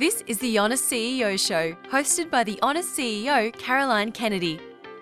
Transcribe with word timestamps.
This 0.00 0.24
is 0.26 0.38
the 0.38 0.56
Honest 0.56 0.90
CEO 0.90 1.38
Show, 1.38 1.76
hosted 1.90 2.30
by 2.30 2.42
the 2.42 2.58
Honest 2.62 2.96
CEO, 2.96 3.52
Caroline 3.58 4.12
Kennedy. 4.12 4.58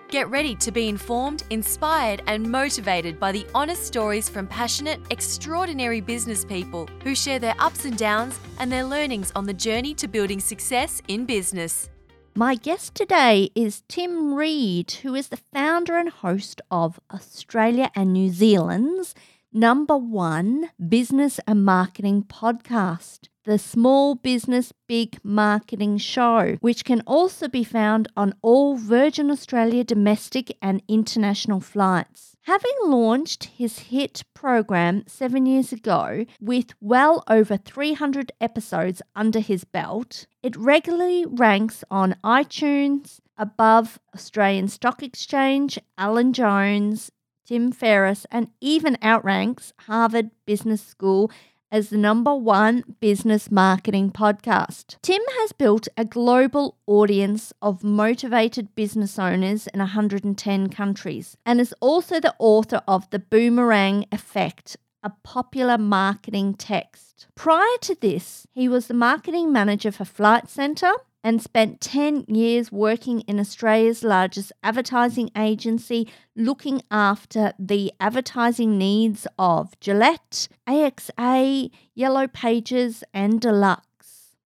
Get 0.09 0.29
ready 0.29 0.55
to 0.55 0.73
be 0.73 0.89
informed, 0.89 1.45
inspired, 1.51 2.21
and 2.27 2.43
motivated 2.43 3.17
by 3.17 3.31
the 3.31 3.47
honest 3.55 3.85
stories 3.85 4.27
from 4.27 4.45
passionate, 4.45 4.99
extraordinary 5.09 6.01
business 6.01 6.43
people 6.43 6.89
who 7.01 7.15
share 7.15 7.39
their 7.39 7.55
ups 7.59 7.85
and 7.85 7.97
downs 7.97 8.37
and 8.59 8.69
their 8.69 8.83
learnings 8.83 9.31
on 9.37 9.45
the 9.45 9.53
journey 9.53 9.93
to 9.93 10.05
building 10.05 10.41
success 10.41 11.01
in 11.07 11.25
business. 11.25 11.89
My 12.35 12.55
guest 12.55 12.93
today 12.93 13.51
is 13.55 13.83
Tim 13.87 14.33
Reid, 14.33 14.91
who 15.01 15.15
is 15.15 15.29
the 15.29 15.37
founder 15.53 15.97
and 15.97 16.09
host 16.09 16.59
of 16.69 16.99
Australia 17.09 17.89
and 17.95 18.11
New 18.11 18.31
Zealand's 18.31 19.15
number 19.53 19.95
one 19.95 20.71
business 20.89 21.39
and 21.47 21.63
marketing 21.63 22.23
podcast 22.23 23.29
the 23.49 23.57
Small 23.57 24.13
Business 24.13 24.71
Big 24.87 25.17
Marketing 25.23 25.97
Show, 25.97 26.57
which 26.61 26.85
can 26.85 27.01
also 27.07 27.47
be 27.47 27.63
found 27.63 28.07
on 28.15 28.35
all 28.43 28.77
Virgin 28.77 29.31
Australia 29.31 29.83
domestic 29.83 30.55
and 30.61 30.83
international 30.87 31.59
flights. 31.59 32.37
Having 32.43 32.75
launched 32.83 33.45
his 33.45 33.79
hit 33.79 34.21
program 34.35 35.03
seven 35.07 35.47
years 35.47 35.73
ago 35.73 36.27
with 36.39 36.75
well 36.79 37.23
over 37.27 37.57
300 37.57 38.31
episodes 38.39 39.01
under 39.15 39.39
his 39.39 39.63
belt, 39.63 40.27
it 40.43 40.55
regularly 40.55 41.25
ranks 41.25 41.83
on 41.89 42.17
iTunes 42.23 43.19
above 43.35 43.97
Australian 44.13 44.67
Stock 44.67 45.01
Exchange, 45.01 45.79
Alan 45.97 46.33
Jones, 46.33 47.09
Tim 47.47 47.71
Ferriss, 47.71 48.27
and 48.29 48.49
even 48.61 48.95
outranks 49.01 49.73
Harvard 49.87 50.29
Business 50.45 50.83
School 50.83 51.31
as 51.71 51.89
the 51.89 51.97
number 51.97 52.33
one 52.33 52.83
business 52.99 53.51
marketing 53.51 54.11
podcast. 54.11 54.97
Tim 55.01 55.21
has 55.39 55.51
built 55.51 55.87
a 55.97 56.05
global 56.05 56.77
audience 56.87 57.53
of 57.61 57.83
motivated 57.83 58.73
business 58.75 59.19
owners 59.19 59.67
in 59.67 59.79
110 59.79 60.69
countries 60.69 61.37
and 61.45 61.59
is 61.59 61.73
also 61.79 62.19
the 62.19 62.35
author 62.39 62.81
of 62.87 63.09
The 63.09 63.19
Boomerang 63.19 64.05
Effect, 64.11 64.77
a 65.03 65.11
popular 65.23 65.77
marketing 65.77 66.55
text. 66.55 67.27
Prior 67.35 67.77
to 67.81 67.95
this, 67.99 68.47
he 68.51 68.67
was 68.67 68.87
the 68.87 68.93
marketing 68.93 69.51
manager 69.51 69.91
for 69.91 70.05
Flight 70.05 70.49
Centre 70.49 70.93
and 71.23 71.41
spent 71.41 71.81
10 71.81 72.25
years 72.27 72.71
working 72.71 73.21
in 73.21 73.39
Australia's 73.39 74.03
largest 74.03 74.51
advertising 74.63 75.29
agency, 75.35 76.07
looking 76.35 76.81
after 76.89 77.53
the 77.59 77.91
advertising 77.99 78.77
needs 78.77 79.27
of 79.37 79.79
Gillette, 79.79 80.47
AXA, 80.67 81.71
Yellow 81.93 82.27
Pages, 82.27 83.03
and 83.13 83.41
Dulux. 83.41 83.81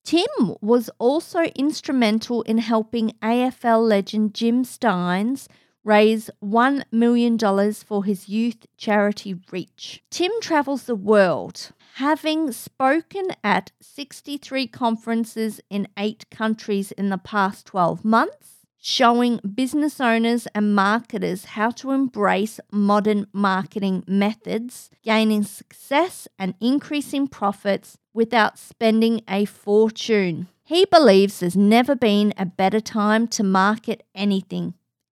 Tim 0.03 0.55
was 0.61 0.89
also 0.99 1.43
instrumental 1.55 2.41
in 2.41 2.57
helping 2.57 3.11
AFL 3.21 3.87
legend 3.87 4.33
Jim 4.33 4.65
Stynes 4.65 5.47
raise 5.83 6.29
$1 6.43 6.83
million 6.91 7.37
for 7.73 8.03
his 8.03 8.29
youth 8.29 8.65
charity 8.77 9.35
Reach. 9.51 10.03
Tim 10.09 10.31
travels 10.41 10.83
the 10.83 10.95
world, 10.95 11.71
having 11.97 12.51
spoken 12.51 13.27
at 13.43 13.71
63 13.79 14.65
conferences 14.67 15.61
in 15.69 15.87
eight 15.95 16.25
countries 16.31 16.91
in 16.93 17.09
the 17.09 17.19
past 17.19 17.67
12 17.67 18.03
months, 18.03 18.65
showing 18.81 19.39
business 19.53 20.01
owners 20.01 20.47
and 20.55 20.75
marketers 20.75 21.45
how 21.45 21.69
to 21.69 21.91
embrace 21.91 22.59
modern 22.71 23.27
marketing 23.31 24.03
methods, 24.07 24.89
gaining 25.03 25.43
success 25.43 26.27
and 26.39 26.55
increasing 26.59 27.27
profits 27.27 27.97
without 28.11 28.57
spending 28.57 29.21
a 29.29 29.45
fortune. 29.45 30.47
He 30.63 30.85
believes 30.85 31.39
there's 31.39 31.55
never 31.55 31.95
been 31.95 32.33
a 32.37 32.45
better 32.45 32.79
time 32.79 33.27
to 33.29 33.43
market 33.43 34.01
anything, 34.15 34.73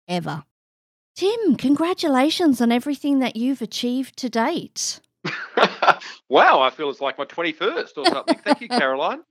ever. 0.09 0.43
Tim, 1.15 1.55
congratulations 1.55 2.59
on 2.59 2.73
everything 2.73 3.19
that 3.19 3.37
you've 3.37 3.61
achieved 3.61 4.17
to 4.17 4.29
date. 4.29 4.99
wow, 6.29 6.61
I 6.61 6.69
feel 6.69 6.89
it's 6.89 7.01
like 7.01 7.17
my 7.17 7.25
21st 7.25 7.97
or 7.97 8.05
something. 8.05 8.37
Thank 8.43 8.61
you, 8.61 8.67
Caroline. 8.67 9.21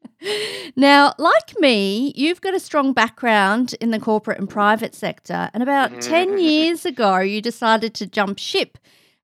Now, 0.75 1.13
like 1.19 1.59
me, 1.59 2.15
you've 2.17 2.41
got 2.41 2.55
a 2.55 2.61
strong 2.61 2.95
background 2.95 3.75
in 3.79 3.91
the 3.91 4.01
corporate 4.01 4.39
and 4.39 4.49
private 4.49 4.95
sector. 4.95 5.51
And 5.53 5.63
about 5.63 5.91
mm-hmm. 5.91 6.01
10 6.01 6.39
years 6.39 6.87
ago, 6.87 7.19
you 7.19 7.43
decided 7.43 7.93
to 7.97 8.07
jump 8.07 8.39
ship 8.39 8.79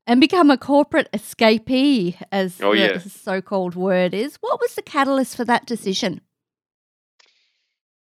and 0.06 0.20
become 0.20 0.50
a 0.50 0.58
corporate 0.58 1.10
escapee, 1.12 2.20
as 2.30 2.60
oh, 2.60 2.72
the 2.72 2.78
yeah. 2.78 2.98
so 2.98 3.40
called 3.40 3.76
word 3.76 4.12
is. 4.12 4.36
What 4.42 4.60
was 4.60 4.74
the 4.74 4.82
catalyst 4.82 5.36
for 5.36 5.44
that 5.46 5.64
decision? 5.64 6.20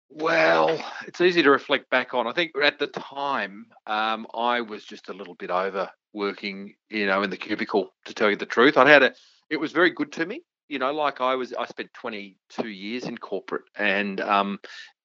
Well, 0.09 0.83
it's 1.07 1.21
easy 1.21 1.43
to 1.43 1.51
reflect 1.51 1.91
back 1.91 2.15
on. 2.15 2.27
I 2.27 2.33
think 2.33 2.53
at 2.63 2.79
the 2.79 2.87
time, 2.87 3.67
um, 3.87 4.27
I 4.35 4.61
was 4.61 4.85
just 4.85 5.09
a 5.09 5.13
little 5.13 5.35
bit 5.35 5.51
over 5.51 5.91
working, 6.13 6.75
you 6.89 7.07
know, 7.07 7.23
in 7.23 7.31
the 7.31 7.37
cubicle. 7.37 7.93
To 8.07 8.15
tell 8.15 8.31
you 8.31 8.37
the 8.37 8.47
truth, 8.47 8.77
I 8.77 8.89
had 8.89 9.03
a. 9.03 9.13
It 9.51 9.59
was 9.59 9.73
very 9.73 9.91
good 9.91 10.13
to 10.13 10.27
me, 10.27 10.43
you 10.69 10.79
know. 10.79 10.93
Like 10.93 11.21
I 11.21 11.35
was, 11.35 11.53
I 11.53 11.67
spent 11.67 11.93
22 11.95 12.69
years 12.69 13.05
in 13.05 13.19
corporate 13.19 13.65
and 13.77 14.21
um, 14.21 14.59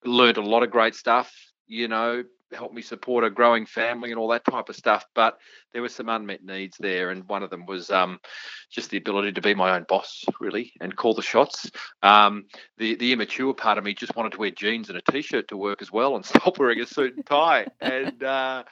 learned 0.05 0.37
a 0.37 0.41
lot 0.41 0.63
of 0.63 0.71
great 0.71 0.95
stuff. 0.95 1.33
You 1.67 1.87
know, 1.87 2.23
help 2.53 2.73
me 2.73 2.81
support 2.81 3.23
a 3.23 3.29
growing 3.29 3.65
family 3.65 4.11
and 4.11 4.19
all 4.19 4.27
that 4.29 4.45
type 4.45 4.69
of 4.69 4.75
stuff. 4.75 5.05
But 5.15 5.37
there 5.73 5.81
were 5.81 5.89
some 5.89 6.09
unmet 6.09 6.43
needs 6.43 6.77
there, 6.79 7.09
and 7.09 7.27
one 7.27 7.43
of 7.43 7.49
them 7.49 7.65
was 7.65 7.89
um, 7.89 8.19
just 8.71 8.89
the 8.89 8.97
ability 8.97 9.33
to 9.33 9.41
be 9.41 9.53
my 9.53 9.75
own 9.75 9.85
boss, 9.87 10.23
really, 10.39 10.73
and 10.81 10.95
call 10.95 11.13
the 11.13 11.21
shots. 11.21 11.69
Um, 12.03 12.45
the 12.77 12.95
the 12.95 13.13
immature 13.13 13.53
part 13.53 13.77
of 13.77 13.83
me 13.83 13.93
just 13.93 14.15
wanted 14.15 14.33
to 14.33 14.39
wear 14.39 14.51
jeans 14.51 14.89
and 14.89 14.97
a 14.97 15.11
t-shirt 15.11 15.47
to 15.49 15.57
work 15.57 15.81
as 15.81 15.91
well, 15.91 16.15
and 16.15 16.25
stop 16.25 16.59
wearing 16.59 16.79
a 16.81 16.85
suit 16.85 17.15
and 17.15 17.25
tie. 17.25 17.67
and 17.79 18.23
uh, 18.23 18.63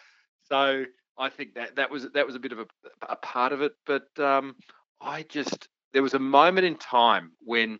so 0.44 0.85
I 1.18 1.29
think 1.29 1.56
that 1.56 1.75
that 1.75 1.91
was 1.91 2.07
that 2.13 2.25
was 2.25 2.35
a 2.35 2.39
bit 2.39 2.51
of 2.51 2.59
a, 2.59 2.66
a 3.07 3.16
part 3.16 3.53
of 3.53 3.62
it. 3.62 3.73
But 3.85 4.07
um, 4.19 4.56
I 5.01 5.23
just 5.23 5.68
there 5.94 6.03
was 6.03 6.13
a 6.13 6.19
moment 6.19 6.66
in 6.66 6.75
time 6.75 7.31
when. 7.39 7.79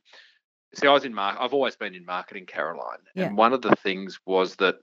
See, 0.76 0.86
I 0.86 0.94
was 0.94 1.04
in 1.04 1.16
mark. 1.16 1.36
I've 1.40 1.56
always 1.56 1.76
been 1.76 1.96
in 1.96 2.06
marketing, 2.06 2.46
Caroline, 2.46 3.00
yeah. 3.16 3.26
and 3.26 3.36
one 3.36 3.54
of 3.54 3.64
the 3.64 3.76
things 3.78 4.20
was 4.28 4.56
that 4.58 4.76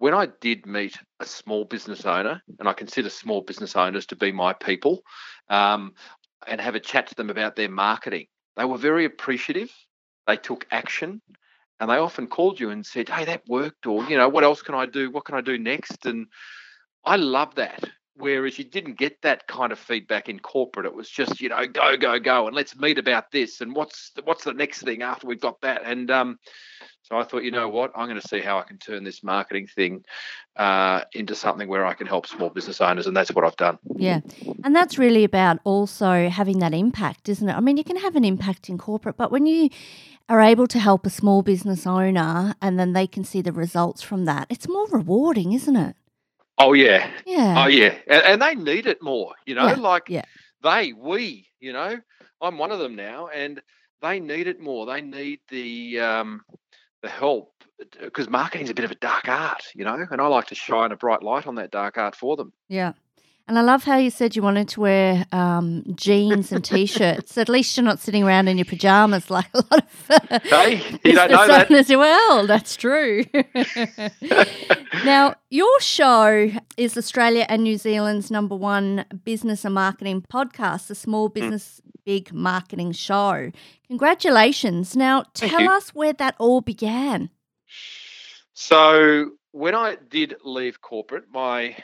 when 0.00 0.14
I 0.14 0.28
did 0.40 0.64
meet 0.64 0.96
a 1.20 1.26
small 1.26 1.66
business 1.66 2.06
owner, 2.06 2.42
and 2.58 2.66
I 2.66 2.72
consider 2.72 3.10
small 3.10 3.42
business 3.42 3.76
owners 3.76 4.06
to 4.06 4.16
be 4.16 4.32
my 4.32 4.54
people, 4.54 5.02
um, 5.50 5.92
and 6.46 6.58
have 6.58 6.74
a 6.74 6.80
chat 6.80 7.08
to 7.08 7.14
them 7.14 7.28
about 7.28 7.54
their 7.54 7.68
marketing, 7.68 8.26
they 8.56 8.64
were 8.64 8.78
very 8.78 9.04
appreciative. 9.04 9.70
They 10.26 10.38
took 10.38 10.66
action, 10.70 11.20
and 11.78 11.90
they 11.90 11.96
often 11.96 12.28
called 12.28 12.58
you 12.58 12.70
and 12.70 12.84
said, 12.84 13.10
"Hey, 13.10 13.26
that 13.26 13.42
worked," 13.46 13.86
or 13.86 14.02
you 14.04 14.16
know, 14.16 14.30
"What 14.30 14.42
else 14.42 14.62
can 14.62 14.74
I 14.74 14.86
do? 14.86 15.10
What 15.10 15.26
can 15.26 15.34
I 15.34 15.42
do 15.42 15.58
next?" 15.58 16.06
And 16.06 16.28
I 17.04 17.16
love 17.16 17.56
that. 17.56 17.84
Whereas 18.14 18.58
you 18.58 18.64
didn't 18.64 18.98
get 18.98 19.20
that 19.20 19.46
kind 19.48 19.70
of 19.70 19.78
feedback 19.78 20.30
in 20.30 20.40
corporate, 20.40 20.86
it 20.86 20.94
was 20.94 21.10
just 21.10 21.42
you 21.42 21.50
know, 21.50 21.66
go, 21.66 21.98
go, 21.98 22.18
go, 22.18 22.46
and 22.46 22.56
let's 22.56 22.74
meet 22.74 22.96
about 22.96 23.30
this, 23.32 23.60
and 23.60 23.76
what's 23.76 24.12
the, 24.16 24.22
what's 24.22 24.44
the 24.44 24.54
next 24.54 24.80
thing 24.80 25.02
after 25.02 25.26
we've 25.26 25.42
got 25.42 25.60
that, 25.60 25.82
and 25.84 26.10
um, 26.10 26.38
so 27.10 27.18
I 27.18 27.24
thought, 27.24 27.42
you 27.42 27.50
know 27.50 27.68
what, 27.68 27.90
I'm 27.96 28.06
going 28.06 28.20
to 28.20 28.28
see 28.28 28.38
how 28.38 28.60
I 28.60 28.62
can 28.62 28.78
turn 28.78 29.02
this 29.02 29.24
marketing 29.24 29.66
thing 29.66 30.04
uh, 30.54 31.02
into 31.12 31.34
something 31.34 31.68
where 31.68 31.84
I 31.84 31.92
can 31.92 32.06
help 32.06 32.24
small 32.28 32.50
business 32.50 32.80
owners, 32.80 33.08
and 33.08 33.16
that's 33.16 33.32
what 33.32 33.44
I've 33.44 33.56
done. 33.56 33.78
Yeah, 33.96 34.20
and 34.62 34.76
that's 34.76 34.96
really 34.96 35.24
about 35.24 35.58
also 35.64 36.28
having 36.28 36.60
that 36.60 36.72
impact, 36.72 37.28
isn't 37.28 37.48
it? 37.48 37.52
I 37.52 37.58
mean, 37.58 37.76
you 37.76 37.82
can 37.82 37.96
have 37.96 38.14
an 38.14 38.24
impact 38.24 38.68
in 38.68 38.78
corporate, 38.78 39.16
but 39.16 39.32
when 39.32 39.44
you 39.44 39.70
are 40.28 40.40
able 40.40 40.68
to 40.68 40.78
help 40.78 41.04
a 41.04 41.10
small 41.10 41.42
business 41.42 41.84
owner 41.84 42.54
and 42.62 42.78
then 42.78 42.92
they 42.92 43.08
can 43.08 43.24
see 43.24 43.42
the 43.42 43.52
results 43.52 44.02
from 44.02 44.24
that, 44.26 44.46
it's 44.48 44.68
more 44.68 44.86
rewarding, 44.90 45.52
isn't 45.52 45.74
it? 45.74 45.96
Oh 46.58 46.74
yeah, 46.74 47.10
yeah, 47.26 47.64
oh 47.64 47.66
yeah, 47.66 47.94
and, 48.06 48.22
and 48.22 48.42
they 48.42 48.54
need 48.54 48.86
it 48.86 49.02
more. 49.02 49.34
You 49.46 49.56
know, 49.56 49.66
yeah. 49.66 49.74
like 49.74 50.04
yeah. 50.08 50.24
they, 50.62 50.92
we, 50.92 51.48
you 51.58 51.72
know, 51.72 51.98
I'm 52.40 52.56
one 52.56 52.70
of 52.70 52.78
them 52.78 52.94
now, 52.94 53.26
and 53.34 53.60
they 54.00 54.20
need 54.20 54.46
it 54.46 54.60
more. 54.60 54.86
They 54.86 55.00
need 55.00 55.40
the 55.48 56.00
um, 56.00 56.42
the 56.50 56.58
help 57.08 57.52
because 58.00 58.28
marketing's 58.28 58.70
a 58.70 58.74
bit 58.74 58.84
of 58.84 58.90
a 58.90 58.96
dark 58.96 59.28
art, 59.28 59.64
you 59.74 59.84
know, 59.84 60.06
and 60.10 60.20
I 60.20 60.26
like 60.26 60.48
to 60.48 60.54
shine 60.54 60.92
a 60.92 60.96
bright 60.96 61.22
light 61.22 61.46
on 61.46 61.54
that 61.54 61.70
dark 61.70 61.96
art 61.96 62.14
for 62.14 62.36
them. 62.36 62.52
Yeah. 62.68 62.92
And 63.50 63.58
I 63.58 63.62
love 63.62 63.82
how 63.82 63.96
you 63.96 64.10
said 64.10 64.36
you 64.36 64.42
wanted 64.42 64.68
to 64.68 64.80
wear 64.80 65.26
um, 65.32 65.82
jeans 65.96 66.52
and 66.52 66.64
t-shirts. 66.64 67.36
At 67.36 67.48
least 67.48 67.76
you're 67.76 67.82
not 67.82 67.98
sitting 67.98 68.22
around 68.22 68.46
in 68.46 68.56
your 68.56 68.64
pajamas 68.64 69.28
like 69.28 69.48
a 69.52 69.64
lot 69.68 69.84
of 69.84 70.42
hey, 70.44 70.80
you 71.02 71.12
don't 71.16 71.32
know 71.32 71.48
that. 71.48 71.68
as 71.68 71.88
well. 71.88 72.46
That's 72.46 72.76
true. 72.76 73.24
now, 75.04 75.34
your 75.50 75.80
show 75.80 76.52
is 76.76 76.96
Australia 76.96 77.44
and 77.48 77.64
New 77.64 77.76
Zealand's 77.76 78.30
number 78.30 78.54
one 78.54 79.04
business 79.24 79.64
and 79.64 79.74
marketing 79.74 80.24
podcast, 80.32 80.86
the 80.86 80.94
Small 80.94 81.26
hmm. 81.26 81.32
Business 81.32 81.80
mm. 81.84 81.90
Big 82.04 82.32
Marketing 82.32 82.92
Show. 82.92 83.50
Congratulations. 83.88 84.94
Now, 84.94 85.24
tell 85.34 85.68
us 85.68 85.92
where 85.92 86.12
that 86.12 86.36
all 86.38 86.60
began. 86.60 87.30
So, 88.52 89.32
when 89.50 89.74
I 89.74 89.96
did 90.08 90.36
leave 90.44 90.80
corporate, 90.80 91.24
my 91.32 91.74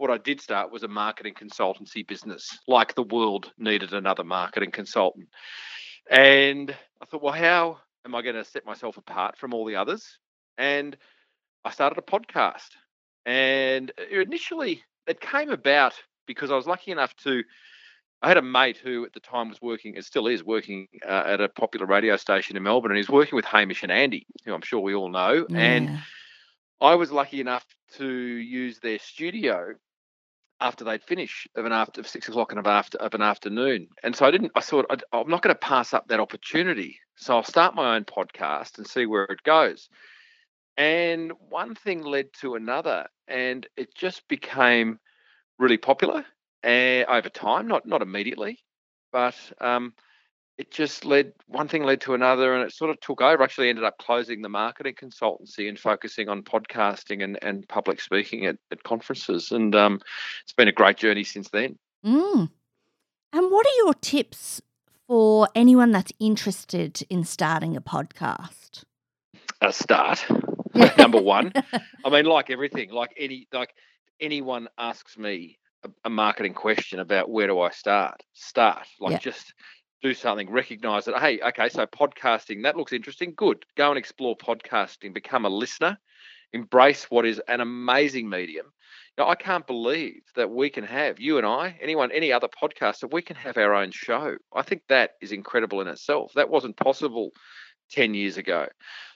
what 0.00 0.10
I 0.10 0.16
did 0.16 0.40
start 0.40 0.72
was 0.72 0.82
a 0.82 0.88
marketing 0.88 1.34
consultancy 1.34 2.06
business. 2.06 2.58
Like 2.66 2.94
the 2.94 3.02
world 3.02 3.52
needed 3.58 3.92
another 3.92 4.24
marketing 4.24 4.70
consultant, 4.70 5.28
and 6.10 6.74
I 7.02 7.04
thought, 7.04 7.22
well, 7.22 7.34
how 7.34 7.78
am 8.06 8.14
I 8.14 8.22
going 8.22 8.34
to 8.34 8.44
set 8.44 8.64
myself 8.64 8.96
apart 8.96 9.36
from 9.36 9.52
all 9.52 9.66
the 9.66 9.76
others? 9.76 10.18
And 10.56 10.96
I 11.66 11.70
started 11.70 11.98
a 11.98 12.02
podcast. 12.02 12.70
And 13.26 13.92
initially, 14.10 14.82
it 15.06 15.20
came 15.20 15.50
about 15.50 15.92
because 16.26 16.50
I 16.50 16.56
was 16.56 16.66
lucky 16.66 16.90
enough 16.90 17.14
to. 17.24 17.42
I 18.22 18.28
had 18.28 18.38
a 18.38 18.42
mate 18.42 18.78
who 18.82 19.04
at 19.04 19.12
the 19.12 19.20
time 19.20 19.50
was 19.50 19.60
working, 19.60 19.96
and 19.96 20.04
still 20.04 20.26
is 20.26 20.42
working 20.42 20.88
uh, 21.06 21.24
at 21.26 21.40
a 21.42 21.48
popular 21.50 21.86
radio 21.86 22.16
station 22.16 22.56
in 22.56 22.62
Melbourne, 22.62 22.90
and 22.90 22.98
he's 22.98 23.10
working 23.10 23.36
with 23.36 23.44
Hamish 23.44 23.82
and 23.82 23.92
Andy, 23.92 24.26
who 24.44 24.54
I'm 24.54 24.62
sure 24.62 24.80
we 24.80 24.94
all 24.94 25.10
know. 25.10 25.46
Yeah. 25.48 25.58
And 25.58 25.98
I 26.80 26.94
was 26.94 27.12
lucky 27.12 27.40
enough 27.40 27.66
to 27.96 28.06
use 28.06 28.78
their 28.78 28.98
studio 28.98 29.74
after 30.60 30.84
they'd 30.84 31.02
finish 31.02 31.46
of 31.56 31.64
an 31.64 31.72
after 31.72 32.00
of 32.00 32.08
six 32.08 32.28
o'clock 32.28 32.52
of, 32.52 32.66
after, 32.66 32.98
of 32.98 33.14
an 33.14 33.22
afternoon. 33.22 33.88
And 34.02 34.14
so 34.14 34.26
I 34.26 34.30
didn't, 34.30 34.52
I 34.54 34.60
thought, 34.60 34.86
I, 34.90 34.96
I'm 35.16 35.28
not 35.28 35.42
going 35.42 35.54
to 35.54 35.58
pass 35.58 35.94
up 35.94 36.08
that 36.08 36.20
opportunity. 36.20 36.98
So 37.16 37.36
I'll 37.36 37.44
start 37.44 37.74
my 37.74 37.96
own 37.96 38.04
podcast 38.04 38.78
and 38.78 38.86
see 38.86 39.06
where 39.06 39.24
it 39.24 39.42
goes. 39.42 39.88
And 40.76 41.32
one 41.48 41.74
thing 41.74 42.02
led 42.02 42.32
to 42.40 42.54
another, 42.54 43.06
and 43.28 43.66
it 43.76 43.94
just 43.94 44.26
became 44.28 44.98
really 45.58 45.76
popular 45.76 46.24
uh, 46.64 47.04
over 47.08 47.28
time, 47.28 47.68
not 47.68 47.86
not 47.86 48.02
immediately, 48.02 48.58
but 49.12 49.36
um, 49.60 49.92
it 50.60 50.70
just 50.70 51.06
led 51.06 51.32
one 51.46 51.68
thing 51.68 51.84
led 51.84 52.02
to 52.02 52.12
another 52.12 52.54
and 52.54 52.62
it 52.62 52.72
sort 52.72 52.90
of 52.90 53.00
took 53.00 53.22
over 53.22 53.42
actually 53.42 53.70
ended 53.70 53.84
up 53.84 53.96
closing 53.96 54.42
the 54.42 54.48
marketing 54.48 54.94
consultancy 54.94 55.68
and 55.70 55.78
focusing 55.78 56.28
on 56.28 56.42
podcasting 56.42 57.24
and, 57.24 57.38
and 57.42 57.66
public 57.66 57.98
speaking 58.00 58.44
at, 58.44 58.56
at 58.70 58.82
conferences 58.82 59.52
and 59.52 59.74
um, 59.74 59.98
it's 60.42 60.52
been 60.52 60.68
a 60.68 60.72
great 60.72 60.96
journey 60.98 61.24
since 61.24 61.48
then 61.50 61.78
Mm. 62.04 62.50
And 63.32 63.50
what 63.50 63.66
are 63.66 63.84
your 63.84 63.94
tips 63.94 64.60
for 65.06 65.48
anyone 65.54 65.92
that's 65.92 66.12
interested 66.18 67.02
in 67.10 67.24
starting 67.24 67.76
a 67.76 67.80
podcast? 67.80 68.84
a 69.60 69.72
start 69.72 70.24
number 70.98 71.20
one 71.20 71.52
i 72.04 72.10
mean 72.10 72.24
like 72.24 72.48
everything 72.50 72.90
like 72.90 73.12
any 73.18 73.46
like 73.52 73.74
anyone 74.20 74.68
asks 74.78 75.18
me 75.18 75.58
a, 75.84 75.90
a 76.06 76.10
marketing 76.10 76.54
question 76.54 76.98
about 77.00 77.28
where 77.30 77.46
do 77.46 77.60
i 77.60 77.70
start 77.70 78.22
start 78.32 78.86
like 79.00 79.12
Yeah. 79.12 79.18
just 79.18 79.52
do 80.02 80.14
something 80.14 80.50
recognize 80.50 81.04
that 81.04 81.18
hey 81.18 81.40
okay 81.40 81.68
so 81.68 81.86
podcasting 81.86 82.62
that 82.62 82.76
looks 82.76 82.92
interesting 82.92 83.34
good. 83.36 83.64
Go 83.76 83.90
and 83.90 83.98
explore 83.98 84.36
podcasting 84.36 85.12
become 85.12 85.44
a 85.44 85.50
listener 85.50 85.98
embrace 86.52 87.04
what 87.10 87.24
is 87.26 87.40
an 87.48 87.60
amazing 87.60 88.28
medium. 88.28 88.66
Now 89.18 89.28
i 89.28 89.34
can't 89.34 89.66
believe 89.66 90.22
that 90.36 90.50
we 90.50 90.70
can 90.70 90.84
have 90.84 91.20
you 91.20 91.36
and 91.38 91.46
i 91.46 91.78
anyone 91.80 92.10
any 92.12 92.32
other 92.32 92.48
podcaster 92.48 93.12
we 93.12 93.22
can 93.22 93.36
have 93.36 93.58
our 93.58 93.74
own 93.74 93.90
show. 93.90 94.36
I 94.54 94.62
think 94.62 94.82
that 94.88 95.12
is 95.20 95.32
incredible 95.32 95.80
in 95.80 95.88
itself. 95.88 96.32
That 96.34 96.50
wasn't 96.50 96.76
possible 96.76 97.32
10 97.90 98.14
years 98.14 98.38
ago. 98.38 98.68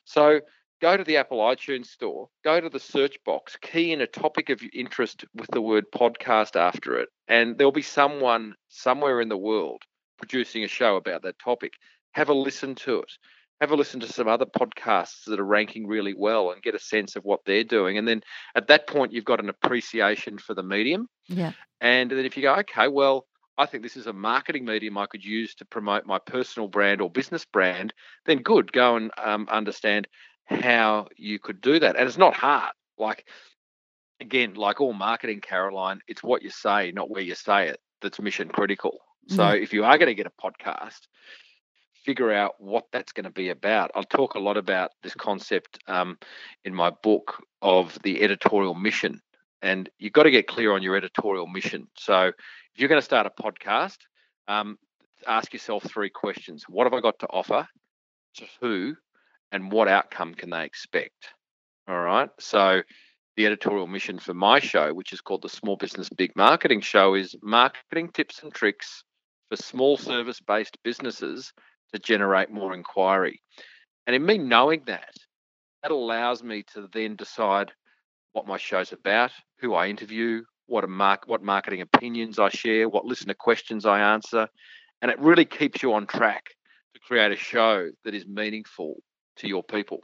So 0.04 0.40
go 0.82 0.96
to 0.96 1.04
the 1.04 1.16
Apple 1.16 1.38
iTunes 1.38 1.86
store, 1.86 2.28
go 2.44 2.60
to 2.60 2.68
the 2.68 2.80
search 2.80 3.16
box, 3.24 3.56
key 3.62 3.92
in 3.92 4.02
a 4.02 4.06
topic 4.06 4.50
of 4.50 4.60
interest 4.74 5.24
with 5.34 5.50
the 5.50 5.62
word 5.62 5.84
podcast 5.90 6.56
after 6.56 6.98
it, 6.98 7.08
and 7.26 7.56
there'll 7.56 7.72
be 7.72 7.82
someone 7.82 8.54
somewhere 8.68 9.22
in 9.22 9.30
the 9.30 9.38
world 9.38 9.82
producing 10.18 10.64
a 10.64 10.68
show 10.68 10.96
about 10.96 11.22
that 11.22 11.38
topic. 11.38 11.74
Have 12.12 12.28
a 12.28 12.34
listen 12.34 12.74
to 12.76 13.00
it. 13.00 13.12
Have 13.60 13.70
a 13.70 13.76
listen 13.76 14.00
to 14.00 14.12
some 14.12 14.28
other 14.28 14.46
podcasts 14.46 15.24
that 15.26 15.40
are 15.40 15.44
ranking 15.44 15.86
really 15.86 16.14
well 16.14 16.50
and 16.50 16.62
get 16.62 16.74
a 16.74 16.78
sense 16.78 17.16
of 17.16 17.24
what 17.24 17.40
they're 17.46 17.64
doing. 17.64 17.98
And 17.98 18.06
then 18.06 18.22
at 18.54 18.68
that 18.68 18.86
point, 18.86 19.12
you've 19.12 19.24
got 19.24 19.40
an 19.40 19.48
appreciation 19.48 20.38
for 20.38 20.54
the 20.54 20.62
medium. 20.62 21.08
Yeah. 21.28 21.52
And 21.80 22.10
then 22.10 22.24
if 22.24 22.36
you 22.36 22.42
go, 22.42 22.54
okay, 22.56 22.88
well, 22.88 23.26
I 23.56 23.66
think 23.66 23.82
this 23.82 23.96
is 23.96 24.06
a 24.06 24.12
marketing 24.12 24.64
medium 24.64 24.98
I 24.98 25.06
could 25.06 25.24
use 25.24 25.54
to 25.56 25.64
promote 25.64 26.06
my 26.06 26.18
personal 26.18 26.68
brand 26.68 27.00
or 27.00 27.08
business 27.08 27.44
brand, 27.44 27.94
then 28.26 28.38
good, 28.38 28.72
go 28.72 28.96
and 28.96 29.12
um, 29.22 29.46
understand 29.50 30.08
how 30.46 31.08
you 31.16 31.38
could 31.38 31.60
do 31.60 31.78
that. 31.78 31.96
And 31.96 32.08
it's 32.08 32.18
not 32.18 32.34
hard. 32.34 32.72
Like, 32.98 33.26
again, 34.20 34.54
like 34.54 34.80
all 34.80 34.92
marketing, 34.92 35.40
Caroline, 35.40 36.00
it's 36.08 36.22
what 36.22 36.42
you 36.42 36.50
say, 36.50 36.90
not 36.90 37.10
where 37.10 37.22
you 37.22 37.34
say 37.34 37.68
it, 37.68 37.80
that's 38.02 38.20
mission 38.20 38.48
critical. 38.48 38.98
So 39.28 39.50
Yeah. 39.50 39.62
if 39.62 39.72
you 39.72 39.84
are 39.84 39.98
going 39.98 40.08
to 40.08 40.14
get 40.14 40.26
a 40.26 40.30
podcast, 40.30 41.00
figure 42.04 42.32
out 42.32 42.54
what 42.58 42.84
that's 42.92 43.12
going 43.12 43.24
to 43.24 43.30
be 43.30 43.48
about. 43.48 43.90
I'll 43.94 44.04
talk 44.04 44.34
a 44.34 44.38
lot 44.40 44.56
about 44.56 44.90
this 45.02 45.14
concept 45.14 45.78
um, 45.86 46.18
in 46.64 46.74
my 46.74 46.90
book 46.90 47.42
of 47.62 47.98
the 48.02 48.22
editorial 48.22 48.74
mission. 48.74 49.20
And 49.62 49.88
you've 49.98 50.12
got 50.12 50.24
to 50.24 50.30
get 50.30 50.46
clear 50.46 50.72
on 50.72 50.82
your 50.82 50.96
editorial 50.96 51.46
mission. 51.46 51.88
So 51.96 52.24
if 52.26 52.34
you're 52.76 52.88
going 52.90 53.00
to 53.00 53.04
start 53.04 53.26
a 53.26 53.42
podcast, 53.42 53.96
um, 54.48 54.78
ask 55.26 55.52
yourself 55.54 55.84
three 55.84 56.10
questions 56.10 56.64
What 56.68 56.84
have 56.84 56.92
I 56.92 57.00
got 57.00 57.18
to 57.20 57.26
offer? 57.28 57.66
To 58.36 58.44
who? 58.60 58.94
And 59.52 59.72
what 59.72 59.88
outcome 59.88 60.34
can 60.34 60.50
they 60.50 60.64
expect? 60.64 61.28
All 61.88 62.00
right. 62.00 62.28
So 62.40 62.82
the 63.36 63.46
editorial 63.46 63.86
mission 63.86 64.18
for 64.18 64.34
my 64.34 64.60
show, 64.60 64.92
which 64.92 65.12
is 65.12 65.20
called 65.22 65.42
the 65.42 65.48
Small 65.48 65.76
Business 65.76 66.08
Big 66.10 66.36
Marketing 66.36 66.80
Show, 66.82 67.14
is 67.14 67.34
marketing 67.42 68.10
tips 68.12 68.42
and 68.42 68.52
tricks 68.52 69.04
for 69.48 69.56
small 69.56 69.96
service 69.96 70.40
based 70.40 70.78
businesses 70.82 71.52
to 71.92 71.98
generate 71.98 72.50
more 72.50 72.74
inquiry. 72.74 73.40
And 74.06 74.14
in 74.14 74.24
me 74.24 74.38
knowing 74.38 74.82
that, 74.86 75.14
that 75.82 75.90
allows 75.92 76.42
me 76.42 76.64
to 76.74 76.88
then 76.92 77.16
decide 77.16 77.72
what 78.32 78.46
my 78.46 78.56
show's 78.56 78.92
about, 78.92 79.30
who 79.60 79.74
I 79.74 79.88
interview, 79.88 80.42
what 80.66 80.88
mark, 80.88 81.24
what 81.26 81.42
marketing 81.42 81.80
opinions 81.80 82.38
I 82.38 82.48
share, 82.48 82.88
what 82.88 83.04
listener 83.04 83.34
questions 83.34 83.86
I 83.86 84.00
answer, 84.00 84.48
and 85.02 85.10
it 85.10 85.18
really 85.18 85.44
keeps 85.44 85.82
you 85.82 85.92
on 85.92 86.06
track 86.06 86.46
to 86.94 87.00
create 87.00 87.32
a 87.32 87.36
show 87.36 87.90
that 88.04 88.14
is 88.14 88.26
meaningful 88.26 88.96
to 89.36 89.48
your 89.48 89.62
people. 89.62 90.00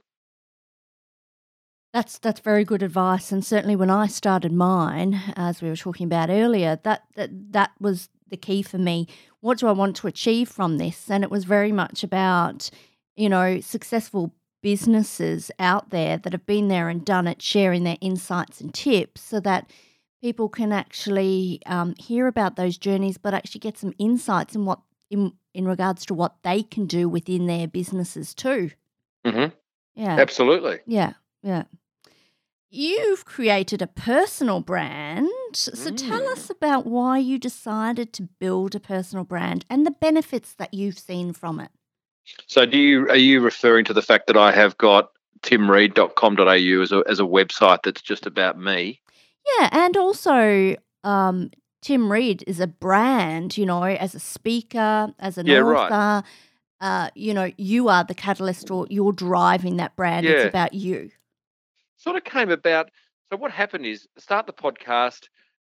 That's 1.92 2.18
that's 2.18 2.40
very 2.40 2.64
good 2.64 2.84
advice, 2.84 3.32
and 3.32 3.44
certainly 3.44 3.74
when 3.74 3.90
I 3.90 4.06
started 4.06 4.52
mine, 4.52 5.20
as 5.34 5.60
we 5.60 5.68
were 5.68 5.76
talking 5.76 6.06
about 6.06 6.30
earlier, 6.30 6.78
that 6.84 7.02
that 7.16 7.30
that 7.52 7.72
was 7.80 8.08
the 8.30 8.36
key 8.36 8.62
for 8.62 8.78
me. 8.78 9.06
What 9.40 9.58
do 9.58 9.66
I 9.66 9.72
want 9.72 9.96
to 9.96 10.06
achieve 10.06 10.48
from 10.48 10.78
this? 10.78 11.10
And 11.10 11.22
it 11.24 11.30
was 11.30 11.44
very 11.44 11.72
much 11.72 12.02
about 12.02 12.70
you 13.16 13.28
know 13.28 13.60
successful 13.60 14.34
businesses 14.62 15.50
out 15.58 15.90
there 15.90 16.18
that 16.18 16.32
have 16.32 16.46
been 16.46 16.68
there 16.68 16.88
and 16.88 17.04
done 17.04 17.26
it, 17.26 17.40
sharing 17.40 17.84
their 17.84 17.96
insights 18.00 18.60
and 18.60 18.74
tips, 18.74 19.22
so 19.22 19.40
that 19.40 19.70
people 20.22 20.48
can 20.48 20.72
actually 20.72 21.60
um, 21.66 21.94
hear 21.98 22.26
about 22.26 22.56
those 22.56 22.76
journeys, 22.76 23.16
but 23.16 23.32
actually 23.34 23.60
get 23.60 23.78
some 23.78 23.94
insights 23.98 24.54
in 24.54 24.64
what 24.64 24.80
in 25.10 25.32
in 25.54 25.66
regards 25.66 26.06
to 26.06 26.14
what 26.14 26.36
they 26.42 26.62
can 26.62 26.86
do 26.86 27.08
within 27.08 27.46
their 27.46 27.66
businesses 27.66 28.34
too. 28.34 28.70
hmm 29.24 29.46
Yeah. 29.94 30.16
Absolutely. 30.18 30.80
Yeah, 30.86 31.14
yeah. 31.42 31.64
You've 32.70 33.24
created 33.24 33.82
a 33.82 33.88
personal 33.88 34.60
brand. 34.60 35.28
So 35.56 35.90
tell 35.90 36.20
Mm. 36.20 36.32
us 36.32 36.50
about 36.50 36.86
why 36.86 37.18
you 37.18 37.38
decided 37.38 38.12
to 38.14 38.22
build 38.22 38.74
a 38.74 38.80
personal 38.80 39.24
brand 39.24 39.64
and 39.68 39.86
the 39.86 39.90
benefits 39.90 40.54
that 40.54 40.72
you've 40.74 40.98
seen 40.98 41.32
from 41.32 41.60
it. 41.60 41.70
So, 42.46 42.64
do 42.66 42.78
you 42.78 43.08
are 43.08 43.16
you 43.16 43.40
referring 43.40 43.84
to 43.86 43.92
the 43.92 44.02
fact 44.02 44.26
that 44.28 44.36
I 44.36 44.52
have 44.52 44.76
got 44.78 45.10
timreid.com.au 45.42 46.82
as 46.82 46.92
a 46.92 47.02
as 47.08 47.20
a 47.20 47.24
website 47.24 47.82
that's 47.82 48.02
just 48.02 48.26
about 48.26 48.58
me? 48.58 49.00
Yeah, 49.58 49.68
and 49.72 49.96
also 49.96 50.76
um, 51.02 51.50
Tim 51.82 52.10
Reid 52.12 52.44
is 52.46 52.60
a 52.60 52.66
brand, 52.66 53.56
you 53.56 53.66
know, 53.66 53.82
as 53.82 54.14
a 54.14 54.20
speaker, 54.20 55.12
as 55.18 55.38
an 55.38 55.46
Yeah, 55.46 55.60
author. 55.60 55.90
right. 55.90 56.24
Uh, 56.82 57.10
you 57.14 57.34
know, 57.34 57.50
you 57.58 57.88
are 57.88 58.04
the 58.04 58.14
catalyst 58.14 58.70
or 58.70 58.86
you're 58.88 59.12
driving 59.12 59.76
that 59.76 59.96
brand. 59.96 60.26
It's 60.26 60.44
about 60.46 60.72
you. 60.72 61.10
Sort 61.96 62.16
of 62.16 62.24
came 62.24 62.50
about. 62.50 62.90
So, 63.30 63.36
what 63.36 63.50
happened 63.50 63.86
is 63.86 64.08
start 64.18 64.46
the 64.46 64.52
podcast. 64.52 65.28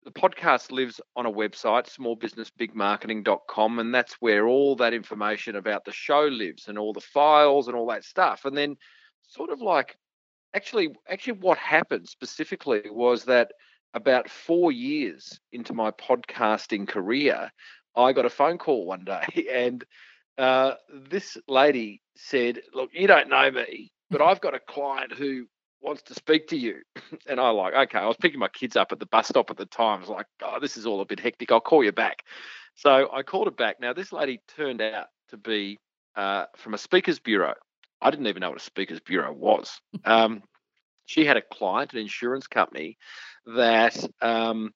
The 0.05 0.11
podcast 0.11 0.71
lives 0.71 1.01
on 1.15 1.27
a 1.27 1.31
website, 1.31 1.87
smallbusinessbigmarketing.com, 1.95 3.79
and 3.79 3.95
that's 3.95 4.15
where 4.21 4.47
all 4.47 4.77
that 4.77 4.95
information 4.95 5.57
about 5.57 5.85
the 5.85 5.93
show 5.93 6.23
lives 6.23 6.69
and 6.69 6.79
all 6.79 6.93
the 6.93 7.01
files 7.01 7.69
and 7.69 7.77
all 7.77 7.87
that 7.89 8.05
stuff. 8.05 8.45
And 8.45 8.57
then, 8.57 8.77
sort 9.29 9.51
of 9.51 9.61
like, 9.61 9.97
actually, 10.55 10.89
actually, 11.09 11.39
what 11.41 11.59
happened 11.59 12.09
specifically 12.09 12.83
was 12.91 13.25
that 13.25 13.53
about 13.93 14.31
four 14.31 14.73
years 14.73 15.39
into 15.53 15.75
my 15.75 15.91
podcasting 15.91 16.89
career, 16.89 17.51
I 17.97 18.13
got 18.13 18.25
a 18.25 18.31
phone 18.31 18.57
call 18.57 18.87
one 18.87 19.05
day, 19.05 19.49
and 19.53 19.85
uh, 20.39 20.75
this 20.89 21.37
lady 21.49 22.01
said, 22.17 22.63
"Look, 22.73 22.91
you 22.93 23.07
don't 23.07 23.29
know 23.29 23.51
me, 23.51 23.93
but 24.11 24.23
I've 24.23 24.41
got 24.41 24.55
a 24.55 24.61
client 24.61 25.13
who 25.13 25.47
wants 25.81 26.03
to 26.03 26.15
speak 26.15 26.49
to 26.49 26.57
you." 26.57 26.83
And 27.27 27.41
I 27.41 27.51
like, 27.51 27.75
okay, 27.75 27.99
I 27.99 28.07
was 28.07 28.17
picking 28.17 28.41
my 28.41 28.49
kids 28.49 28.77
up 28.77 28.93
at 28.93 28.99
the 28.99 29.07
bus 29.07 29.29
stop 29.29 29.51
at 29.51 29.57
the 29.57 29.67
time. 29.67 29.99
I 29.99 30.01
was 30.01 30.09
like, 30.09 30.27
"Oh, 30.43 30.59
this 30.61 30.77
is 30.77 30.87
all 30.87 31.01
a 31.01 31.05
bit 31.05 31.21
hectic. 31.21 31.53
I'll 31.53 31.61
call 31.61 31.85
you 31.85 31.93
back." 31.93 32.25
So 32.75 33.11
I 33.13 33.23
called 33.23 33.47
her 33.47 33.53
back. 33.53 33.81
Now 33.81 33.93
this 33.93 34.13
lady 34.13 34.41
turned 34.57 34.81
out 34.81 35.09
to 35.29 35.37
be 35.37 35.79
uh, 36.17 36.47
from 36.57 36.75
a 36.75 36.79
speakers 36.79 37.19
bureau. 37.19 37.55
I 38.01 38.11
didn't 38.11 38.27
even 38.27 38.41
know 38.41 38.51
what 38.51 38.61
a 38.61 38.65
speakers 38.65 39.01
bureau 39.01 39.33
was. 39.33 39.81
Um, 40.05 40.43
she 41.07 41.25
had 41.25 41.37
a 41.37 41.43
client, 41.43 41.93
an 41.93 41.99
insurance 41.99 42.47
company, 42.47 42.97
that 43.45 43.97
um, 44.23 44.73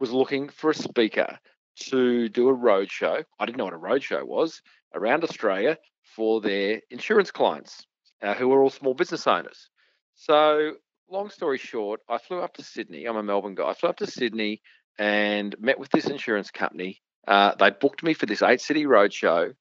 was 0.00 0.10
looking 0.10 0.48
for 0.48 0.70
a 0.70 0.74
speaker 0.74 1.38
to 1.90 2.28
do 2.28 2.48
a 2.48 2.56
roadshow. 2.56 3.22
I 3.38 3.46
didn't 3.46 3.58
know 3.58 3.64
what 3.64 3.72
a 3.72 3.78
roadshow 3.78 4.26
was, 4.26 4.60
around 4.94 5.22
Australia 5.22 5.78
for 6.02 6.40
their 6.40 6.80
insurance 6.90 7.30
clients 7.30 7.86
uh, 8.22 8.34
who 8.34 8.48
were 8.48 8.62
all 8.62 8.70
small 8.70 8.94
business 8.94 9.26
owners. 9.26 9.70
So, 10.16 10.72
long 11.10 11.28
story 11.28 11.58
short, 11.58 12.00
I 12.08 12.18
flew 12.18 12.40
up 12.40 12.54
to 12.54 12.64
Sydney. 12.64 13.04
I'm 13.04 13.16
a 13.16 13.22
Melbourne 13.22 13.54
guy. 13.54 13.68
I 13.68 13.74
flew 13.74 13.90
up 13.90 13.98
to 13.98 14.06
Sydney 14.06 14.62
and 14.98 15.54
met 15.60 15.78
with 15.78 15.90
this 15.90 16.06
insurance 16.06 16.50
company. 16.50 17.02
Uh, 17.28 17.54
they 17.58 17.70
booked 17.70 18.02
me 18.02 18.14
for 18.14 18.24
this 18.24 18.42
eight 18.42 18.62
city 18.62 18.84
roadshow. 18.84 19.52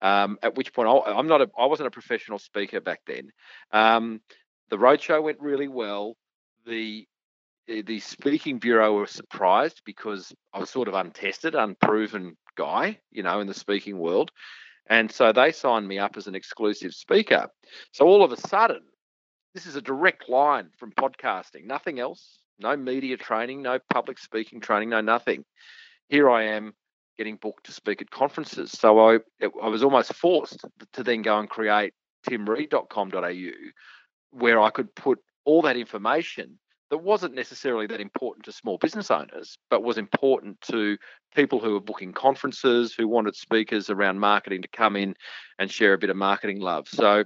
Um, 0.00 0.38
at 0.42 0.54
which 0.54 0.72
point, 0.72 0.88
I, 0.88 1.18
am 1.18 1.26
not 1.26 1.40
a, 1.40 1.50
I 1.58 1.66
wasn't 1.66 1.88
a 1.88 1.90
professional 1.90 2.38
speaker 2.38 2.80
back 2.80 3.00
then. 3.06 3.30
Um, 3.72 4.20
the 4.70 4.76
roadshow 4.76 5.22
went 5.22 5.40
really 5.40 5.68
well. 5.68 6.16
The 6.66 7.06
the 7.66 7.98
speaking 8.00 8.58
bureau 8.58 8.92
were 8.92 9.06
surprised 9.06 9.80
because 9.86 10.34
I 10.52 10.58
was 10.58 10.68
sort 10.68 10.86
of 10.86 10.92
untested, 10.92 11.54
unproven 11.54 12.36
guy, 12.56 12.98
you 13.10 13.22
know, 13.22 13.40
in 13.40 13.46
the 13.46 13.54
speaking 13.54 13.98
world. 13.98 14.30
And 14.86 15.10
so 15.10 15.32
they 15.32 15.50
signed 15.50 15.88
me 15.88 15.98
up 15.98 16.18
as 16.18 16.26
an 16.26 16.34
exclusive 16.34 16.92
speaker. 16.92 17.48
So 17.92 18.06
all 18.06 18.22
of 18.22 18.32
a 18.32 18.36
sudden, 18.36 18.82
this 19.54 19.66
is 19.66 19.76
a 19.76 19.80
direct 19.80 20.28
line 20.28 20.68
from 20.76 20.92
podcasting, 20.92 21.64
nothing 21.64 22.00
else, 22.00 22.38
no 22.58 22.76
media 22.76 23.16
training, 23.16 23.62
no 23.62 23.78
public 23.92 24.18
speaking 24.18 24.60
training, 24.60 24.90
no 24.90 25.00
nothing. 25.00 25.44
Here 26.08 26.28
I 26.28 26.44
am 26.44 26.74
getting 27.16 27.36
booked 27.36 27.66
to 27.66 27.72
speak 27.72 28.02
at 28.02 28.10
conferences. 28.10 28.72
So 28.72 28.98
I, 28.98 29.18
I 29.62 29.68
was 29.68 29.84
almost 29.84 30.12
forced 30.14 30.64
to 30.92 31.02
then 31.04 31.22
go 31.22 31.38
and 31.38 31.48
create 31.48 31.94
timreid.com.au 32.28 33.50
where 34.32 34.60
I 34.60 34.70
could 34.70 34.92
put 34.96 35.20
all 35.44 35.62
that 35.62 35.76
information 35.76 36.58
that 36.90 36.98
wasn't 36.98 37.34
necessarily 37.34 37.86
that 37.86 38.00
important 38.00 38.44
to 38.46 38.52
small 38.52 38.78
business 38.78 39.10
owners, 39.10 39.56
but 39.70 39.84
was 39.84 39.96
important 39.96 40.60
to 40.62 40.98
people 41.34 41.60
who 41.60 41.72
were 41.72 41.80
booking 41.80 42.12
conferences, 42.12 42.94
who 42.94 43.06
wanted 43.06 43.36
speakers 43.36 43.90
around 43.90 44.18
marketing 44.18 44.62
to 44.62 44.68
come 44.68 44.96
in 44.96 45.14
and 45.58 45.70
share 45.70 45.94
a 45.94 45.98
bit 45.98 46.10
of 46.10 46.16
marketing 46.16 46.60
love. 46.60 46.88
So 46.88 47.24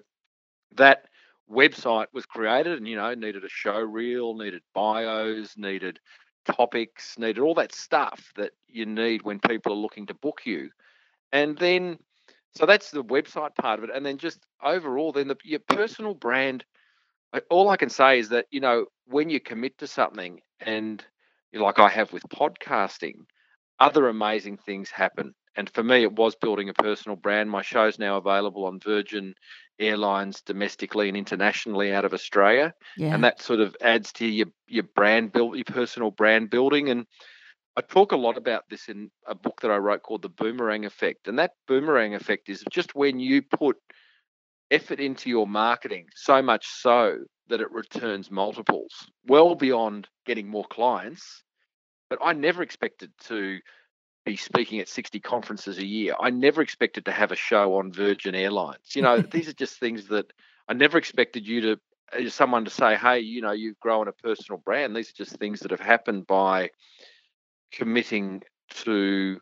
that 0.76 1.04
website 1.50 2.06
was 2.12 2.26
created 2.26 2.78
and, 2.78 2.88
you 2.88 2.96
know, 2.96 3.14
needed 3.14 3.44
a 3.44 3.48
show 3.48 3.78
reel, 3.78 4.34
needed 4.34 4.62
bios, 4.74 5.54
needed 5.56 5.98
topics, 6.44 7.18
needed 7.18 7.40
all 7.40 7.54
that 7.54 7.74
stuff 7.74 8.32
that 8.36 8.52
you 8.68 8.86
need 8.86 9.22
when 9.22 9.38
people 9.40 9.72
are 9.72 9.76
looking 9.76 10.06
to 10.06 10.14
book 10.14 10.40
you. 10.44 10.70
And 11.32 11.56
then, 11.58 11.98
so 12.56 12.66
that's 12.66 12.90
the 12.90 13.04
website 13.04 13.54
part 13.54 13.78
of 13.78 13.84
it. 13.84 13.90
And 13.94 14.04
then 14.04 14.18
just 14.18 14.40
overall, 14.62 15.12
then 15.12 15.28
the, 15.28 15.36
your 15.44 15.60
personal 15.60 16.14
brand– 16.14 16.64
all 17.50 17.68
I 17.68 17.76
can 17.76 17.90
say 17.90 18.18
is 18.18 18.30
that 18.30 18.46
you 18.50 18.60
know 18.60 18.86
when 19.06 19.30
you 19.30 19.40
commit 19.40 19.78
to 19.78 19.86
something, 19.86 20.40
and 20.60 21.04
like 21.52 21.78
I 21.78 21.88
have 21.88 22.12
with 22.12 22.22
podcasting, 22.24 23.26
other 23.78 24.08
amazing 24.08 24.58
things 24.58 24.90
happen. 24.90 25.34
And 25.58 25.68
for 25.68 25.82
me, 25.82 26.04
it 26.04 26.12
was 26.12 26.36
building 26.36 26.68
a 26.68 26.72
personal 26.72 27.16
brand. 27.16 27.50
My 27.50 27.62
show's 27.62 27.98
now 27.98 28.16
available 28.16 28.64
on 28.66 28.78
Virgin 28.78 29.34
Airlines 29.80 30.40
domestically 30.40 31.08
and 31.08 31.16
internationally 31.16 31.92
out 31.92 32.04
of 32.04 32.14
Australia, 32.14 32.74
yeah. 32.96 33.12
and 33.12 33.24
that 33.24 33.42
sort 33.42 33.58
of 33.58 33.74
adds 33.80 34.12
to 34.14 34.26
your 34.26 34.46
your 34.68 34.84
brand 34.84 35.32
build, 35.32 35.56
your 35.56 35.64
personal 35.64 36.12
brand 36.12 36.48
building. 36.48 36.90
And 36.90 37.06
I 37.76 37.80
talk 37.80 38.12
a 38.12 38.16
lot 38.16 38.36
about 38.36 38.68
this 38.70 38.88
in 38.88 39.10
a 39.26 39.34
book 39.34 39.60
that 39.62 39.72
I 39.72 39.78
wrote 39.78 40.04
called 40.04 40.22
The 40.22 40.28
Boomerang 40.28 40.84
Effect. 40.84 41.26
And 41.26 41.40
that 41.40 41.54
boomerang 41.66 42.14
effect 42.14 42.48
is 42.48 42.64
just 42.70 42.94
when 42.94 43.18
you 43.18 43.42
put 43.42 43.76
effort 44.70 45.00
into 45.00 45.28
your 45.28 45.48
marketing 45.48 46.06
so 46.14 46.40
much 46.40 46.68
so 46.68 47.18
that 47.48 47.60
it 47.60 47.72
returns 47.72 48.30
multiples 48.30 49.08
well 49.26 49.54
beyond 49.54 50.06
getting 50.26 50.46
more 50.46 50.66
clients 50.66 51.42
but 52.10 52.18
i 52.22 52.34
never 52.34 52.62
expected 52.62 53.10
to 53.18 53.58
speaking 54.36 54.80
at 54.80 54.88
60 54.88 55.20
conferences 55.20 55.78
a 55.78 55.84
year 55.84 56.14
i 56.20 56.30
never 56.30 56.62
expected 56.62 57.04
to 57.04 57.12
have 57.12 57.32
a 57.32 57.36
show 57.36 57.76
on 57.76 57.92
virgin 57.92 58.34
airlines 58.34 58.94
you 58.94 59.02
know 59.02 59.20
these 59.32 59.48
are 59.48 59.54
just 59.54 59.78
things 59.78 60.08
that 60.08 60.32
i 60.68 60.72
never 60.72 60.98
expected 60.98 61.46
you 61.46 61.60
to 61.60 61.80
uh, 62.12 62.28
someone 62.28 62.64
to 62.64 62.70
say 62.70 62.96
hey 62.96 63.18
you 63.20 63.40
know 63.40 63.52
you've 63.52 63.80
grown 63.80 64.08
a 64.08 64.12
personal 64.12 64.60
brand 64.64 64.94
these 64.94 65.10
are 65.10 65.14
just 65.14 65.36
things 65.36 65.60
that 65.60 65.70
have 65.70 65.80
happened 65.80 66.26
by 66.26 66.70
committing 67.72 68.42
to 68.70 69.38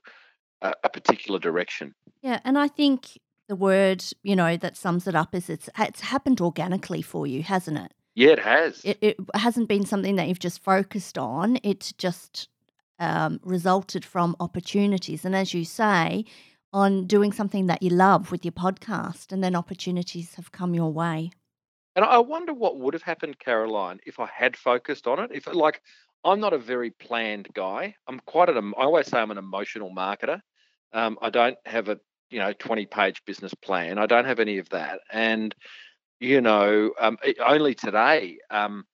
a, 0.63 0.73
a 0.85 0.89
particular 0.89 1.39
direction 1.39 1.95
yeah 2.23 2.41
and 2.45 2.59
i 2.59 2.69
think 2.69 3.19
the 3.49 3.57
word, 3.57 4.05
you 4.23 4.37
know, 4.37 4.57
that 4.57 4.77
sums 4.77 5.07
it 5.07 5.15
up 5.15 5.35
is 5.35 5.49
it's 5.49 5.69
it's 5.79 6.01
happened 6.01 6.41
organically 6.41 7.03
for 7.03 7.27
you, 7.27 7.43
hasn't 7.43 7.79
it? 7.79 7.93
Yeah, 8.15 8.31
it 8.31 8.39
has. 8.41 8.81
It, 8.85 8.99
it 9.01 9.17
hasn't 9.35 9.69
been 9.69 9.85
something 9.85 10.17
that 10.17 10.29
you've 10.29 10.39
just 10.39 10.63
focused 10.63 11.19
on. 11.19 11.59
It's 11.63 11.93
just 11.93 12.49
um, 12.99 13.41
resulted 13.43 14.05
from 14.05 14.37
opportunities, 14.41 15.25
and 15.25 15.35
as 15.35 15.55
you 15.55 15.65
say, 15.65 16.25
on 16.73 17.07
doing 17.07 17.33
something 17.33 17.67
that 17.67 17.83
you 17.83 17.91
love 17.91 18.31
with 18.31 18.45
your 18.45 18.53
podcast, 18.53 19.33
and 19.33 19.43
then 19.43 19.55
opportunities 19.55 20.35
have 20.35 20.53
come 20.53 20.75
your 20.75 20.93
way. 20.93 21.31
And 21.95 22.05
I 22.05 22.19
wonder 22.19 22.53
what 22.53 22.79
would 22.79 22.95
have 22.95 23.03
happened, 23.03 23.39
Caroline, 23.39 24.01
if 24.05 24.21
I 24.21 24.27
had 24.27 24.57
focused 24.57 25.07
on 25.07 25.19
it. 25.19 25.31
If 25.33 25.47
like 25.53 25.81
I'm 26.25 26.41
not 26.41 26.53
a 26.53 26.59
very 26.59 26.91
planned 26.91 27.49
guy. 27.55 27.95
I'm 28.07 28.21
quite 28.27 28.49
an. 28.49 28.75
I 28.77 28.83
always 28.83 29.07
say 29.07 29.19
I'm 29.19 29.31
an 29.31 29.39
emotional 29.39 29.95
marketer. 29.95 30.41
Um, 30.93 31.19
I 31.23 31.31
don't 31.31 31.57
have 31.65 31.89
a 31.89 31.99
you 32.31 32.39
know 32.39 32.53
20 32.53 32.87
page 32.87 33.23
business 33.25 33.55
plan 33.55 33.99
i 33.99 34.07
don't 34.07 34.25
have 34.25 34.41
any 34.41 34.59
of 34.59 34.69
that 34.71 35.01
and 35.13 35.55
you 36.21 36.41
know 36.41 36.93
um, 36.99 37.17
only 37.45 37.75
today 37.75 38.39
um, 38.51 38.85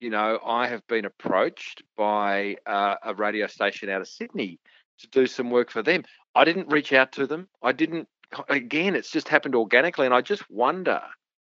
you 0.00 0.10
know 0.10 0.38
i 0.44 0.66
have 0.66 0.86
been 0.86 1.04
approached 1.04 1.82
by 1.96 2.56
uh, 2.66 2.96
a 3.02 3.14
radio 3.14 3.46
station 3.46 3.88
out 3.88 4.00
of 4.00 4.08
sydney 4.08 4.58
to 4.98 5.08
do 5.08 5.26
some 5.26 5.50
work 5.50 5.70
for 5.70 5.82
them. 5.82 6.04
I 6.34 6.44
didn't 6.44 6.72
reach 6.72 6.92
out 6.92 7.12
to 7.12 7.26
them. 7.26 7.48
I 7.62 7.72
didn't 7.72 8.08
again 8.48 8.96
it's 8.96 9.10
just 9.10 9.28
happened 9.28 9.54
organically 9.54 10.06
and 10.06 10.14
i 10.14 10.20
just 10.20 10.50
wonder 10.50 11.00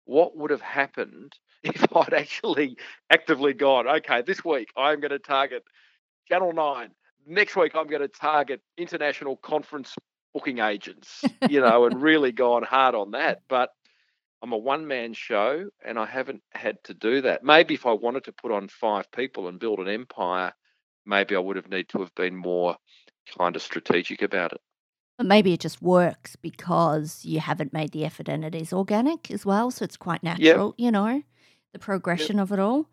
what 0.03 0.35
would 0.35 0.51
have 0.51 0.61
happened 0.61 1.31
if 1.63 1.85
i'd 1.95 2.13
actually 2.13 2.75
actively 3.09 3.53
gone 3.53 3.87
okay 3.87 4.21
this 4.21 4.43
week 4.43 4.67
i'm 4.75 4.99
going 4.99 5.11
to 5.11 5.19
target 5.19 5.63
channel 6.27 6.51
9 6.51 6.89
next 7.27 7.55
week 7.55 7.73
i'm 7.75 7.87
going 7.87 8.01
to 8.01 8.09
target 8.09 8.61
international 8.77 9.37
conference 9.37 9.95
booking 10.35 10.59
agents, 10.59 11.23
you 11.49 11.61
know, 11.61 11.85
and 11.85 12.01
really 12.01 12.33
gone 12.33 12.61
hard 12.61 12.93
on 12.93 13.11
that. 13.11 13.41
But 13.47 13.69
I'm 14.45 14.53
a 14.53 14.57
one 14.57 14.85
man 14.85 15.13
show 15.13 15.69
and 15.83 15.97
I 15.97 16.05
haven't 16.05 16.43
had 16.53 16.77
to 16.83 16.93
do 16.93 17.21
that. 17.21 17.43
Maybe 17.43 17.73
if 17.73 17.87
I 17.87 17.93
wanted 17.93 18.25
to 18.25 18.31
put 18.31 18.51
on 18.51 18.67
five 18.67 19.11
people 19.11 19.47
and 19.47 19.57
build 19.57 19.79
an 19.79 19.87
empire, 19.87 20.53
maybe 21.03 21.35
I 21.35 21.39
would 21.39 21.55
have 21.55 21.67
need 21.67 21.89
to 21.89 21.99
have 22.01 22.13
been 22.13 22.35
more 22.35 22.77
kind 23.39 23.55
of 23.55 23.63
strategic 23.63 24.21
about 24.21 24.53
it. 24.53 24.61
But 25.17 25.25
maybe 25.25 25.53
it 25.53 25.61
just 25.61 25.81
works 25.81 26.35
because 26.35 27.25
you 27.25 27.39
haven't 27.39 27.73
made 27.73 27.91
the 27.91 28.05
effort 28.05 28.29
and 28.29 28.45
it 28.45 28.53
is 28.53 28.71
organic 28.71 29.31
as 29.31 29.47
well. 29.47 29.71
So 29.71 29.83
it's 29.83 29.97
quite 29.97 30.21
natural, 30.21 30.75
yep. 30.77 30.85
you 30.85 30.91
know, 30.91 31.23
the 31.73 31.79
progression 31.79 32.35
yep. 32.35 32.43
of 32.43 32.51
it 32.51 32.59
all. 32.59 32.85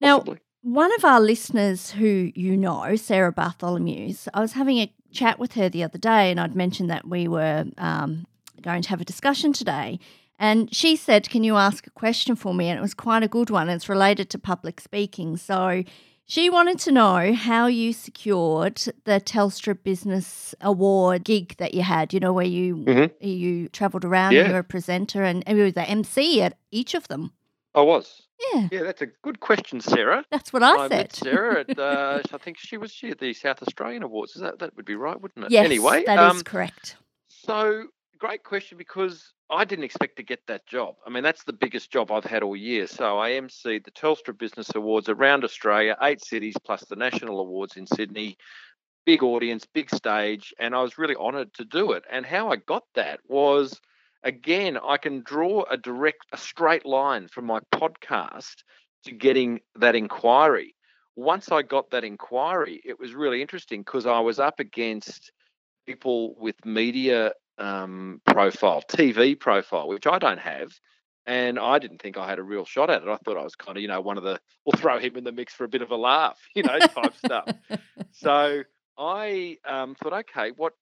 Now, 0.00 0.18
Possibly. 0.18 0.40
one 0.62 0.92
of 0.96 1.04
our 1.04 1.20
listeners 1.20 1.92
who 1.92 2.32
you 2.34 2.56
know, 2.56 2.96
Sarah 2.96 3.32
Bartholomew's, 3.32 4.28
I 4.34 4.40
was 4.40 4.54
having 4.54 4.78
a 4.78 4.92
chat 5.12 5.38
with 5.38 5.52
her 5.52 5.68
the 5.68 5.84
other 5.84 5.98
day, 5.98 6.32
and 6.32 6.40
I'd 6.40 6.56
mentioned 6.56 6.90
that 6.90 7.06
we 7.06 7.28
were 7.28 7.66
um, 7.78 8.26
going 8.60 8.82
to 8.82 8.88
have 8.88 9.00
a 9.00 9.04
discussion 9.04 9.52
today. 9.52 10.00
And 10.42 10.74
she 10.74 10.96
said, 10.96 11.30
Can 11.30 11.44
you 11.44 11.56
ask 11.56 11.86
a 11.86 11.90
question 11.90 12.34
for 12.34 12.52
me? 12.52 12.68
And 12.68 12.76
it 12.76 12.82
was 12.82 12.94
quite 12.94 13.22
a 13.22 13.28
good 13.28 13.48
one. 13.48 13.68
It's 13.68 13.88
related 13.88 14.28
to 14.30 14.40
public 14.40 14.80
speaking. 14.80 15.36
So 15.36 15.84
she 16.26 16.50
wanted 16.50 16.80
to 16.80 16.90
know 16.90 17.32
how 17.32 17.68
you 17.68 17.92
secured 17.92 18.82
the 19.04 19.20
Telstra 19.20 19.80
Business 19.80 20.52
Award 20.60 21.22
gig 21.22 21.56
that 21.58 21.74
you 21.74 21.82
had, 21.82 22.12
you 22.12 22.18
know, 22.18 22.32
where 22.32 22.44
you 22.44 22.76
mm-hmm. 22.78 23.24
you 23.24 23.68
travelled 23.68 24.04
around 24.04 24.32
yeah. 24.32 24.40
and 24.40 24.48
you 24.48 24.54
were 24.54 24.58
a 24.58 24.64
presenter 24.64 25.22
and 25.22 25.44
you 25.46 25.56
were 25.56 25.70
the 25.70 25.88
MC 25.88 26.42
at 26.42 26.58
each 26.72 26.94
of 26.94 27.06
them. 27.06 27.32
I 27.72 27.82
was. 27.82 28.22
Yeah. 28.52 28.68
Yeah, 28.72 28.82
that's 28.82 29.00
a 29.00 29.06
good 29.22 29.38
question, 29.38 29.80
Sarah. 29.80 30.24
That's 30.32 30.52
what 30.52 30.64
I, 30.64 30.74
I 30.74 30.88
said. 30.88 30.90
Met 30.90 31.12
Sarah 31.14 31.60
at, 31.60 31.78
uh, 31.78 32.20
I 32.32 32.38
think 32.38 32.58
she 32.58 32.76
was 32.78 32.90
she 32.90 33.10
at 33.10 33.20
the 33.20 33.32
South 33.32 33.62
Australian 33.62 34.02
Awards. 34.02 34.34
Is 34.34 34.42
that 34.42 34.58
that 34.58 34.74
would 34.76 34.86
be 34.86 34.96
right, 34.96 35.18
wouldn't 35.20 35.46
it? 35.46 35.52
Yes, 35.52 35.64
anyway, 35.66 36.02
that 36.04 36.18
um, 36.18 36.36
is 36.36 36.42
correct. 36.42 36.96
So 37.28 37.86
great 38.22 38.44
question 38.44 38.78
because 38.78 39.32
I 39.50 39.64
didn't 39.64 39.84
expect 39.84 40.14
to 40.14 40.22
get 40.22 40.46
that 40.46 40.64
job. 40.64 40.94
I 41.04 41.10
mean, 41.10 41.24
that's 41.24 41.42
the 41.42 41.52
biggest 41.52 41.90
job 41.90 42.12
I've 42.12 42.22
had 42.22 42.44
all 42.44 42.54
year. 42.54 42.86
So 42.86 43.18
I 43.18 43.30
emceed 43.30 43.84
the 43.84 43.90
Telstra 43.90 44.38
Business 44.38 44.70
Awards 44.76 45.08
around 45.08 45.42
Australia, 45.42 45.96
eight 46.00 46.24
cities 46.24 46.54
plus 46.64 46.84
the 46.84 46.94
national 46.94 47.40
awards 47.40 47.76
in 47.76 47.84
Sydney. 47.84 48.36
Big 49.04 49.24
audience, 49.24 49.66
big 49.74 49.92
stage, 49.92 50.54
and 50.60 50.72
I 50.72 50.82
was 50.82 50.98
really 50.98 51.16
honoured 51.16 51.52
to 51.54 51.64
do 51.64 51.90
it. 51.90 52.04
And 52.08 52.24
how 52.24 52.52
I 52.52 52.56
got 52.56 52.84
that 52.94 53.18
was 53.26 53.80
again, 54.22 54.78
I 54.78 54.98
can 54.98 55.24
draw 55.24 55.64
a 55.68 55.76
direct, 55.76 56.24
a 56.32 56.36
straight 56.36 56.86
line 56.86 57.26
from 57.26 57.46
my 57.46 57.58
podcast 57.74 58.62
to 59.04 59.10
getting 59.10 59.58
that 59.74 59.96
inquiry. 59.96 60.76
Once 61.16 61.50
I 61.50 61.62
got 61.62 61.90
that 61.90 62.04
inquiry, 62.04 62.80
it 62.84 63.00
was 63.00 63.14
really 63.14 63.42
interesting 63.42 63.80
because 63.80 64.06
I 64.06 64.20
was 64.20 64.38
up 64.38 64.60
against 64.60 65.32
people 65.86 66.36
with 66.38 66.64
media 66.64 67.32
um, 67.58 68.20
profile, 68.26 68.82
TV 68.88 69.38
profile, 69.38 69.88
which 69.88 70.06
I 70.06 70.18
don't 70.18 70.40
have. 70.40 70.72
And 71.24 71.58
I 71.58 71.78
didn't 71.78 72.02
think 72.02 72.16
I 72.16 72.28
had 72.28 72.40
a 72.40 72.42
real 72.42 72.64
shot 72.64 72.90
at 72.90 73.02
it. 73.02 73.08
I 73.08 73.16
thought 73.24 73.36
I 73.36 73.44
was 73.44 73.54
kind 73.54 73.78
of, 73.78 73.82
you 73.82 73.88
know, 73.88 74.00
one 74.00 74.18
of 74.18 74.24
the, 74.24 74.40
we'll 74.66 74.80
throw 74.80 74.98
him 74.98 75.16
in 75.16 75.22
the 75.22 75.30
mix 75.30 75.54
for 75.54 75.64
a 75.64 75.68
bit 75.68 75.82
of 75.82 75.92
a 75.92 75.96
laugh, 75.96 76.38
you 76.54 76.64
know, 76.64 76.78
type 76.78 77.14
stuff. 77.16 77.48
So 78.10 78.62
I 78.98 79.58
um, 79.64 79.94
thought, 79.94 80.12
okay, 80.12 80.52
what 80.56 80.72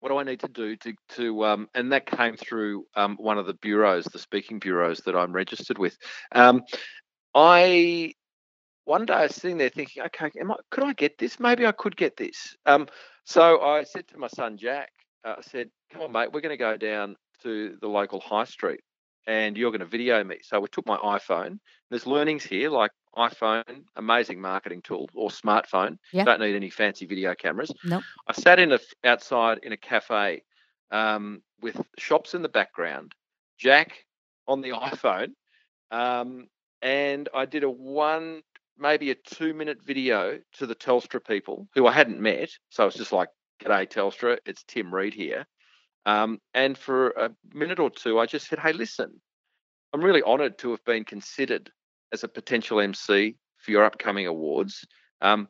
what 0.00 0.08
do 0.08 0.16
I 0.16 0.24
need 0.24 0.40
to 0.40 0.48
do 0.48 0.76
to 0.76 0.94
to 1.10 1.44
um, 1.44 1.68
and 1.74 1.92
that 1.92 2.06
came 2.06 2.36
through 2.36 2.86
um, 2.96 3.16
one 3.16 3.38
of 3.38 3.46
the 3.46 3.54
bureaus, 3.54 4.06
the 4.06 4.18
speaking 4.18 4.58
bureaus 4.58 5.00
that 5.00 5.14
I'm 5.14 5.32
registered 5.32 5.78
with. 5.78 5.96
Um, 6.32 6.62
I 7.34 8.14
one 8.84 9.04
day 9.04 9.12
I 9.12 9.22
was 9.24 9.36
sitting 9.36 9.58
there 9.58 9.68
thinking, 9.68 10.02
okay, 10.04 10.26
I, 10.26 10.54
could 10.70 10.84
I 10.84 10.94
get 10.94 11.18
this? 11.18 11.38
Maybe 11.38 11.66
I 11.66 11.72
could 11.72 11.96
get 11.96 12.16
this. 12.16 12.56
Um, 12.66 12.88
so 13.24 13.60
I 13.60 13.84
said 13.84 14.08
to 14.08 14.18
my 14.18 14.28
son 14.28 14.56
Jack, 14.56 14.90
uh, 15.24 15.34
I 15.38 15.42
said, 15.42 15.70
come 15.90 16.02
on, 16.02 16.12
mate, 16.12 16.32
we're 16.32 16.40
going 16.40 16.50
to 16.50 16.56
go 16.56 16.76
down 16.76 17.16
to 17.42 17.76
the 17.80 17.88
local 17.88 18.20
high 18.20 18.44
street 18.44 18.80
and 19.26 19.56
you're 19.56 19.70
going 19.70 19.80
to 19.80 19.86
video 19.86 20.22
me. 20.24 20.38
So 20.42 20.60
we 20.60 20.68
took 20.68 20.86
my 20.86 20.96
iPhone. 20.96 21.58
There's 21.90 22.06
learnings 22.06 22.42
here 22.42 22.70
like 22.70 22.90
iPhone, 23.16 23.84
amazing 23.96 24.40
marketing 24.40 24.82
tool, 24.82 25.08
or 25.14 25.30
smartphone. 25.30 25.98
Yeah. 26.12 26.24
Don't 26.24 26.40
need 26.40 26.54
any 26.54 26.70
fancy 26.70 27.06
video 27.06 27.34
cameras. 27.34 27.72
Nope. 27.84 28.02
I 28.26 28.32
sat 28.32 28.58
in 28.58 28.72
a 28.72 28.78
outside 29.04 29.58
in 29.62 29.72
a 29.72 29.76
cafe 29.76 30.42
um, 30.90 31.42
with 31.60 31.80
shops 31.98 32.34
in 32.34 32.42
the 32.42 32.48
background, 32.48 33.12
Jack 33.58 34.04
on 34.46 34.60
the 34.60 34.70
iPhone, 34.70 35.32
um, 35.90 36.46
and 36.82 37.28
I 37.34 37.44
did 37.46 37.64
a 37.64 37.70
one, 37.70 38.42
maybe 38.78 39.10
a 39.10 39.14
two 39.14 39.54
minute 39.54 39.78
video 39.84 40.38
to 40.54 40.66
the 40.66 40.74
Telstra 40.74 41.24
people 41.24 41.68
who 41.74 41.86
I 41.86 41.92
hadn't 41.92 42.20
met. 42.20 42.50
So 42.70 42.86
it's 42.86 42.96
just 42.96 43.12
like, 43.12 43.28
"G'day 43.62 43.90
Telstra, 43.90 44.38
it's 44.46 44.64
Tim 44.66 44.94
Reid 44.94 45.14
here." 45.14 45.46
Um, 46.06 46.40
and 46.54 46.76
for 46.76 47.10
a 47.10 47.30
minute 47.52 47.78
or 47.78 47.90
two, 47.90 48.18
I 48.18 48.26
just 48.26 48.48
said, 48.48 48.58
"Hey, 48.58 48.72
listen, 48.72 49.20
I'm 49.92 50.02
really 50.02 50.22
honoured 50.22 50.58
to 50.58 50.70
have 50.70 50.84
been 50.84 51.04
considered 51.04 51.70
as 52.12 52.24
a 52.24 52.28
potential 52.28 52.80
MC 52.80 53.36
for 53.58 53.70
your 53.70 53.84
upcoming 53.84 54.26
awards. 54.26 54.86
Um, 55.20 55.48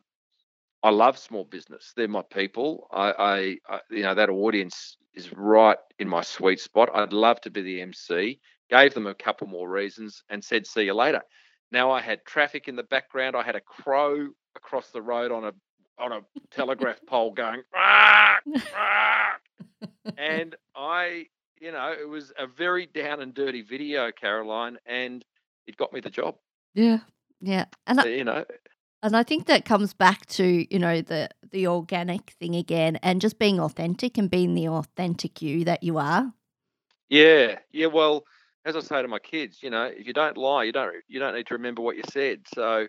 I 0.83 0.91
love 0.91 1.19
small 1.19 1.45
business; 1.45 1.93
they're 1.97 2.09
my 2.09 2.23
people. 2.23 2.89
I, 2.91 3.13
I, 3.13 3.75
I, 3.75 3.81
you 3.91 4.03
know, 4.03 4.15
that 4.15 4.31
audience 4.31 4.97
is 5.15 5.33
right 5.33 5.79
in 5.99 6.09
my 6.09 6.23
sweet 6.23 6.61
spot. 6.61 6.91
I'd 6.95 7.13
love 7.13 7.41
to 7.43 7.51
be 7.51 7.63
the 7.63 7.83
MC. 7.83 8.41
Gave 8.71 8.95
them 8.95 9.07
a 9.07 9.15
couple 9.15 9.47
more 9.47 9.69
reasons 9.69 10.23
and 10.31 10.43
said, 10.43 10.67
"See 10.67 10.85
you 10.85 10.95
later." 10.95 11.23
Now 11.73 11.91
I 11.91 12.01
had 12.01 12.25
traffic 12.25 12.67
in 12.69 12.77
the 12.77 12.83
background. 12.83 13.37
I 13.37 13.43
had 13.43 13.57
a 13.57 13.61
crow 13.61 14.29
across 14.57 14.91
the 14.91 15.03
road 15.03 15.33
on 15.33 15.45
a 15.45 15.53
on 15.99 16.13
a 16.13 16.21
telegraph 16.51 17.01
pole 17.07 17.33
going, 17.33 17.63
"Bark, 17.73 18.45
bark." 18.73 19.40
And 20.19 20.57
I, 20.75 21.27
you 21.61 21.73
know, 21.73 21.93
it 21.99 22.09
was 22.09 22.33
a 22.39 22.47
very 22.47 22.87
down 22.87 23.21
and 23.21 23.35
dirty 23.35 23.63
video, 23.63 24.11
Caroline, 24.13 24.79
and 24.87 25.25
it 25.67 25.77
got 25.77 25.93
me 25.93 26.01
the 26.01 26.11
job. 26.11 26.37
Yeah. 26.75 26.99
Yeah. 27.41 27.67
And 27.87 28.01
I, 28.01 28.07
You 28.07 28.25
know, 28.25 28.45
and 29.03 29.17
I 29.17 29.23
think 29.23 29.47
that 29.47 29.65
comes 29.65 29.95
back 29.95 30.27
to, 30.27 30.67
you 30.73 30.79
know, 30.79 31.01
the 31.01 31.31
the 31.51 31.67
organic 31.67 32.31
thing 32.41 32.55
again 32.55 32.97
and 32.97 33.21
just 33.21 33.39
being 33.39 33.59
authentic 33.59 34.19
and 34.19 34.31
being 34.31 34.55
the 34.55 34.69
authentic 34.69 35.41
you 35.43 35.65
that 35.65 35.83
you 35.83 35.99
are. 35.99 36.33
yeah, 37.09 37.59
yeah. 37.73 37.87
Well, 37.87 38.25
as 38.65 38.77
I 38.77 38.81
say 38.81 39.01
to 39.01 39.09
my 39.09 39.19
kids, 39.19 39.63
you 39.63 39.71
know, 39.71 39.85
if 39.85 40.07
you 40.07 40.13
don't 40.13 40.37
lie, 40.37 40.65
you 40.65 40.73
don't 40.73 40.95
you 41.09 41.19
don't 41.19 41.35
need 41.35 41.47
to 41.47 41.55
remember 41.55 41.81
what 41.81 41.97
you 41.97 42.03
said. 42.11 42.41
So 42.55 42.87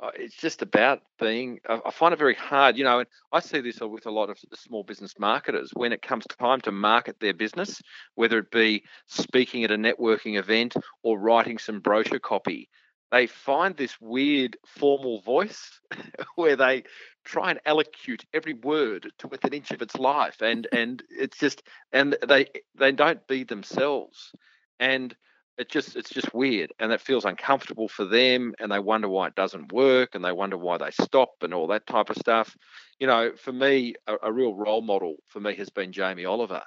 uh, 0.00 0.10
it's 0.14 0.36
just 0.36 0.62
about 0.62 1.02
being. 1.20 1.60
I, 1.68 1.80
I 1.86 1.90
find 1.90 2.12
it 2.12 2.18
very 2.18 2.34
hard, 2.34 2.76
you 2.76 2.84
know, 2.84 3.00
and 3.00 3.08
I 3.32 3.40
see 3.40 3.60
this 3.60 3.80
with 3.80 4.06
a 4.06 4.10
lot 4.10 4.30
of 4.30 4.38
small 4.54 4.82
business 4.82 5.14
marketers 5.18 5.70
when 5.72 5.92
it 5.92 6.02
comes 6.02 6.26
time 6.26 6.60
to 6.62 6.72
market 6.72 7.20
their 7.20 7.34
business, 7.34 7.80
whether 8.16 8.38
it 8.38 8.50
be 8.50 8.84
speaking 9.06 9.62
at 9.62 9.70
a 9.70 9.76
networking 9.76 10.38
event 10.38 10.74
or 11.02 11.18
writing 11.18 11.58
some 11.58 11.80
brochure 11.80 12.18
copy. 12.18 12.68
They 13.12 13.28
find 13.28 13.76
this 13.76 14.00
weird 14.00 14.56
formal 14.66 15.20
voice 15.20 15.80
where 16.34 16.56
they 16.56 16.82
try 17.24 17.50
and 17.50 17.60
allocute 17.64 18.24
every 18.32 18.54
word 18.54 19.12
to 19.18 19.28
within 19.28 19.52
an 19.52 19.58
inch 19.58 19.70
of 19.70 19.80
its 19.80 19.94
life, 19.94 20.42
and 20.42 20.66
and 20.72 21.00
it's 21.08 21.38
just 21.38 21.62
and 21.92 22.16
they 22.26 22.48
they 22.74 22.90
don't 22.90 23.24
be 23.28 23.44
themselves 23.44 24.32
and 24.80 25.14
it 25.56 25.70
just 25.70 25.96
it's 25.96 26.10
just 26.10 26.34
weird 26.34 26.72
and 26.78 26.92
it 26.92 27.00
feels 27.00 27.24
uncomfortable 27.24 27.88
for 27.88 28.04
them 28.04 28.54
and 28.58 28.72
they 28.72 28.78
wonder 28.78 29.08
why 29.08 29.28
it 29.28 29.34
doesn't 29.34 29.72
work 29.72 30.14
and 30.14 30.24
they 30.24 30.32
wonder 30.32 30.58
why 30.58 30.76
they 30.78 30.90
stop 30.90 31.30
and 31.42 31.54
all 31.54 31.68
that 31.68 31.86
type 31.86 32.10
of 32.10 32.16
stuff. 32.16 32.56
You 32.98 33.06
know 33.06 33.32
for 33.36 33.52
me 33.52 33.94
a, 34.06 34.16
a 34.24 34.32
real 34.32 34.54
role 34.54 34.82
model 34.82 35.16
for 35.26 35.40
me 35.40 35.54
has 35.56 35.70
been 35.70 35.92
jamie 35.92 36.24
oliver. 36.24 36.62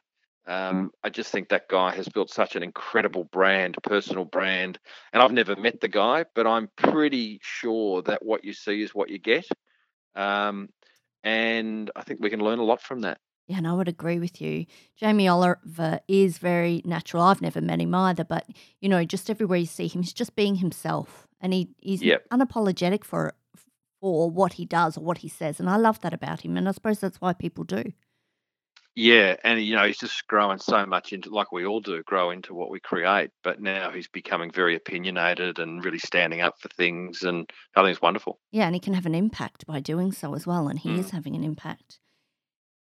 Um, 0.46 0.92
i 1.04 1.10
just 1.10 1.32
think 1.32 1.50
that 1.50 1.68
guy 1.68 1.94
has 1.94 2.08
built 2.08 2.30
such 2.30 2.56
an 2.56 2.64
incredible 2.64 3.26
brand 3.26 3.76
personal 3.84 4.24
brand 4.24 4.80
and 5.12 5.22
i've 5.22 5.34
never 5.34 5.58
met 5.58 5.82
the 5.82 5.90
guy 5.90 6.24
but 6.36 6.48
i'm 6.48 6.70
pretty 6.78 7.42
sure 7.44 8.02
that 8.04 8.24
what 8.24 8.46
you 8.46 8.54
see 8.54 8.82
is 8.82 8.96
what 8.96 9.10
you 9.10 9.20
get. 9.20 9.46
Um, 10.16 10.70
and 11.24 11.92
i 11.98 12.04
think 12.04 12.22
we 12.22 12.30
can 12.30 12.40
learn 12.40 12.60
a 12.60 12.64
lot 12.64 12.82
from 12.82 13.02
that 13.02 13.20
Yeah, 13.48 13.58
and 13.58 13.68
I 13.68 13.74
would 13.74 13.88
agree 13.88 14.20
with 14.20 14.42
you. 14.42 14.66
Jamie 14.98 15.28
Oliver 15.30 16.00
is 16.10 16.38
very 16.38 16.82
natural. 16.84 17.24
I've 17.24 17.42
never 17.42 17.62
met 17.62 17.80
him 17.80 17.96
either, 17.96 18.26
but 18.26 18.46
you 18.82 18.90
know, 18.90 19.06
just 19.06 19.30
everywhere 19.30 19.58
you 19.60 19.66
see 19.66 19.88
him, 19.88 20.02
he's 20.02 20.14
just 20.14 20.36
being 20.36 20.56
himself, 20.56 21.28
and 21.40 21.54
he 21.54 21.70
he's 21.78 22.04
Yep. 22.04 22.26
unapologetic 22.32 23.04
for 23.06 23.34
for 24.02 24.30
what 24.30 24.54
he 24.54 24.66
does 24.66 24.98
or 24.98 25.04
what 25.04 25.20
he 25.20 25.30
says, 25.30 25.60
and 25.60 25.70
I 25.70 25.78
love 25.78 26.02
that 26.02 26.14
about 26.14 26.42
him. 26.42 26.58
And 26.58 26.68
I 26.68 26.72
suppose 26.72 27.00
that's 27.00 27.22
why 27.22 27.34
people 27.34 27.64
do. 27.64 27.94
Yeah, 28.96 29.36
and 29.44 29.62
you 29.62 29.76
know 29.76 29.86
he's 29.86 30.00
just 30.00 30.26
growing 30.28 30.58
so 30.58 30.86
much 30.86 31.14
into, 31.14 31.30
like 31.30 31.52
we 31.52 31.66
all 31.66 31.80
do, 31.82 32.02
grow 32.04 32.32
into 32.32 32.54
what 32.56 32.72
we 32.72 32.80
create. 32.80 33.30
But 33.44 33.62
now 33.62 33.92
he's 33.92 34.08
becoming 34.08 34.52
very 34.52 34.76
opinionated 34.76 35.60
and 35.60 35.86
really 35.86 36.00
standing 36.00 36.42
up 36.42 36.60
for 36.60 36.70
things, 36.70 37.22
and 37.24 37.50
I 37.76 37.82
think 37.82 37.92
it's 37.92 38.02
wonderful. 38.02 38.40
Yeah, 38.52 38.66
and 38.66 38.76
he 38.76 38.80
can 38.82 38.94
have 38.94 39.06
an 39.06 39.16
impact 39.16 39.66
by 39.68 39.80
doing 39.80 40.12
so 40.12 40.34
as 40.34 40.48
well, 40.48 40.68
and 40.68 40.80
he 40.80 40.90
Mm. 40.90 41.00
is 41.00 41.12
having 41.12 41.36
an 41.36 41.44
impact. 41.44 42.00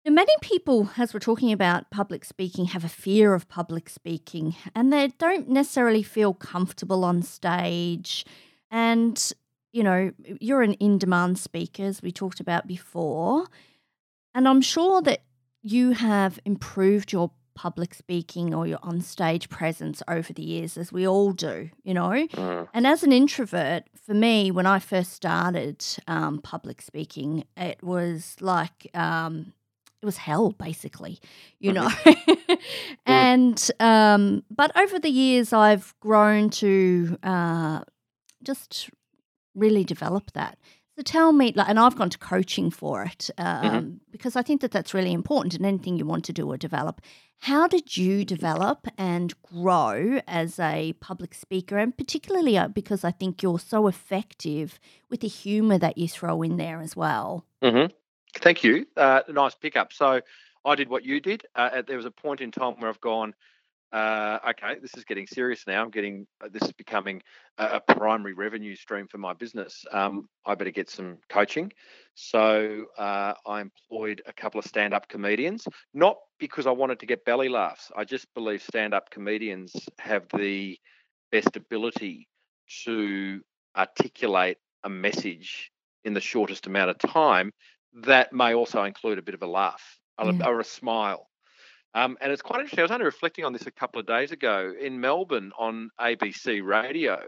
Many 0.06 0.34
people, 0.42 0.90
as 0.98 1.14
we're 1.14 1.22
talking 1.22 1.54
about 1.54 1.90
public 1.90 2.26
speaking, 2.26 2.66
have 2.66 2.84
a 2.84 2.90
fear 2.90 3.34
of 3.34 3.48
public 3.48 3.88
speaking 3.88 4.56
and 4.76 4.92
they 4.92 5.08
don't 5.18 5.48
necessarily 5.48 6.04
feel 6.04 6.34
comfortable 6.34 7.06
on 7.06 7.24
stage. 7.24 8.26
And, 8.70 9.32
you 9.72 9.82
know, 9.82 10.12
you're 10.42 10.62
an 10.62 10.74
in 10.74 10.98
demand 10.98 11.40
speaker, 11.40 11.84
as 11.84 12.02
we 12.02 12.12
talked 12.12 12.42
about 12.42 12.68
before. 12.68 13.46
And 14.36 14.48
I'm 14.48 14.62
sure 14.62 15.02
that 15.04 15.22
you 15.62 15.92
have 15.92 16.38
improved 16.44 17.14
your 17.14 17.32
public 17.56 17.94
speaking 17.94 18.54
or 18.54 18.68
your 18.68 18.80
on 18.84 19.00
stage 19.00 19.48
presence 19.48 20.04
over 20.10 20.34
the 20.34 20.44
years, 20.44 20.78
as 20.78 20.92
we 20.92 21.08
all 21.08 21.32
do, 21.32 21.70
you 21.84 21.94
know. 21.94 22.28
Mm. 22.34 22.68
And 22.74 22.86
as 22.86 23.04
an 23.04 23.14
introvert, 23.14 23.84
for 24.06 24.14
me, 24.14 24.52
when 24.52 24.66
I 24.66 24.80
first 24.80 25.14
started 25.14 25.86
um, 26.08 26.42
public 26.42 26.82
speaking, 26.82 27.46
it 27.56 27.82
was 27.82 28.36
like 28.42 28.90
um, 28.94 29.54
it 30.04 30.06
was 30.06 30.18
hell, 30.18 30.52
basically, 30.52 31.18
you 31.60 31.72
know. 31.72 31.90
and 33.06 33.72
um, 33.80 34.44
but 34.52 34.78
over 34.78 35.00
the 35.00 35.10
years, 35.10 35.54
I've 35.54 35.96
grown 36.02 36.50
to 36.50 37.18
uh, 37.24 37.84
just 38.44 38.90
really 39.56 39.86
develop 39.86 40.34
that. 40.34 40.58
So 40.98 41.04
tell 41.04 41.32
me, 41.32 41.54
like, 41.56 41.70
and 41.70 41.80
I've 41.80 41.96
gone 41.96 42.10
to 42.10 42.18
coaching 42.18 42.70
for 42.70 43.04
it 43.04 43.30
um, 43.38 44.02
because 44.12 44.36
I 44.36 44.42
think 44.42 44.60
that 44.60 44.72
that's 44.72 44.94
really 44.94 45.14
important 45.14 45.56
in 45.56 45.64
anything 45.64 45.98
you 45.98 46.06
want 46.06 46.26
to 46.26 46.34
do 46.34 46.52
or 46.52 46.58
develop. 46.58 47.00
How 47.40 47.68
did 47.68 47.96
you 47.96 48.26
develop 48.26 48.88
and 48.98 49.34
grow 49.42 50.20
as 50.28 50.60
a 50.60 50.94
public 51.00 51.34
speaker, 51.34 51.78
and 51.78 51.98
particularly 51.98 52.58
uh, 52.58 52.68
because 52.68 53.06
I 53.06 53.12
think 53.12 53.42
you're 53.42 53.58
so 53.58 53.88
effective 53.88 54.80
with 55.10 55.22
the 55.22 55.30
humour 55.30 55.78
that 55.78 55.98
you 55.98 56.10
throw 56.10 56.42
in 56.42 56.58
there 56.58 56.82
as 56.82 56.94
well? 56.94 57.46
hmm 57.62 57.86
Thank 58.36 58.64
you. 58.64 58.86
Uh, 58.98 59.22
nice 59.30 59.56
pickup. 59.56 59.94
So 59.94 60.22
I 60.66 60.76
did 60.76 60.90
what 60.90 61.06
you 61.06 61.20
did. 61.20 61.46
Uh, 61.56 61.82
there 61.86 61.98
was 61.98 62.06
a 62.06 62.12
point 62.12 62.42
in 62.42 62.52
time 62.52 62.74
where 62.80 62.90
I've 62.90 63.02
gone, 63.02 63.34
uh, 63.92 64.40
okay, 64.50 64.80
this 64.82 64.92
is 64.98 65.04
getting 65.04 65.28
serious 65.28 65.66
now. 65.68 65.84
I'm 65.84 65.92
getting 65.92 66.26
uh, 66.44 66.50
this 66.52 66.64
is 66.64 66.72
becoming 66.72 67.22
a, 67.58 67.80
a 67.88 67.96
primary 67.96 68.34
revenue 68.34 68.76
stream 68.76 69.08
for 69.08 69.20
my 69.20 69.34
business. 69.34 69.86
Um, 69.92 70.28
I 70.46 70.56
better 70.56 70.72
get 70.72 70.90
some 70.90 71.18
coaching. 71.30 71.72
So 72.16 72.86
uh, 72.98 73.34
I 73.46 73.62
employed 73.62 74.22
a 74.26 74.34
couple 74.34 74.60
of 74.60 74.66
stand-up 74.66 75.08
comedians, 75.10 75.68
not 75.94 76.18
because 76.40 76.66
I 76.66 76.72
wanted 76.72 77.00
to 77.00 77.06
get 77.06 77.26
belly 77.26 77.50
laughs. 77.50 77.92
I 77.96 78.04
just 78.04 78.28
believe 78.34 78.64
stand-up 78.64 79.10
comedians 79.12 79.74
have 80.00 80.26
the 80.36 80.78
best 81.32 81.56
ability 81.56 82.28
to 82.86 83.42
articulate 83.76 84.58
a 84.84 84.90
message 84.90 85.72
in 86.04 86.14
the 86.14 86.22
shortest 86.22 86.68
amount 86.68 86.90
of 86.90 86.98
time 86.98 87.52
that 87.94 88.34
may 88.34 88.54
also 88.54 88.84
include 88.84 89.18
a 89.20 89.22
bit 89.22 89.36
of 89.36 89.44
a 89.44 89.48
laugh 89.48 90.00
or, 90.18 90.32
Yeah. 90.32 90.48
or 90.48 90.60
a 90.60 90.64
smile. 90.66 91.30
Um, 91.96 92.18
and 92.22 92.32
it's 92.32 92.42
quite 92.42 92.60
interesting. 92.62 92.80
I 92.80 92.84
was 92.84 92.92
only 92.92 93.06
reflecting 93.06 93.46
on 93.46 93.54
this 93.54 93.68
a 93.68 93.72
couple 93.72 94.00
of 94.00 94.08
days 94.08 94.32
ago 94.32 94.74
in 94.80 95.00
Melbourne 95.00 95.52
on 95.58 95.92
ABC 96.00 96.62
Radio. 96.66 97.22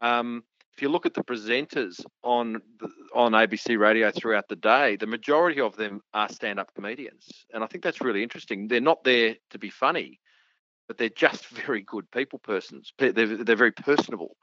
Um, 0.00 0.44
if 0.74 0.82
you 0.82 0.88
look 0.88 1.06
at 1.06 1.14
the 1.14 1.24
presenters 1.24 2.00
on 2.22 2.62
the, 2.78 2.88
on 3.12 3.32
ABC 3.32 3.76
Radio 3.78 4.10
throughout 4.12 4.48
the 4.48 4.56
day, 4.56 4.96
the 4.96 5.08
majority 5.08 5.60
of 5.60 5.76
them 5.76 6.00
are 6.14 6.28
stand-up 6.28 6.72
comedians, 6.74 7.44
and 7.52 7.64
I 7.64 7.66
think 7.66 7.82
that's 7.82 8.00
really 8.00 8.22
interesting. 8.22 8.68
They're 8.68 8.80
not 8.80 9.02
there 9.02 9.36
to 9.50 9.58
be 9.58 9.70
funny, 9.70 10.20
but 10.86 10.96
they're 10.96 11.08
just 11.10 11.48
very 11.66 11.82
good 11.82 12.08
people 12.12 12.38
persons. 12.38 12.92
They're 12.96 13.12
they're 13.12 13.56
very 13.56 13.72
personable. 13.72 14.36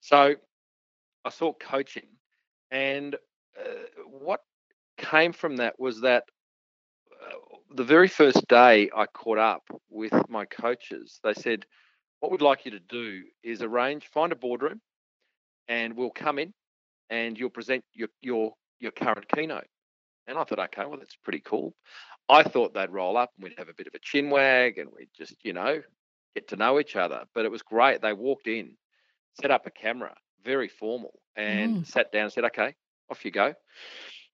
So 0.00 0.34
I 1.24 1.30
saw 1.30 1.54
coaching, 1.54 2.08
and 2.70 3.14
uh, 3.58 4.02
what 4.06 4.40
came 5.00 5.32
from 5.32 5.56
that 5.58 5.80
was 5.80 6.02
that 6.02 6.24
uh, 7.22 7.36
the 7.74 7.84
very 7.84 8.08
first 8.08 8.46
day 8.48 8.90
I 8.96 9.06
caught 9.06 9.38
up 9.38 9.64
with 9.90 10.12
my 10.28 10.46
coaches, 10.46 11.20
they 11.24 11.34
said, 11.34 11.66
What 12.20 12.32
we'd 12.32 12.42
like 12.42 12.64
you 12.64 12.72
to 12.72 12.80
do 12.80 13.22
is 13.42 13.62
arrange, 13.62 14.06
find 14.08 14.32
a 14.32 14.36
boardroom, 14.36 14.80
and 15.68 15.96
we'll 15.96 16.10
come 16.10 16.38
in 16.38 16.52
and 17.10 17.38
you'll 17.38 17.50
present 17.50 17.84
your 17.94 18.08
your 18.22 18.52
your 18.80 18.92
current 18.92 19.28
keynote. 19.34 19.66
And 20.26 20.38
I 20.38 20.44
thought, 20.44 20.60
okay, 20.60 20.86
well, 20.86 20.98
that's 20.98 21.16
pretty 21.16 21.40
cool. 21.40 21.74
I 22.28 22.42
thought 22.44 22.74
they'd 22.74 22.90
roll 22.90 23.16
up 23.16 23.32
and 23.36 23.44
we'd 23.44 23.58
have 23.58 23.68
a 23.68 23.74
bit 23.74 23.88
of 23.88 23.94
a 23.94 24.00
chin 24.00 24.30
wag 24.30 24.78
and 24.78 24.90
we'd 24.96 25.10
just, 25.16 25.34
you 25.44 25.52
know, 25.52 25.82
get 26.34 26.48
to 26.48 26.56
know 26.56 26.78
each 26.80 26.96
other. 26.96 27.24
But 27.34 27.44
it 27.46 27.50
was 27.50 27.62
great. 27.62 28.02
They 28.02 28.12
walked 28.12 28.46
in, 28.46 28.76
set 29.40 29.50
up 29.50 29.66
a 29.66 29.70
camera, 29.70 30.14
very 30.44 30.68
formal, 30.68 31.20
and 31.36 31.78
Mm. 31.78 31.86
sat 31.86 32.12
down 32.12 32.24
and 32.24 32.32
said, 32.32 32.44
okay, 32.44 32.74
off 33.10 33.24
you 33.24 33.32
go. 33.32 33.54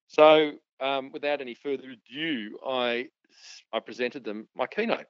So 0.08 0.52
um, 0.80 1.10
without 1.12 1.40
any 1.40 1.54
further 1.54 1.90
ado, 1.90 2.58
I 2.66 3.08
I 3.72 3.80
presented 3.80 4.24
them 4.24 4.48
my 4.54 4.66
keynote. 4.66 5.06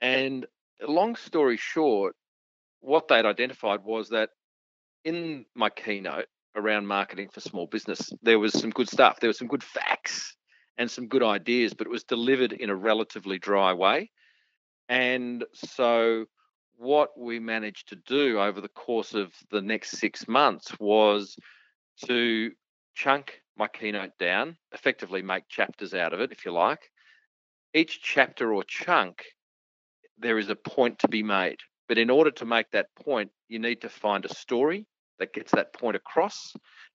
And 0.00 0.46
long 0.86 1.16
story 1.16 1.56
short, 1.56 2.14
what 2.80 3.08
they'd 3.08 3.26
identified 3.26 3.84
was 3.84 4.08
that 4.10 4.30
in 5.04 5.44
my 5.54 5.70
keynote 5.70 6.26
around 6.56 6.86
marketing 6.86 7.28
for 7.32 7.40
small 7.40 7.66
business, 7.66 8.10
there 8.22 8.38
was 8.38 8.52
some 8.52 8.70
good 8.70 8.88
stuff. 8.88 9.20
There 9.20 9.28
was 9.28 9.38
some 9.38 9.48
good 9.48 9.64
facts 9.64 10.36
and 10.78 10.90
some 10.90 11.08
good 11.08 11.22
ideas, 11.22 11.74
but 11.74 11.86
it 11.86 11.90
was 11.90 12.04
delivered 12.04 12.52
in 12.52 12.70
a 12.70 12.76
relatively 12.76 13.38
dry 13.38 13.72
way. 13.72 14.10
And 14.88 15.44
so, 15.54 16.24
what 16.76 17.10
we 17.18 17.38
managed 17.38 17.88
to 17.90 17.96
do 18.06 18.40
over 18.40 18.60
the 18.60 18.68
course 18.68 19.14
of 19.14 19.32
the 19.50 19.60
next 19.60 19.98
six 19.98 20.26
months 20.26 20.72
was 20.80 21.36
to 22.06 22.50
chunk 22.94 23.42
my 23.60 23.68
keynote 23.68 24.16
down, 24.18 24.56
effectively 24.72 25.20
make 25.20 25.46
chapters 25.48 25.92
out 25.92 26.14
of 26.14 26.20
it, 26.20 26.32
if 26.32 26.46
you 26.46 26.50
like. 26.50 26.90
Each 27.74 28.00
chapter 28.02 28.54
or 28.54 28.64
chunk, 28.64 29.22
there 30.18 30.38
is 30.38 30.48
a 30.48 30.56
point 30.56 30.98
to 31.00 31.08
be 31.08 31.22
made. 31.22 31.58
But 31.86 31.98
in 31.98 32.08
order 32.08 32.30
to 32.30 32.46
make 32.46 32.70
that 32.70 32.86
point, 33.04 33.30
you 33.48 33.58
need 33.58 33.82
to 33.82 33.90
find 33.90 34.24
a 34.24 34.34
story 34.34 34.86
that 35.18 35.34
gets 35.34 35.52
that 35.52 35.74
point 35.74 35.94
across. 35.94 36.54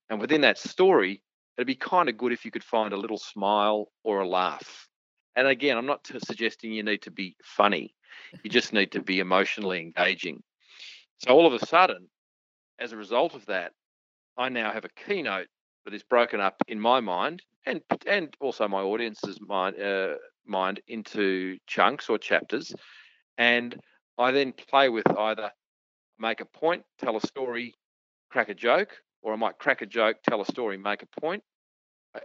And 0.10 0.20
within 0.20 0.42
that 0.42 0.58
story, 0.58 1.22
it'd 1.56 1.68
be 1.68 1.76
kind 1.76 2.10
of 2.10 2.18
good 2.18 2.32
if 2.32 2.44
you 2.44 2.50
could 2.50 2.64
find 2.64 2.94
a 2.94 2.98
little 2.98 3.20
smile 3.20 3.92
or 4.04 4.22
a 4.22 4.28
laugh. 4.28 4.88
And 5.36 5.48
again, 5.48 5.78
I'm 5.78 5.86
not 5.86 6.10
suggesting 6.26 6.72
you 6.72 6.82
need 6.82 7.04
to 7.04 7.12
be 7.12 7.36
funny, 7.44 7.94
you 8.44 8.50
just 8.50 8.74
need 8.74 8.92
to 8.94 9.02
be 9.02 9.20
emotionally 9.20 9.82
engaging. 9.82 10.42
So 11.20 11.32
all 11.32 11.46
of 11.46 11.54
a 11.54 11.64
sudden, 11.64 12.08
as 12.80 12.92
a 12.92 12.98
result 12.98 13.36
of 13.36 13.46
that, 13.46 13.74
I 14.36 14.50
now 14.50 14.72
have 14.72 14.86
a 14.86 15.06
keynote 15.06 15.48
that 15.86 15.94
is 15.94 16.04
broken 16.04 16.40
up 16.40 16.56
in 16.68 16.80
my 16.80 17.00
mind 17.00 17.42
and 17.66 17.82
and 18.06 18.36
also 18.40 18.68
my 18.68 18.82
audience's 18.82 19.40
mind 19.42 19.80
uh, 19.82 20.16
mind 20.46 20.82
into 20.88 21.58
chunks 21.68 22.10
or 22.10 22.18
chapters, 22.18 22.74
and 23.38 23.76
I 24.18 24.32
then 24.32 24.54
play 24.54 24.90
with 24.90 25.10
either 25.18 25.52
make 26.20 26.42
a 26.42 26.46
point, 26.46 26.84
tell 27.00 27.18
a 27.18 27.28
story, 27.28 27.74
crack 28.30 28.50
a 28.50 28.54
joke, 28.54 28.96
or 29.22 29.34
I 29.34 29.36
might 29.36 29.58
crack 29.58 29.82
a 29.82 29.86
joke, 29.86 30.18
tell 30.28 30.42
a 30.42 30.46
story, 30.46 30.78
make 30.78 31.04
a 31.04 31.20
point, 31.20 31.44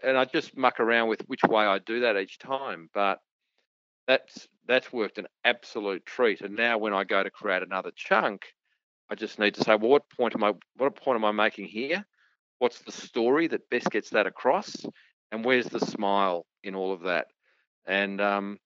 and 0.03 0.17
I 0.17 0.25
just 0.25 0.57
muck 0.57 0.81
around 0.81 1.09
with 1.09 1.23
which 1.27 1.43
way 1.43 1.65
I 1.65 1.79
do 1.79 2.01
that 2.01 2.17
each 2.17 2.39
time. 2.39 2.89
But 2.95 3.19
that's 4.07 4.49
that's 4.67 4.93
worked 4.93 5.19
an 5.19 5.27
absolute 5.45 6.05
treat. 6.05 6.43
And 6.43 6.57
now 6.57 6.79
when 6.79 6.93
I 6.93 7.05
go 7.05 7.23
to 7.23 7.31
create 7.31 7.63
another 7.63 7.93
chunk, 7.95 8.43
I 9.09 9.15
just 9.15 9.39
need 9.39 9.55
to 9.55 9.65
say, 9.65 9.75
well, 9.75 9.91
what 9.91 10.11
point 10.11 10.35
am 10.35 10.45
I 10.45 10.53
what 10.77 10.95
point 10.97 11.17
am 11.17 11.25
I 11.25 11.33
making 11.33 11.67
here? 11.67 12.05
What's 12.61 12.81
the 12.81 12.93
story 12.93 13.49
that 13.49 13.71
best 13.71 13.91
gets 13.91 14.11
that 14.11 14.27
across? 14.27 14.77
And 15.33 15.45
where's 15.45 15.67
the 15.67 15.81
smile 15.81 16.45
in 16.63 16.75
all 16.75 16.93
of 16.93 17.03
that? 17.03 17.27
And 17.87 18.21
um, 18.21 18.59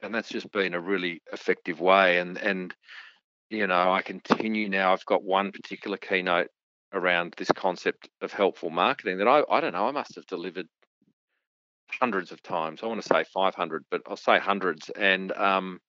and 0.00 0.14
that's 0.14 0.28
just 0.28 0.50
been 0.52 0.72
a 0.72 0.80
really 0.80 1.20
effective 1.32 1.80
way. 1.80 2.18
And 2.18 2.38
and 2.38 2.72
you 3.50 3.66
know, 3.66 3.92
I 3.92 4.02
continue 4.02 4.68
now. 4.68 4.92
I've 4.92 5.04
got 5.04 5.24
one 5.24 5.50
particular 5.50 5.96
keynote 5.96 6.46
around 6.92 7.34
this 7.36 7.50
concept 7.50 8.08
of 8.20 8.32
helpful 8.32 8.70
marketing 8.70 9.18
that 9.18 9.28
I 9.28 9.42
I 9.50 9.60
don't 9.60 9.72
know. 9.72 9.88
I 9.88 9.90
must 9.90 10.14
have 10.14 10.26
delivered 10.26 10.68
hundreds 12.00 12.30
of 12.30 12.40
times. 12.40 12.84
I 12.84 12.86
want 12.86 13.02
to 13.02 13.08
say 13.08 13.24
500, 13.24 13.84
but 13.90 14.02
I'll 14.06 14.16
say 14.16 14.38
hundreds. 14.38 14.90
And 14.90 15.32
um, 15.32 15.80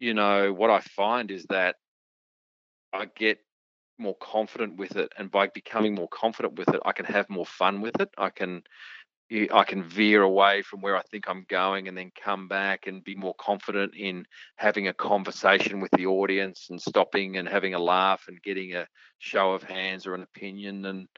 you 0.00 0.14
know, 0.14 0.54
what 0.54 0.70
I 0.70 0.80
find 0.80 1.30
is 1.30 1.44
that 1.50 1.76
I 2.94 3.08
get 3.14 3.40
more 3.98 4.16
confident 4.20 4.76
with 4.76 4.96
it, 4.96 5.12
and 5.18 5.30
by 5.30 5.48
becoming 5.48 5.94
more 5.94 6.08
confident 6.08 6.58
with 6.58 6.68
it, 6.68 6.80
I 6.84 6.92
can 6.92 7.06
have 7.06 7.28
more 7.28 7.46
fun 7.46 7.80
with 7.80 8.00
it. 8.00 8.10
I 8.18 8.30
can 8.30 8.62
eh, 9.30 9.46
I 9.52 9.64
can 9.64 9.82
veer 9.82 10.22
away 10.22 10.62
from 10.62 10.80
where 10.80 10.96
I 10.96 11.02
think 11.10 11.28
I'm 11.28 11.46
going 11.48 11.88
and 11.88 11.96
then 11.96 12.12
come 12.22 12.48
back 12.48 12.86
and 12.86 13.04
be 13.04 13.14
more 13.14 13.34
confident 13.34 13.94
in 13.96 14.26
having 14.56 14.88
a 14.88 14.94
conversation 14.94 15.80
with 15.80 15.90
the 15.92 16.06
audience 16.06 16.68
and 16.70 16.80
stopping 16.80 17.36
and 17.36 17.48
having 17.48 17.74
a 17.74 17.78
laugh 17.78 18.24
and 18.28 18.42
getting 18.42 18.74
a 18.74 18.86
show 19.18 19.52
of 19.52 19.62
hands 19.62 20.06
or 20.06 20.14
an 20.14 20.22
opinion 20.22 20.84
and 20.86 21.08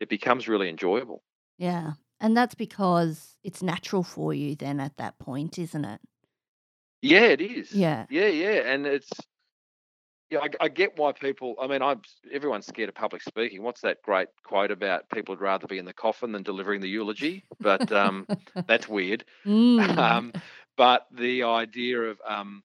it 0.00 0.08
becomes 0.08 0.48
really 0.48 0.68
enjoyable. 0.68 1.22
Yeah. 1.58 1.92
And 2.20 2.36
that's 2.36 2.54
because 2.54 3.36
it's 3.44 3.62
natural 3.62 4.02
for 4.02 4.32
you 4.32 4.54
then 4.54 4.80
at 4.80 4.96
that 4.96 5.18
point, 5.18 5.58
isn't 5.58 5.84
it? 5.84 6.00
Yeah, 7.02 7.26
it 7.26 7.40
is. 7.40 7.72
Yeah. 7.72 8.06
Yeah, 8.10 8.26
yeah, 8.26 8.72
and 8.72 8.86
it's 8.86 9.10
yeah, 10.30 10.40
I, 10.40 10.48
I 10.64 10.68
get 10.68 10.98
why 10.98 11.12
people. 11.12 11.54
I 11.60 11.66
mean, 11.66 11.82
I'm 11.82 12.02
everyone's 12.32 12.66
scared 12.66 12.88
of 12.88 12.94
public 12.94 13.22
speaking. 13.22 13.62
What's 13.62 13.82
that 13.82 14.02
great 14.02 14.28
quote 14.44 14.70
about 14.70 15.08
people 15.10 15.34
would 15.34 15.40
rather 15.40 15.66
be 15.66 15.78
in 15.78 15.84
the 15.84 15.92
coffin 15.92 16.32
than 16.32 16.42
delivering 16.42 16.80
the 16.80 16.88
eulogy? 16.88 17.44
But 17.60 17.92
um, 17.92 18.26
that's 18.66 18.88
weird. 18.88 19.24
Mm. 19.46 19.96
Um, 19.96 20.32
but 20.76 21.06
the 21.12 21.44
idea 21.44 22.00
of 22.00 22.20
um, 22.26 22.62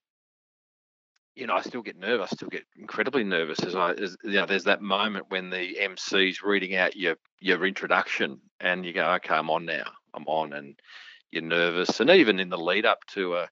you 1.35 1.47
know, 1.47 1.55
I 1.55 1.61
still 1.61 1.81
get 1.81 1.97
nervous. 1.97 2.31
I 2.31 2.35
still 2.35 2.49
get 2.49 2.65
incredibly 2.77 3.23
nervous 3.23 3.63
as 3.63 3.75
I, 3.75 3.91
as, 3.93 4.17
you 4.23 4.33
know, 4.33 4.45
there's 4.45 4.65
that 4.65 4.81
moment 4.81 5.27
when 5.29 5.49
the 5.49 5.79
MC's 5.79 6.41
reading 6.41 6.75
out 6.75 6.95
your 6.95 7.15
your 7.39 7.65
introduction, 7.65 8.39
and 8.59 8.85
you 8.85 8.93
go, 8.93 9.13
okay, 9.13 9.35
I'm 9.35 9.49
on 9.49 9.65
now. 9.65 9.91
I'm 10.13 10.25
on, 10.27 10.53
and 10.53 10.79
you're 11.31 11.43
nervous. 11.43 11.99
And 11.99 12.09
even 12.09 12.39
in 12.39 12.49
the 12.49 12.57
lead 12.57 12.85
up 12.85 12.99
to 13.13 13.35
a 13.35 13.49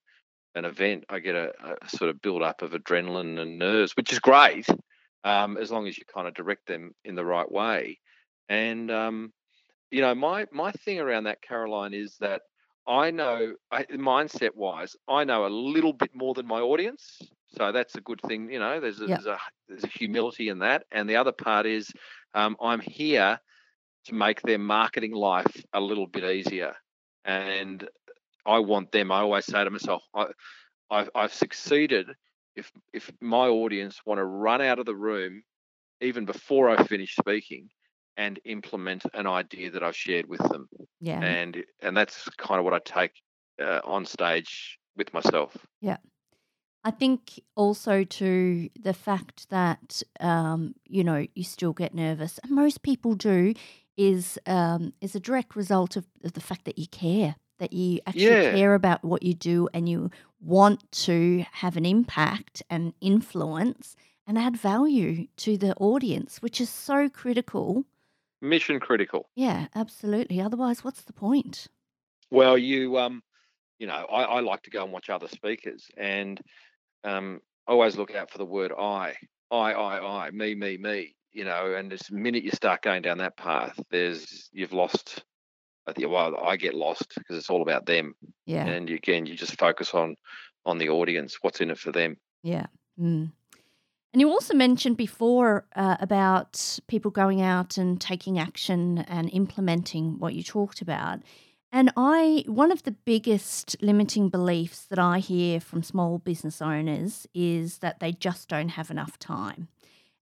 an 0.55 0.65
event, 0.65 1.05
I 1.09 1.19
get 1.19 1.35
a, 1.35 1.53
a 1.81 1.89
sort 1.89 2.09
of 2.09 2.21
build 2.21 2.41
up 2.41 2.61
of 2.61 2.71
adrenaline 2.71 3.39
and 3.39 3.59
nerves, 3.59 3.93
which 3.95 4.11
is 4.11 4.19
great, 4.19 4.67
um, 5.23 5.57
as 5.57 5.71
long 5.71 5.87
as 5.87 5.97
you 5.97 6.03
kind 6.13 6.27
of 6.27 6.33
direct 6.33 6.67
them 6.67 6.93
in 7.05 7.15
the 7.15 7.25
right 7.25 7.49
way. 7.51 7.99
And 8.47 8.89
um, 8.91 9.33
you 9.91 10.01
know, 10.01 10.15
my 10.15 10.47
my 10.51 10.71
thing 10.71 10.99
around 10.99 11.25
that, 11.25 11.41
Caroline, 11.41 11.93
is 11.93 12.17
that 12.19 12.41
I 12.87 13.11
know, 13.11 13.53
I, 13.71 13.83
mindset 13.83 14.55
wise, 14.55 14.95
I 15.07 15.23
know 15.23 15.45
a 15.45 15.47
little 15.47 15.93
bit 15.93 16.09
more 16.15 16.33
than 16.33 16.47
my 16.47 16.59
audience. 16.59 17.19
So 17.55 17.71
that's 17.71 17.95
a 17.95 18.01
good 18.01 18.19
thing. 18.27 18.51
You 18.51 18.59
know, 18.59 18.79
there's 18.79 19.01
a, 19.01 19.05
there's 19.05 19.25
a 19.27 19.37
there's 19.67 19.83
a 19.83 19.87
humility 19.87 20.49
in 20.49 20.59
that. 20.59 20.83
And 20.91 21.07
the 21.07 21.15
other 21.15 21.31
part 21.31 21.65
is, 21.67 21.91
um, 22.33 22.55
I'm 22.61 22.79
here 22.79 23.39
to 24.05 24.13
make 24.15 24.41
their 24.41 24.59
marketing 24.59 25.13
life 25.13 25.63
a 25.73 25.79
little 25.79 26.07
bit 26.07 26.23
easier. 26.23 26.73
And 27.25 27.87
I 28.45 28.59
want 28.59 28.91
them. 28.91 29.11
I 29.11 29.19
always 29.19 29.45
say 29.45 29.63
to 29.63 29.69
myself, 29.69 30.03
I, 30.13 30.27
I've 30.89 31.09
I've 31.15 31.33
succeeded 31.33 32.07
if 32.55 32.71
if 32.93 33.11
my 33.21 33.47
audience 33.47 34.01
want 34.05 34.19
to 34.19 34.25
run 34.25 34.61
out 34.61 34.79
of 34.79 34.85
the 34.85 34.95
room 34.95 35.43
even 36.01 36.25
before 36.25 36.69
I 36.69 36.83
finish 36.83 37.15
speaking 37.15 37.69
and 38.17 38.39
implement 38.45 39.03
an 39.13 39.27
idea 39.27 39.71
that 39.71 39.83
I've 39.83 39.95
shared 39.95 40.27
with 40.27 40.39
them 40.49 40.67
yeah. 40.99 41.21
and 41.21 41.63
and 41.81 41.95
that's 41.95 42.27
kind 42.37 42.59
of 42.59 42.65
what 42.65 42.73
I 42.73 42.79
take 42.83 43.11
uh, 43.61 43.81
on 43.83 44.05
stage 44.05 44.79
with 44.95 45.13
myself. 45.13 45.55
Yeah. 45.81 45.97
I 46.83 46.91
think 46.91 47.41
also 47.55 48.03
to 48.05 48.69
the 48.79 48.93
fact 48.93 49.49
that 49.49 50.01
um, 50.19 50.75
you 50.85 51.03
know 51.03 51.27
you 51.35 51.43
still 51.43 51.73
get 51.73 51.93
nervous, 51.93 52.39
and 52.41 52.51
most 52.51 52.83
people 52.83 53.15
do, 53.15 53.53
is 53.97 54.39
um, 54.45 54.93
is 55.01 55.13
a 55.13 55.19
direct 55.19 55.55
result 55.55 55.97
of, 55.97 56.07
of 56.23 56.33
the 56.33 56.41
fact 56.41 56.65
that 56.65 56.79
you 56.79 56.87
care, 56.87 57.35
that 57.59 57.73
you 57.73 57.99
actually 58.07 58.35
Yeah. 58.35 58.51
care 58.51 58.73
about 58.73 59.03
what 59.03 59.23
you 59.23 59.33
do, 59.33 59.69
and 59.73 59.87
you 59.87 60.09
want 60.41 60.91
to 60.91 61.45
have 61.51 61.77
an 61.77 61.85
impact 61.85 62.63
and 62.69 62.93
influence 63.01 63.95
and 64.25 64.37
add 64.37 64.57
value 64.57 65.27
to 65.37 65.57
the 65.57 65.75
audience, 65.77 66.41
which 66.41 66.59
is 66.61 66.69
so 66.69 67.09
critical. 67.09 67.85
Mission 68.41 68.79
critical. 68.79 69.29
Yeah, 69.35 69.67
absolutely. 69.75 70.41
Otherwise, 70.41 70.83
what's 70.83 71.03
the 71.03 71.13
point? 71.13 71.67
Well, 72.31 72.57
you 72.57 72.97
um, 72.97 73.21
you 73.79 73.87
know, 73.87 74.05
I, 74.11 74.23
I 74.23 74.39
like 74.41 74.61
to 74.63 74.69
go 74.69 74.83
and 74.83 74.91
watch 74.93 75.09
other 75.09 75.27
speakers, 75.27 75.85
and 75.97 76.39
um, 77.03 77.41
I 77.67 77.71
always 77.71 77.97
look 77.97 78.13
out 78.15 78.31
for 78.31 78.37
the 78.37 78.45
word 78.45 78.71
I, 78.71 79.15
I, 79.51 79.73
I, 79.73 80.27
I, 80.27 80.31
me, 80.31 80.55
me, 80.55 80.77
me. 80.77 81.15
You 81.31 81.45
know, 81.45 81.75
and 81.75 81.91
the 81.91 81.99
minute 82.11 82.43
you 82.43 82.51
start 82.51 82.81
going 82.81 83.03
down 83.03 83.19
that 83.19 83.37
path, 83.37 83.79
there's 83.91 84.49
you've 84.51 84.73
lost. 84.73 85.23
I 85.87 85.93
think 85.93 86.09
well, 86.09 86.37
I 86.37 86.55
get 86.57 86.73
lost 86.73 87.13
because 87.15 87.37
it's 87.37 87.49
all 87.49 87.61
about 87.61 87.85
them, 87.85 88.15
Yeah, 88.45 88.65
and 88.65 88.89
you, 88.89 88.95
again, 88.95 89.25
you 89.25 89.35
just 89.35 89.57
focus 89.57 89.93
on 89.93 90.15
on 90.65 90.77
the 90.77 90.89
audience, 90.89 91.37
what's 91.41 91.61
in 91.61 91.71
it 91.71 91.79
for 91.79 91.91
them. 91.91 92.17
Yeah. 92.43 92.67
Mm. 92.99 93.31
And 94.11 94.21
you 94.21 94.29
also 94.29 94.55
mentioned 94.55 94.97
before 94.97 95.65
uh, 95.75 95.97
about 95.99 96.79
people 96.87 97.11
going 97.11 97.41
out 97.41 97.77
and 97.77 98.01
taking 98.01 98.39
action 98.39 98.99
and 98.99 99.29
implementing 99.31 100.17
what 100.17 100.33
you 100.33 100.43
talked 100.43 100.81
about. 100.81 101.19
And 101.71 101.91
I, 101.95 102.43
one 102.47 102.71
of 102.71 102.83
the 102.83 102.91
biggest 102.91 103.75
limiting 103.81 104.29
beliefs 104.29 104.85
that 104.85 104.97
I 104.97 105.19
hear 105.19 105.59
from 105.59 105.83
small 105.83 106.17
business 106.17 106.61
owners 106.61 107.27
is 107.35 107.77
that 107.79 107.99
they 107.99 108.11
just 108.11 108.49
don't 108.49 108.69
have 108.69 108.89
enough 108.89 109.19
time. 109.19 109.67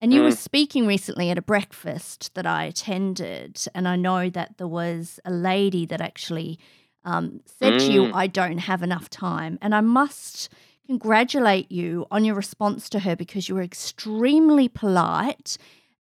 And 0.02 0.12
you 0.12 0.20
were 0.22 0.30
Mm. 0.30 0.36
speaking 0.36 0.86
recently 0.86 1.30
at 1.30 1.38
a 1.38 1.42
breakfast 1.42 2.34
that 2.34 2.44
I 2.44 2.64
attended, 2.64 3.64
and 3.74 3.86
I 3.86 3.94
know 3.96 4.28
that 4.30 4.58
there 4.58 4.66
was 4.68 5.20
a 5.24 5.30
lady 5.30 5.86
that 5.86 6.00
actually 6.00 6.58
um, 7.04 7.40
said 7.46 7.80
to 7.80 7.92
you, 7.92 8.02
Mm. 8.04 8.10
I 8.14 8.26
don't 8.28 8.58
have 8.58 8.82
enough 8.82 9.08
time. 9.10 9.58
And 9.60 9.74
I 9.74 9.80
must 9.80 10.48
congratulate 10.86 11.70
you 11.72 12.06
on 12.12 12.24
your 12.24 12.36
response 12.36 12.88
to 12.90 13.00
her 13.00 13.16
because 13.16 13.48
you 13.48 13.56
were 13.56 13.62
extremely 13.62 14.68
polite 14.68 15.56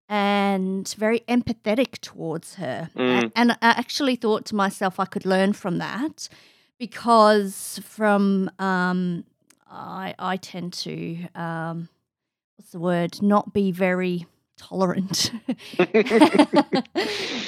and 0.07 0.87
very 0.97 1.21
empathetic 1.21 1.99
towards 2.01 2.55
her. 2.55 2.89
Mm. 2.95 3.31
And 3.35 3.51
I 3.53 3.57
actually 3.61 4.15
thought 4.15 4.45
to 4.47 4.55
myself, 4.55 4.99
I 4.99 5.05
could 5.05 5.25
learn 5.25 5.53
from 5.53 5.77
that 5.79 6.29
because 6.77 7.79
from 7.83 8.51
um, 8.59 9.23
I, 9.69 10.13
I 10.19 10.37
tend 10.37 10.73
to 10.73 11.27
um, 11.33 11.89
what's 12.61 12.73
the 12.73 12.79
word? 12.79 13.23
Not 13.23 13.53
be 13.53 13.71
very 13.71 14.27
tolerant. 14.55 15.31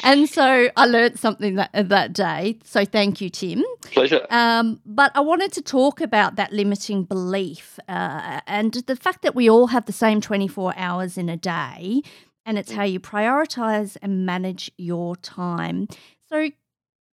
And 0.06 0.28
so 0.28 0.70
i 0.76 0.86
learnt 0.86 1.18
something 1.18 1.56
that 1.56 1.70
that 1.74 2.12
day. 2.12 2.58
So 2.66 2.84
thank 2.84 3.22
you 3.22 3.30
tim. 3.30 3.64
Pleasure. 3.82 4.26
um, 4.30 4.82
but 4.86 5.12
I 5.16 5.22
wanted 5.22 5.54
to 5.54 5.62
talk 5.62 6.02
about 6.02 6.36
that 6.36 6.52
limiting 6.52 7.04
belief 7.04 7.80
uh, 7.88 8.42
and 8.48 8.74
the 8.88 8.96
fact 8.96 9.22
that 9.22 9.34
we 9.34 9.50
all 9.50 9.68
have 9.68 9.86
the 9.86 9.94
same 9.94 10.20
24 10.20 10.74
hours 10.76 11.18
in 11.18 11.30
a 11.30 11.38
day, 11.38 12.02
and 12.46 12.58
it's 12.58 12.72
how 12.72 12.84
you 12.84 13.00
prioritize 13.00 13.96
and 14.02 14.26
manage 14.26 14.72
your 14.78 15.16
time. 15.16 15.88
So, 16.28 16.50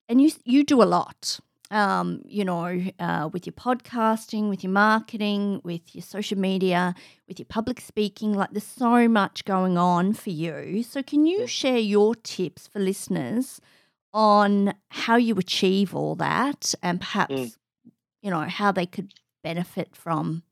and 0.08 0.20
you 0.20 0.32
you 0.44 0.64
do 0.64 0.82
a 0.82 0.84
lot, 0.84 1.40
um, 1.70 2.22
you 2.26 2.44
know, 2.44 2.82
uh, 2.98 3.28
with 3.32 3.46
your 3.46 3.54
podcasting, 3.54 4.48
with 4.48 4.62
your 4.62 4.72
marketing, 4.72 5.60
with 5.64 5.94
your 5.94 6.02
social 6.02 6.38
media, 6.38 6.94
with 7.28 7.38
your 7.38 7.46
public 7.46 7.80
speaking. 7.80 8.34
Like, 8.34 8.50
there's 8.52 8.64
so 8.64 9.08
much 9.08 9.44
going 9.44 9.78
on 9.78 10.12
for 10.12 10.30
you. 10.30 10.82
So, 10.82 11.02
can 11.02 11.26
you 11.26 11.46
share 11.46 11.78
your 11.78 12.14
tips 12.14 12.66
for 12.66 12.78
listeners? 12.78 13.60
on 14.14 14.72
how 14.90 15.16
you 15.16 15.34
achieve 15.34 15.94
all 15.94 16.14
that 16.14 16.72
and 16.82 17.00
perhaps 17.00 17.58
you 18.22 18.30
know 18.30 18.42
how 18.42 18.70
they 18.70 18.86
could 18.86 19.12
benefit 19.42 19.94
from 19.94 20.44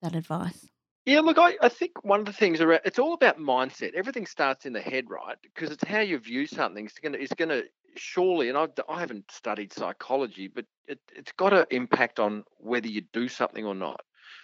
that 0.00 0.14
advice 0.14 0.68
Yeah, 1.04 1.18
look, 1.20 1.36
I, 1.36 1.56
I 1.60 1.68
think 1.68 2.04
one 2.04 2.20
of 2.20 2.26
the 2.26 2.32
things 2.32 2.60
around 2.60 2.82
it's 2.84 3.00
all 3.00 3.12
about 3.12 3.38
mindset. 3.38 3.94
Everything 3.94 4.24
starts 4.24 4.66
in 4.66 4.72
the 4.72 4.80
head, 4.80 5.10
right? 5.10 5.36
Because 5.42 5.72
it's 5.72 5.82
how 5.82 5.98
you 5.98 6.16
view 6.18 6.46
something. 6.46 6.86
It's 6.86 7.00
gonna 7.00 7.18
it's 7.18 7.34
gonna 7.34 7.62
surely, 7.96 8.48
and 8.48 8.58
I've, 8.58 8.70
I 8.88 9.00
haven't 9.00 9.30
studied 9.30 9.72
psychology, 9.72 10.48
but 10.48 10.64
it, 10.86 10.98
it's 11.14 11.32
got 11.32 11.52
an 11.52 11.66
impact 11.70 12.18
on 12.18 12.44
whether 12.58 12.88
you 12.88 13.02
do 13.12 13.28
something 13.28 13.64
or 13.64 13.74
not. 13.74 14.00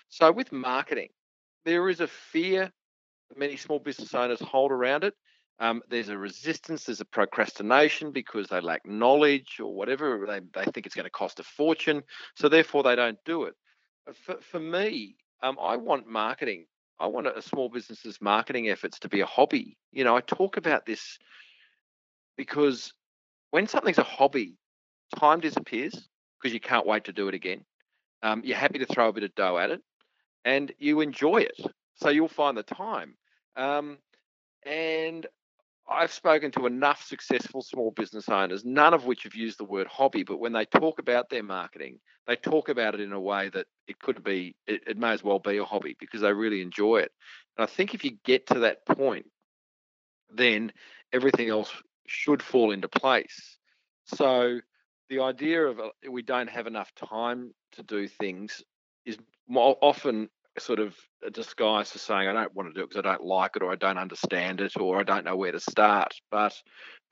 So 0.08 0.30
with 0.32 0.52
marketing, 0.52 1.08
there 1.64 1.88
is 1.88 2.00
a 2.00 2.08
fear 2.08 2.72
many 3.37 3.56
small 3.56 3.78
business 3.78 4.14
owners 4.14 4.40
hold 4.40 4.72
around 4.72 5.04
it. 5.04 5.14
Um, 5.61 5.82
there's 5.90 6.08
a 6.08 6.16
resistance, 6.16 6.84
there's 6.84 7.00
a 7.00 7.04
procrastination 7.04 8.12
because 8.12 8.46
they 8.46 8.61
lack 8.61 8.87
knowledge 8.87 9.58
or 9.61 9.74
whatever. 9.74 10.24
They, 10.26 10.40
they 10.54 10.70
think 10.70 10.87
it's 10.87 10.94
going 10.94 11.04
to 11.04 11.11
cost 11.11 11.40
a 11.40 11.42
fortune, 11.42 12.02
so 12.37 12.48
therefore 12.48 12.84
they 12.84 12.94
don't 12.94 13.18
do 13.24 13.44
it. 13.44 13.54
For, 14.24 14.37
for 14.40 14.61
me, 14.61 15.16
um, 15.42 15.58
I 15.61 15.76
want 15.76 16.06
marketing. 16.06 16.66
I 17.00 17.06
want 17.06 17.26
a 17.26 17.42
small 17.42 17.68
business's 17.68 18.20
marketing 18.20 18.68
efforts 18.68 19.00
to 19.00 19.08
be 19.08 19.20
a 19.20 19.26
hobby. 19.26 19.76
You 19.92 20.04
know, 20.04 20.16
I 20.16 20.20
talk 20.20 20.56
about 20.56 20.87
this 20.87 21.18
because 22.37 22.92
when 23.50 23.66
something's 23.66 23.98
a 23.98 24.02
hobby, 24.02 24.56
time 25.16 25.40
disappears 25.40 26.08
because 26.40 26.52
you 26.54 26.61
can't 26.61 26.87
wait 26.87 27.04
to 27.04 27.12
do 27.12 27.28
it 27.28 27.34
again. 27.34 27.64
Um, 28.22 28.42
you're 28.44 28.56
happy 28.56 28.78
to 28.78 28.87
throw 28.87 29.08
a 29.08 29.12
bit 29.12 29.24
of 29.24 29.34
dough 29.34 29.58
at 29.58 29.70
it, 29.70 29.80
and 30.44 30.72
you 30.78 31.00
enjoy 31.00 31.38
it. 31.38 31.61
So 31.96 32.11
you'll 32.11 32.28
find 32.28 32.56
the 32.56 32.62
time. 32.62 33.14
Um, 33.56 33.98
and 34.64 35.26
I've 35.90 36.12
spoken 36.12 36.50
to 36.52 36.66
enough 36.66 37.02
successful 37.02 37.62
small 37.62 37.90
business 37.90 38.28
owners, 38.28 38.64
none 38.64 38.92
of 38.92 39.06
which 39.06 39.22
have 39.22 39.34
used 39.34 39.58
the 39.58 39.64
word 39.64 39.87
hobby, 39.87 40.22
but 40.22 40.38
when 40.38 40.52
they 40.52 40.66
talk 40.66 40.98
about 40.98 41.30
their 41.30 41.42
marketing, 41.42 41.98
they 42.26 42.37
talk 42.37 42.68
about 42.68 42.94
it 42.94 43.00
in 43.00 43.12
a 43.12 43.20
way 43.20 43.48
that 43.48 43.66
it 43.87 43.98
could 43.98 44.22
be, 44.22 44.54
it, 44.66 44.82
it 44.87 44.98
may 44.98 45.12
as 45.12 45.24
well 45.24 45.38
be 45.38 45.56
a 45.56 45.64
hobby 45.64 45.96
because 45.98 46.20
they 46.20 46.32
really 46.32 46.61
enjoy 46.61 46.98
it. 46.98 47.11
And 47.56 47.64
I 47.64 47.66
think 47.66 47.94
if 47.94 48.04
you 48.04 48.18
get 48.24 48.48
to 48.48 48.61
that 48.61 48.84
point, 48.84 49.26
then 50.30 50.72
everything 51.12 51.48
else 51.48 51.72
should 52.08 52.42
fall 52.42 52.72
into 52.72 52.88
place. 52.88 53.58
So 54.06 54.60
the 55.08 55.20
idea 55.20 55.66
of 55.66 55.80
uh, 55.80 55.90
we 56.10 56.22
don't 56.22 56.50
have 56.50 56.66
enough 56.66 56.92
time 56.94 57.52
to 57.72 57.82
do 57.82 58.08
things 58.08 58.62
is 59.04 59.18
often 59.54 60.28
sort 60.58 60.80
of 60.80 60.96
a 61.24 61.30
disguise 61.30 61.90
for 61.90 61.98
saying 61.98 62.28
I 62.28 62.32
don't 62.32 62.54
want 62.54 62.68
to 62.68 62.72
do 62.72 62.82
it 62.82 62.90
because 62.90 63.04
I 63.04 63.12
don't 63.12 63.24
like 63.24 63.52
it 63.56 63.62
or 63.62 63.72
I 63.72 63.76
don't 63.76 63.98
understand 63.98 64.60
it 64.60 64.72
or 64.78 64.98
I 64.98 65.04
don't 65.04 65.24
know 65.24 65.36
where 65.36 65.52
to 65.52 65.60
start. 65.60 66.14
But 66.30 66.54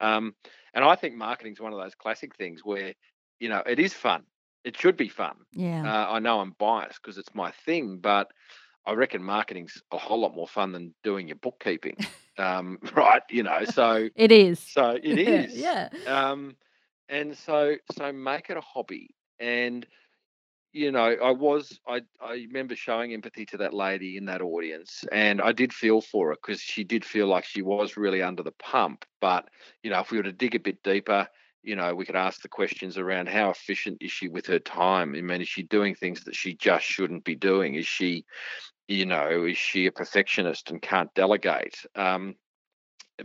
um, 0.00 0.34
and 0.74 0.84
I 0.84 0.96
think 0.96 1.14
marketing 1.14 1.52
is 1.52 1.60
one 1.60 1.72
of 1.72 1.80
those 1.80 1.94
classic 1.94 2.36
things 2.36 2.62
where 2.64 2.94
you 3.38 3.48
know 3.48 3.62
it 3.66 3.78
is 3.78 3.94
fun. 3.94 4.24
It 4.64 4.76
should 4.76 4.96
be 4.96 5.08
fun. 5.08 5.36
yeah 5.52 5.82
Uh, 5.84 6.12
I 6.12 6.18
know 6.18 6.40
I'm 6.40 6.54
biased 6.58 7.00
because 7.02 7.18
it's 7.18 7.34
my 7.34 7.52
thing, 7.64 7.98
but 7.98 8.28
I 8.86 8.92
reckon 8.92 9.22
marketing's 9.22 9.82
a 9.92 9.98
whole 9.98 10.20
lot 10.20 10.34
more 10.34 10.48
fun 10.48 10.72
than 10.72 10.94
doing 11.02 11.28
your 11.28 11.36
bookkeeping, 11.36 11.96
um, 12.38 12.78
right? 12.94 13.22
You 13.30 13.42
know, 13.42 13.64
so 13.64 14.08
it 14.16 14.32
is 14.32 14.60
so 14.60 14.98
it 15.02 15.18
is, 15.18 15.54
yeah 15.54 15.88
um, 16.06 16.56
and 17.08 17.36
so 17.36 17.76
so 17.92 18.12
make 18.12 18.50
it 18.50 18.56
a 18.56 18.62
hobby. 18.62 19.10
And 19.38 19.86
you 20.72 20.92
know, 20.92 21.16
I 21.22 21.30
was 21.30 21.80
I 21.88 22.02
I 22.20 22.32
remember 22.32 22.76
showing 22.76 23.14
empathy 23.14 23.46
to 23.46 23.56
that 23.58 23.74
lady 23.74 24.16
in 24.16 24.26
that 24.26 24.42
audience, 24.42 25.04
and 25.10 25.40
I 25.40 25.52
did 25.52 25.72
feel 25.72 26.00
for 26.00 26.28
her 26.28 26.36
because 26.36 26.60
she 26.60 26.84
did 26.84 27.04
feel 27.04 27.26
like 27.26 27.44
she 27.44 27.62
was 27.62 27.96
really 27.96 28.22
under 28.22 28.42
the 28.42 28.52
pump. 28.52 29.04
But 29.20 29.48
you 29.82 29.90
know, 29.90 30.00
if 30.00 30.10
we 30.10 30.18
were 30.18 30.24
to 30.24 30.32
dig 30.32 30.54
a 30.54 30.60
bit 30.60 30.82
deeper, 30.82 31.28
you 31.66 31.74
know, 31.74 31.94
we 31.94 32.06
could 32.06 32.16
ask 32.16 32.42
the 32.42 32.48
questions 32.48 32.96
around 32.96 33.28
how 33.28 33.50
efficient 33.50 33.98
is 34.00 34.12
she 34.12 34.28
with 34.28 34.46
her 34.46 34.60
time? 34.60 35.14
I 35.16 35.20
mean, 35.20 35.40
is 35.40 35.48
she 35.48 35.64
doing 35.64 35.94
things 35.96 36.22
that 36.24 36.36
she 36.36 36.54
just 36.54 36.84
shouldn't 36.84 37.24
be 37.24 37.34
doing? 37.34 37.74
Is 37.74 37.86
she, 37.86 38.24
you 38.88 39.06
know, 39.06 39.44
is 39.44 39.58
she 39.58 39.86
a 39.86 39.92
perfectionist 39.92 40.70
and 40.70 40.80
can't 40.80 41.12
delegate? 41.14 41.76
Um, 41.94 42.36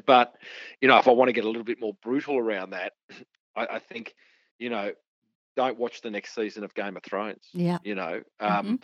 but 0.05 0.33
you 0.79 0.87
know, 0.87 0.97
if 0.97 1.07
I 1.07 1.11
want 1.11 1.29
to 1.29 1.33
get 1.33 1.43
a 1.43 1.47
little 1.47 1.63
bit 1.63 1.79
more 1.79 1.93
brutal 2.03 2.37
around 2.37 2.71
that, 2.71 2.93
I, 3.55 3.67
I 3.73 3.79
think, 3.79 4.13
you 4.59 4.69
know, 4.69 4.91
don't 5.55 5.77
watch 5.77 6.01
the 6.01 6.11
next 6.11 6.33
season 6.33 6.63
of 6.63 6.73
Game 6.73 6.95
of 6.95 7.03
Thrones. 7.03 7.47
yeah 7.53 7.77
You 7.83 7.95
know, 7.95 8.21
um, 8.39 8.79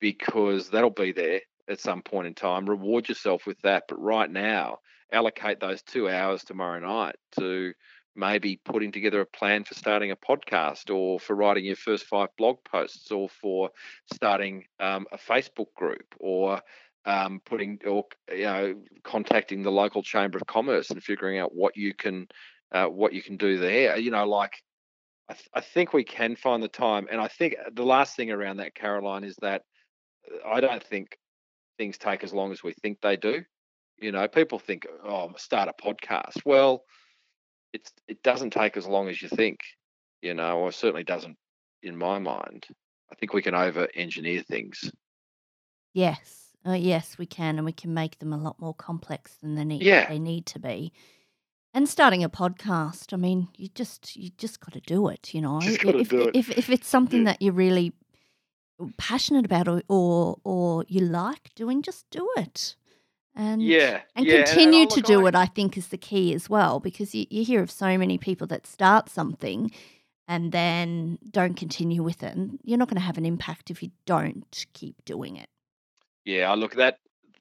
because 0.00 0.70
that'll 0.70 0.90
be 0.90 1.12
there 1.12 1.40
at 1.68 1.80
some 1.80 2.02
point 2.02 2.26
in 2.26 2.34
time. 2.34 2.68
Reward 2.68 3.08
yourself 3.08 3.46
with 3.46 3.60
that, 3.62 3.84
but 3.88 4.00
right 4.00 4.30
now, 4.30 4.78
allocate 5.12 5.60
those 5.60 5.82
two 5.82 6.08
hours 6.08 6.44
tomorrow 6.44 6.80
night 6.80 7.16
to 7.38 7.72
maybe 8.16 8.60
putting 8.64 8.92
together 8.92 9.20
a 9.20 9.26
plan 9.26 9.64
for 9.64 9.74
starting 9.74 10.10
a 10.10 10.16
podcast 10.16 10.94
or 10.94 11.20
for 11.20 11.36
writing 11.36 11.64
your 11.64 11.76
first 11.76 12.04
five 12.04 12.28
blog 12.38 12.56
posts 12.64 13.10
or 13.10 13.28
for 13.28 13.70
starting 14.12 14.64
um, 14.80 15.06
a 15.12 15.18
Facebook 15.18 15.72
group 15.76 16.14
or 16.18 16.60
um, 17.04 17.40
putting 17.44 17.78
or 17.86 18.04
you 18.30 18.44
know 18.44 18.74
contacting 19.04 19.62
the 19.62 19.70
local 19.70 20.02
chamber 20.02 20.38
of 20.38 20.46
commerce 20.46 20.90
and 20.90 21.02
figuring 21.02 21.38
out 21.38 21.54
what 21.54 21.76
you 21.76 21.94
can 21.94 22.26
uh, 22.72 22.86
what 22.86 23.12
you 23.12 23.22
can 23.22 23.36
do 23.36 23.58
there. 23.58 23.96
You 23.96 24.10
know, 24.10 24.26
like 24.26 24.62
I, 25.28 25.34
th- 25.34 25.48
I 25.54 25.60
think 25.60 25.92
we 25.92 26.04
can 26.04 26.36
find 26.36 26.62
the 26.62 26.68
time, 26.68 27.06
and 27.10 27.20
I 27.20 27.28
think 27.28 27.54
the 27.72 27.84
last 27.84 28.16
thing 28.16 28.30
around 28.30 28.58
that, 28.58 28.74
Caroline, 28.74 29.24
is 29.24 29.36
that 29.42 29.62
uh, 30.32 30.48
I 30.48 30.60
don't 30.60 30.82
think 30.82 31.16
things 31.78 31.98
take 31.98 32.24
as 32.24 32.32
long 32.32 32.52
as 32.52 32.62
we 32.62 32.72
think 32.72 33.00
they 33.00 33.16
do. 33.16 33.42
You 33.98 34.12
know, 34.12 34.28
people 34.28 34.58
think, 34.58 34.86
oh, 35.04 35.32
start 35.36 35.68
a 35.68 35.82
podcast. 35.82 36.44
Well, 36.44 36.82
it's 37.76 37.90
it 38.08 38.22
doesn't 38.22 38.52
take 38.52 38.76
as 38.76 38.86
long 38.86 39.08
as 39.08 39.20
you 39.22 39.28
think. 39.28 39.58
You 40.22 40.34
know, 40.34 40.58
or 40.60 40.72
certainly 40.72 41.04
doesn't 41.04 41.36
in 41.82 41.96
my 41.96 42.18
mind. 42.18 42.66
I 43.12 43.14
think 43.14 43.32
we 43.32 43.42
can 43.42 43.54
over 43.54 43.86
engineer 43.94 44.42
things. 44.42 44.90
yes 45.94 46.42
uh, 46.66 46.72
yes 46.72 47.16
we 47.18 47.26
can 47.26 47.56
and 47.58 47.64
we 47.64 47.72
can 47.72 47.94
make 47.94 48.18
them 48.18 48.32
a 48.32 48.36
lot 48.46 48.58
more 48.58 48.74
complex 48.74 49.36
than 49.40 49.54
they 49.54 49.64
need 49.64 49.82
Yeah. 49.82 50.08
they 50.08 50.18
need 50.18 50.44
to 50.46 50.58
be 50.58 50.92
and 51.72 51.88
starting 51.88 52.24
a 52.24 52.28
podcast 52.28 53.12
i 53.12 53.16
mean 53.16 53.48
you 53.56 53.68
just 53.68 54.16
you 54.16 54.30
just 54.44 54.58
got 54.60 54.72
to 54.72 54.80
do 54.94 55.08
it 55.08 55.32
you 55.34 55.40
know 55.40 55.60
Just 55.60 55.80
gotta 55.82 55.98
if, 56.00 56.08
do 56.08 56.22
it. 56.28 56.34
if 56.34 56.50
if 56.62 56.68
it's 56.70 56.88
something 56.88 57.20
Yeah. 57.20 57.32
that 57.32 57.42
you're 57.42 57.52
really 57.66 57.92
passionate 58.98 59.44
about 59.46 59.68
or, 59.68 59.82
or 59.88 60.36
or 60.44 60.84
you 60.88 61.00
like 61.00 61.54
doing 61.54 61.82
just 61.82 62.04
do 62.10 62.28
it 62.36 62.76
and 63.36 63.62
Yeah, 63.62 64.00
and 64.16 64.26
yeah, 64.26 64.44
continue 64.44 64.82
I- 64.82 64.86
to 64.86 64.96
look, 64.96 65.04
do 65.04 65.24
I- 65.24 65.28
it 65.28 65.34
i 65.34 65.46
think 65.46 65.76
is 65.76 65.88
the 65.88 65.98
key 65.98 66.34
as 66.34 66.48
well 66.50 66.80
because 66.80 67.14
you, 67.14 67.26
you 67.30 67.44
hear 67.44 67.62
of 67.62 67.70
so 67.70 67.96
many 67.98 68.18
people 68.18 68.46
that 68.48 68.66
start 68.66 69.08
something 69.08 69.70
and 70.26 70.50
then 70.52 71.18
don't 71.30 71.54
continue 71.54 72.02
with 72.02 72.22
it 72.22 72.34
and 72.34 72.58
you're 72.64 72.78
not 72.78 72.88
going 72.88 72.96
to 73.00 73.06
have 73.06 73.18
an 73.18 73.26
impact 73.26 73.70
if 73.70 73.82
you 73.82 73.90
don't 74.06 74.66
keep 74.72 75.04
doing 75.04 75.36
it 75.36 75.48
Yeah, 76.24 76.50
I 76.50 76.54
look 76.54 76.74
that 76.76 76.98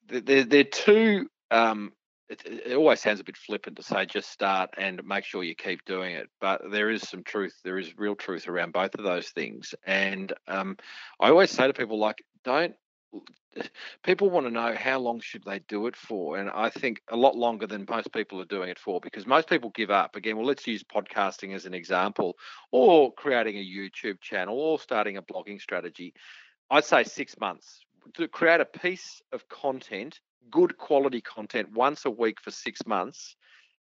th- 0.10 0.26
there 0.26 0.44
they're 0.44 0.64
two 0.64 1.30
um, 1.52 1.94
it, 2.30 2.42
it, 2.46 2.76
always 2.76 3.00
sounds 3.02 3.20
a 3.20 3.24
bit 3.24 3.38
flippant 3.38 3.76
to 3.78 3.84
say 3.84 4.06
just 4.06 4.32
start 4.32 4.72
and 4.78 5.02
make 5.06 5.26
sure 5.26 5.44
you 5.44 5.56
keep 5.56 5.86
doing 5.86 6.16
it, 6.16 6.28
but 6.42 6.62
there 6.72 6.90
is 6.90 7.08
some 7.08 7.24
truth. 7.24 7.54
There 7.64 7.78
is 7.78 7.98
real 7.98 8.16
truth 8.16 8.48
around 8.48 8.74
both 8.74 8.96
of 8.96 9.04
those 9.04 9.30
things. 9.30 9.76
And 9.86 10.34
um, 10.48 10.76
I 11.20 11.30
always 11.30 11.52
say 11.52 11.68
to 11.68 11.74
people, 11.74 12.00
like, 12.00 12.24
don't. 12.44 12.74
People 14.04 14.30
want 14.30 14.46
to 14.46 14.52
know 14.52 14.76
how 14.76 15.00
long 15.00 15.20
should 15.20 15.44
they 15.44 15.60
do 15.68 15.88
it 15.88 15.96
for, 15.96 16.38
and 16.38 16.50
I 16.50 16.70
think 16.70 17.02
a 17.10 17.16
lot 17.16 17.36
longer 17.36 17.68
than 17.68 17.86
most 17.90 18.12
people 18.12 18.42
are 18.42 18.46
doing 18.46 18.70
it 18.70 18.80
for, 18.80 19.00
because 19.00 19.26
most 19.26 19.50
people 19.50 19.72
give 19.74 19.90
up. 19.90 20.16
Again, 20.16 20.36
well, 20.38 20.46
let's 20.46 20.68
use 20.68 20.84
podcasting 20.84 21.56
as 21.56 21.66
an 21.66 21.74
example, 21.74 22.36
or 22.72 23.14
creating 23.14 23.58
a 23.58 23.66
YouTube 23.66 24.20
channel, 24.22 24.60
or 24.60 24.80
starting 24.80 25.18
a 25.18 25.22
blogging 25.22 25.62
strategy. 25.62 26.14
I'd 26.70 26.86
say 26.86 27.04
six 27.04 27.40
months 27.40 27.82
to 28.16 28.28
create 28.28 28.62
a 28.62 28.66
piece 28.66 29.22
of 29.32 29.48
content 29.50 30.20
good 30.50 30.78
quality 30.78 31.22
content 31.22 31.72
once 31.74 32.06
a 32.06 32.10
week 32.10 32.40
for 32.42 32.52
six 32.52 32.86
months 32.86 33.36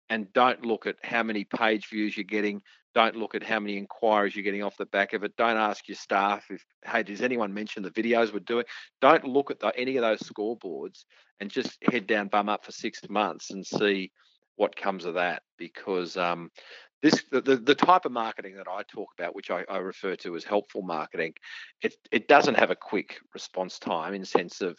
and 0.08 0.32
don't 0.32 0.64
look 0.64 0.86
at 0.86 0.96
how 1.02 1.22
many 1.22 1.44
page 1.44 1.88
views 1.88 2.16
you're 2.16 2.24
getting. 2.24 2.62
Don't 2.94 3.16
look 3.16 3.34
at 3.34 3.42
how 3.42 3.60
many 3.60 3.76
inquiries 3.76 4.34
you're 4.34 4.42
getting 4.42 4.62
off 4.62 4.76
the 4.76 4.86
back 4.86 5.12
of 5.12 5.22
it. 5.22 5.36
Don't 5.36 5.56
ask 5.56 5.86
your 5.88 5.96
staff 5.96 6.46
if, 6.50 6.64
hey, 6.84 7.02
does 7.02 7.22
anyone 7.22 7.54
mention 7.54 7.82
the 7.82 7.90
videos 7.90 8.32
we're 8.32 8.40
doing? 8.40 8.64
Don't 9.00 9.24
look 9.24 9.50
at 9.50 9.60
the, 9.60 9.72
any 9.76 9.96
of 9.96 10.02
those 10.02 10.20
scoreboards 10.20 11.04
and 11.38 11.50
just 11.50 11.78
head 11.90 12.06
down, 12.06 12.28
bum 12.28 12.48
up 12.48 12.64
for 12.64 12.72
six 12.72 13.00
months 13.08 13.50
and 13.50 13.64
see 13.64 14.10
what 14.56 14.74
comes 14.76 15.04
of 15.04 15.14
that. 15.14 15.42
Because 15.56 16.16
um, 16.16 16.50
this 17.02 17.24
the, 17.30 17.40
the 17.40 17.74
type 17.74 18.04
of 18.04 18.12
marketing 18.12 18.56
that 18.56 18.68
I 18.68 18.82
talk 18.82 19.08
about, 19.18 19.34
which 19.34 19.50
I, 19.50 19.64
I, 19.68 19.78
refer 19.78 20.16
to 20.16 20.36
as 20.36 20.44
helpful 20.44 20.82
marketing, 20.82 21.34
it 21.82 21.94
it 22.10 22.28
doesn't 22.28 22.58
have 22.58 22.70
a 22.70 22.76
quick 22.76 23.18
response 23.32 23.78
time 23.78 24.14
in 24.14 24.20
the 24.20 24.26
sense 24.26 24.60
of 24.60 24.78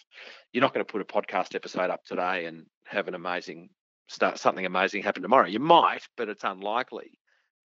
you're 0.53 0.61
not 0.61 0.73
going 0.73 0.85
to 0.85 0.91
put 0.91 1.01
a 1.01 1.05
podcast 1.05 1.55
episode 1.55 1.89
up 1.89 2.03
today 2.03 2.45
and 2.45 2.65
have 2.85 3.07
an 3.07 3.15
amazing 3.15 3.69
start 4.07 4.37
something 4.37 4.65
amazing 4.65 5.01
happen 5.01 5.23
tomorrow. 5.23 5.47
You 5.47 5.59
might, 5.59 6.03
but 6.17 6.29
it's 6.29 6.43
unlikely. 6.43 7.11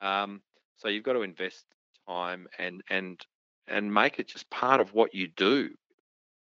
Um, 0.00 0.42
so 0.76 0.88
you've 0.88 1.04
got 1.04 1.14
to 1.14 1.22
invest 1.22 1.64
time 2.08 2.46
and 2.58 2.82
and 2.88 3.20
and 3.68 3.92
make 3.92 4.18
it 4.18 4.28
just 4.28 4.48
part 4.50 4.80
of 4.80 4.94
what 4.94 5.14
you 5.14 5.28
do. 5.36 5.70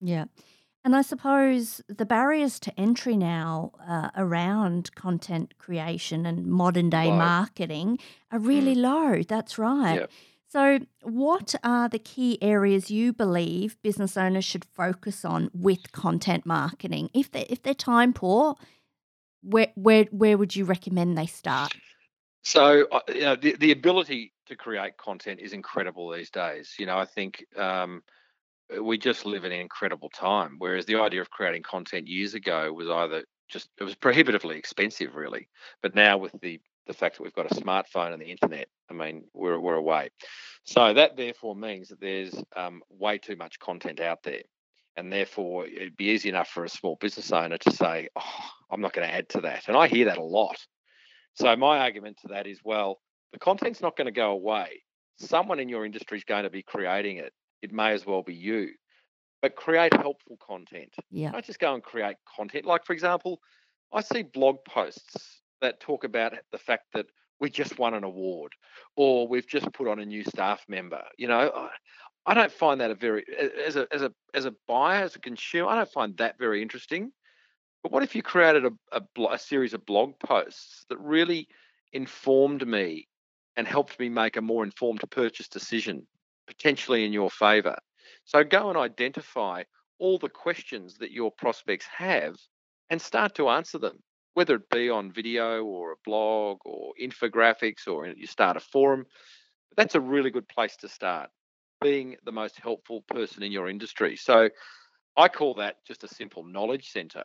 Yeah. 0.00 0.26
And 0.84 0.94
I 0.94 1.02
suppose 1.02 1.80
the 1.88 2.06
barriers 2.06 2.60
to 2.60 2.80
entry 2.80 3.16
now 3.16 3.72
uh, 3.88 4.10
around 4.16 4.94
content 4.94 5.54
creation 5.58 6.24
and 6.24 6.46
modern 6.46 6.90
day 6.90 7.08
low. 7.08 7.16
marketing 7.16 7.98
are 8.30 8.38
really 8.38 8.76
mm. 8.76 8.82
low. 8.82 9.22
That's 9.24 9.58
right. 9.58 10.00
Yep. 10.00 10.10
So, 10.48 10.78
what 11.02 11.56
are 11.64 11.88
the 11.88 11.98
key 11.98 12.38
areas 12.40 12.88
you 12.88 13.12
believe 13.12 13.76
business 13.82 14.16
owners 14.16 14.44
should 14.44 14.64
focus 14.64 15.24
on 15.24 15.50
with 15.52 15.90
content 15.90 16.46
marketing? 16.46 17.10
If 17.12 17.32
they 17.32 17.46
if 17.50 17.62
they're 17.62 17.74
time 17.74 18.12
poor, 18.12 18.54
where 19.42 19.72
where 19.74 20.04
where 20.12 20.38
would 20.38 20.54
you 20.54 20.64
recommend 20.64 21.18
they 21.18 21.26
start? 21.26 21.74
So, 22.46 22.86
uh, 22.92 23.00
you 23.08 23.22
know, 23.22 23.34
the 23.34 23.56
the 23.56 23.72
ability 23.72 24.32
to 24.46 24.54
create 24.54 24.96
content 24.98 25.40
is 25.40 25.52
incredible 25.52 26.12
these 26.12 26.30
days. 26.30 26.74
You 26.78 26.86
know, 26.86 26.96
I 26.96 27.04
think. 27.04 27.44
Um, 27.58 28.02
uh, 28.76 28.82
we 28.82 28.98
just 28.98 29.24
live 29.24 29.44
in 29.44 29.52
an 29.52 29.60
incredible 29.60 30.08
time. 30.08 30.56
Whereas 30.58 30.86
the 30.86 30.96
idea 30.96 31.20
of 31.20 31.30
creating 31.30 31.62
content 31.62 32.08
years 32.08 32.34
ago 32.34 32.72
was 32.72 32.88
either 32.88 33.24
just 33.48 33.68
it 33.80 33.84
was 33.84 33.96
prohibitively 33.96 34.56
expensive, 34.58 35.16
really. 35.16 35.48
But 35.82 35.96
now 35.96 36.18
with 36.18 36.32
the 36.40 36.60
the 36.86 36.92
fact 36.92 37.16
that 37.16 37.24
we've 37.24 37.34
got 37.34 37.50
a 37.50 37.54
smartphone 37.54 38.12
and 38.12 38.22
the 38.22 38.30
internet, 38.30 38.68
I 38.88 38.94
mean, 38.94 39.24
we're 39.34 39.58
we're 39.58 39.74
away. 39.74 40.10
So 40.64 40.94
that 40.94 41.16
therefore 41.16 41.56
means 41.56 41.88
that 41.88 42.00
there's 42.00 42.34
um, 42.54 42.80
way 42.90 43.18
too 43.18 43.34
much 43.34 43.58
content 43.58 44.00
out 44.00 44.22
there, 44.22 44.42
and 44.96 45.12
therefore 45.12 45.66
it'd 45.66 45.96
be 45.96 46.10
easy 46.10 46.28
enough 46.28 46.48
for 46.48 46.64
a 46.64 46.68
small 46.68 46.96
business 47.00 47.32
owner 47.32 47.58
to 47.58 47.72
say, 47.72 48.08
"Oh, 48.14 48.50
I'm 48.70 48.80
not 48.80 48.92
going 48.92 49.08
to 49.08 49.14
add 49.14 49.28
to 49.30 49.40
that," 49.42 49.66
and 49.66 49.76
I 49.76 49.88
hear 49.88 50.04
that 50.04 50.18
a 50.18 50.22
lot. 50.22 50.64
So 51.36 51.54
my 51.56 51.78
argument 51.78 52.18
to 52.22 52.28
that 52.28 52.46
is, 52.46 52.60
well, 52.64 52.98
the 53.32 53.38
content's 53.38 53.80
not 53.80 53.96
going 53.96 54.06
to 54.06 54.12
go 54.12 54.32
away. 54.32 54.82
Someone 55.18 55.60
in 55.60 55.68
your 55.68 55.86
industry 55.86 56.18
is 56.18 56.24
going 56.24 56.44
to 56.44 56.50
be 56.50 56.62
creating 56.62 57.18
it 57.18 57.32
it 57.62 57.72
may 57.72 57.92
as 57.92 58.06
well 58.06 58.22
be 58.22 58.34
you. 58.34 58.70
But 59.42 59.56
create 59.56 59.92
helpful 59.92 60.38
content. 60.44 60.94
Yeah. 61.10 61.32
Don't 61.32 61.44
just 61.44 61.60
go 61.60 61.74
and 61.74 61.82
create 61.82 62.16
content. 62.36 62.64
Like, 62.64 62.84
for 62.84 62.92
example, 62.92 63.40
I 63.92 64.00
see 64.00 64.22
blog 64.22 64.56
posts 64.66 65.42
that 65.60 65.80
talk 65.80 66.04
about 66.04 66.34
the 66.52 66.58
fact 66.58 66.84
that 66.94 67.06
we 67.38 67.50
just 67.50 67.78
won 67.78 67.94
an 67.94 68.02
award 68.04 68.52
or 68.96 69.28
we've 69.28 69.46
just 69.46 69.70
put 69.72 69.88
on 69.88 69.98
a 69.98 70.06
new 70.06 70.24
staff 70.24 70.64
member. 70.68 71.02
You 71.18 71.28
know, 71.28 71.68
I 72.24 72.34
don't 72.34 72.50
find 72.50 72.80
that 72.80 72.90
a 72.90 72.94
very 72.94 73.24
as 73.64 73.76
a 73.76 73.86
as 73.92 74.02
a 74.02 74.10
as 74.32 74.46
a 74.46 74.54
buyer, 74.66 75.04
as 75.04 75.16
a 75.16 75.20
consumer, 75.20 75.68
I 75.68 75.76
don't 75.76 75.92
find 75.92 76.16
that 76.16 76.38
very 76.38 76.62
interesting. 76.62 77.12
But 77.82 77.92
what 77.92 78.02
if 78.02 78.14
you 78.14 78.22
created 78.22 78.64
a, 78.66 78.72
a, 78.92 79.02
a 79.30 79.38
series 79.38 79.74
of 79.74 79.86
blog 79.86 80.18
posts 80.18 80.84
that 80.88 80.98
really 80.98 81.48
informed 81.92 82.66
me 82.66 83.08
and 83.56 83.66
helped 83.66 83.98
me 83.98 84.08
make 84.08 84.36
a 84.36 84.42
more 84.42 84.64
informed 84.64 85.02
purchase 85.10 85.48
decision 85.48 86.06
potentially 86.46 87.04
in 87.04 87.12
your 87.12 87.30
favor. 87.30 87.76
So 88.24 88.44
go 88.44 88.68
and 88.68 88.78
identify 88.78 89.64
all 89.98 90.18
the 90.18 90.28
questions 90.28 90.98
that 90.98 91.10
your 91.10 91.30
prospects 91.30 91.86
have 91.86 92.36
and 92.90 93.00
start 93.00 93.34
to 93.36 93.48
answer 93.48 93.78
them, 93.78 93.98
whether 94.34 94.56
it 94.56 94.70
be 94.70 94.90
on 94.90 95.12
video 95.12 95.64
or 95.64 95.92
a 95.92 95.96
blog 96.04 96.58
or 96.64 96.92
infographics 97.00 97.88
or 97.88 98.06
you 98.06 98.26
start 98.26 98.56
a 98.56 98.60
forum. 98.60 99.06
That's 99.76 99.94
a 99.94 100.00
really 100.00 100.30
good 100.30 100.48
place 100.48 100.76
to 100.78 100.88
start, 100.88 101.30
being 101.80 102.16
the 102.24 102.32
most 102.32 102.58
helpful 102.60 103.02
person 103.08 103.42
in 103.42 103.52
your 103.52 103.68
industry. 103.68 104.16
So 104.16 104.50
I 105.16 105.28
call 105.28 105.54
that 105.54 105.76
just 105.86 106.04
a 106.04 106.08
simple 106.08 106.44
knowledge 106.44 106.90
center 106.90 107.24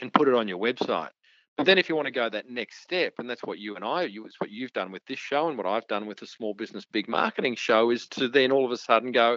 and 0.00 0.12
put 0.12 0.28
it 0.28 0.34
on 0.34 0.48
your 0.48 0.58
website. 0.58 1.10
But 1.56 1.66
then 1.66 1.78
if 1.78 1.88
you 1.88 1.96
want 1.96 2.06
to 2.06 2.12
go 2.12 2.28
that 2.28 2.48
next 2.48 2.82
step, 2.82 3.14
and 3.18 3.28
that's 3.28 3.42
what 3.42 3.58
you 3.58 3.76
and 3.76 3.84
I, 3.84 4.04
you, 4.04 4.24
it's 4.24 4.40
what 4.40 4.50
you've 4.50 4.72
done 4.72 4.92
with 4.92 5.04
this 5.06 5.18
show 5.18 5.48
and 5.48 5.58
what 5.58 5.66
I've 5.66 5.86
done 5.88 6.06
with 6.06 6.18
the 6.18 6.26
Small 6.26 6.54
Business 6.54 6.86
Big 6.90 7.08
Marketing 7.08 7.54
show, 7.54 7.90
is 7.90 8.06
to 8.08 8.28
then 8.28 8.50
all 8.50 8.64
of 8.64 8.70
a 8.70 8.78
sudden 8.78 9.12
go, 9.12 9.36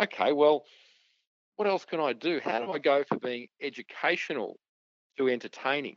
okay, 0.00 0.32
well, 0.32 0.64
what 1.56 1.68
else 1.68 1.84
can 1.84 2.00
I 2.00 2.14
do? 2.14 2.40
How 2.42 2.60
do 2.60 2.72
I 2.72 2.78
go 2.78 3.04
from 3.06 3.18
being 3.18 3.48
educational 3.60 4.56
to 5.18 5.28
entertaining? 5.28 5.96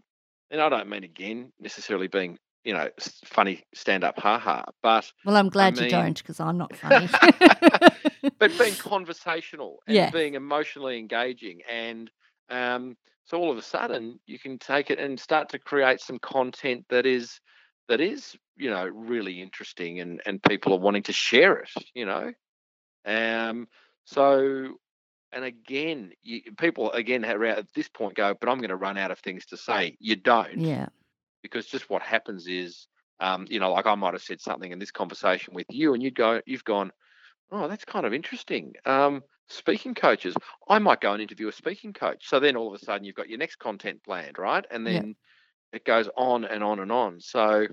And 0.52 0.60
I 0.60 0.68
don't 0.68 0.89
mean 0.89 1.06
again 1.06 1.54
necessarily 1.60 2.08
being 2.08 2.38
you 2.66 2.74
know 2.74 2.89
funny 3.26 3.63
stand 3.74 4.04
up 4.04 4.20
ha 4.20 4.39
ha, 4.39 4.66
but 4.82 5.12
well, 5.26 5.38
I'm 5.38 5.50
glad 5.50 5.74
I 5.74 5.76
mean, 5.76 5.84
you 5.86 5.89
don't 5.89 6.18
because 6.18 6.39
I'm 6.39 6.58
not 6.58 6.76
funny. 6.76 7.08
but 8.39 8.58
being 8.58 8.74
conversational 8.80 9.80
and 9.88 9.96
yeah. 9.96 10.10
being 10.10 10.34
emotionally 10.34 11.00
engaging 11.00 11.62
and 11.72 12.12
um, 12.50 12.98
so 13.26 13.38
all 13.40 13.52
of 13.52 13.58
a 13.58 13.62
sudden, 13.62 14.20
you 14.26 14.38
can 14.40 14.58
take 14.58 14.92
it 14.92 15.00
and 15.00 15.20
start 15.20 15.50
to 15.50 15.60
create 15.60 16.02
some 16.02 16.20
content 16.20 16.86
that 16.90 17.06
is 17.06 17.40
that 17.88 18.02
is 18.02 18.36
you 18.56 18.70
know 18.70 18.86
really 18.86 19.42
interesting 19.42 20.00
and 20.00 20.22
and 20.26 20.42
people 20.44 20.74
are 20.74 20.80
wanting 20.80 21.04
to 21.04 21.14
share 21.14 21.58
it. 21.58 21.70
You 21.94 22.06
know, 22.06 22.34
um. 23.06 23.68
So 24.06 24.76
and 25.34 25.44
again, 25.44 26.12
you, 26.22 26.42
people 26.58 26.92
again 26.92 27.24
at 27.26 27.74
this 27.74 27.90
point 27.90 28.16
go, 28.16 28.36
but 28.40 28.50
I'm 28.50 28.60
going 28.60 28.70
to 28.70 28.76
run 28.76 28.98
out 28.98 29.12
of 29.12 29.20
things 29.20 29.46
to 29.48 29.58
say. 29.58 29.98
You 30.00 30.16
don't. 30.16 30.60
Yeah. 30.60 30.88
Because 31.42 31.66
just 31.66 31.90
what 31.90 32.02
happens 32.02 32.48
is, 32.48 32.88
um, 33.20 33.46
you 33.50 33.60
know, 33.60 33.72
like 33.72 33.86
I 33.86 33.96
might 33.96 34.14
have 34.14 34.22
said 34.22 34.42
something 34.42 34.72
in 34.72 34.80
this 34.80 34.92
conversation 34.92 35.54
with 35.54 35.66
you, 35.70 35.94
and 35.94 36.02
you'd 36.02 36.16
go, 36.16 36.42
you've 36.46 36.64
gone, 36.64 36.92
oh, 37.52 37.68
that's 37.68 37.86
kind 37.86 38.06
of 38.06 38.14
interesting. 38.14 38.74
Um, 38.86 39.24
speaking 39.47 39.93
coaches. 39.93 40.36
I 40.67 40.79
might 40.79 41.01
go 41.01 41.13
and 41.13 41.21
interview 41.21 41.47
a 41.47 41.51
speaking 41.51 41.93
coach. 41.93 42.27
So 42.27 42.39
then 42.39 42.56
all 42.56 42.73
of 42.73 42.82
a 42.82 42.84
sudden 42.84 43.06
you've 43.06 43.15
got 43.15 43.29
your 43.29 43.39
next 43.39 43.58
content 43.58 44.03
planned, 44.03 44.38
right? 44.38 44.65
And 44.71 44.86
then 44.86 45.15
yeah. 45.73 45.77
it 45.77 45.86
goes 45.86 46.10
on 46.15 46.45
and 46.45 46.63
on 46.63 46.79
and 46.79 46.91
on. 46.91 47.19
So 47.19 47.67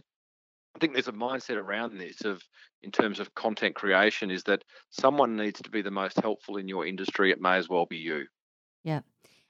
I 0.74 0.78
think 0.78 0.92
there's 0.92 1.08
a 1.08 1.12
mindset 1.12 1.56
around 1.56 1.98
this 1.98 2.22
of 2.22 2.42
in 2.82 2.90
terms 2.90 3.20
of 3.20 3.34
content 3.34 3.74
creation 3.74 4.30
is 4.30 4.42
that 4.44 4.64
someone 4.90 5.36
needs 5.36 5.60
to 5.62 5.70
be 5.70 5.82
the 5.82 5.90
most 5.90 6.18
helpful 6.20 6.56
in 6.56 6.68
your 6.68 6.86
industry. 6.86 7.30
It 7.30 7.40
may 7.40 7.56
as 7.56 7.68
well 7.68 7.86
be 7.86 7.98
you. 7.98 8.26
Yeah. 8.84 9.00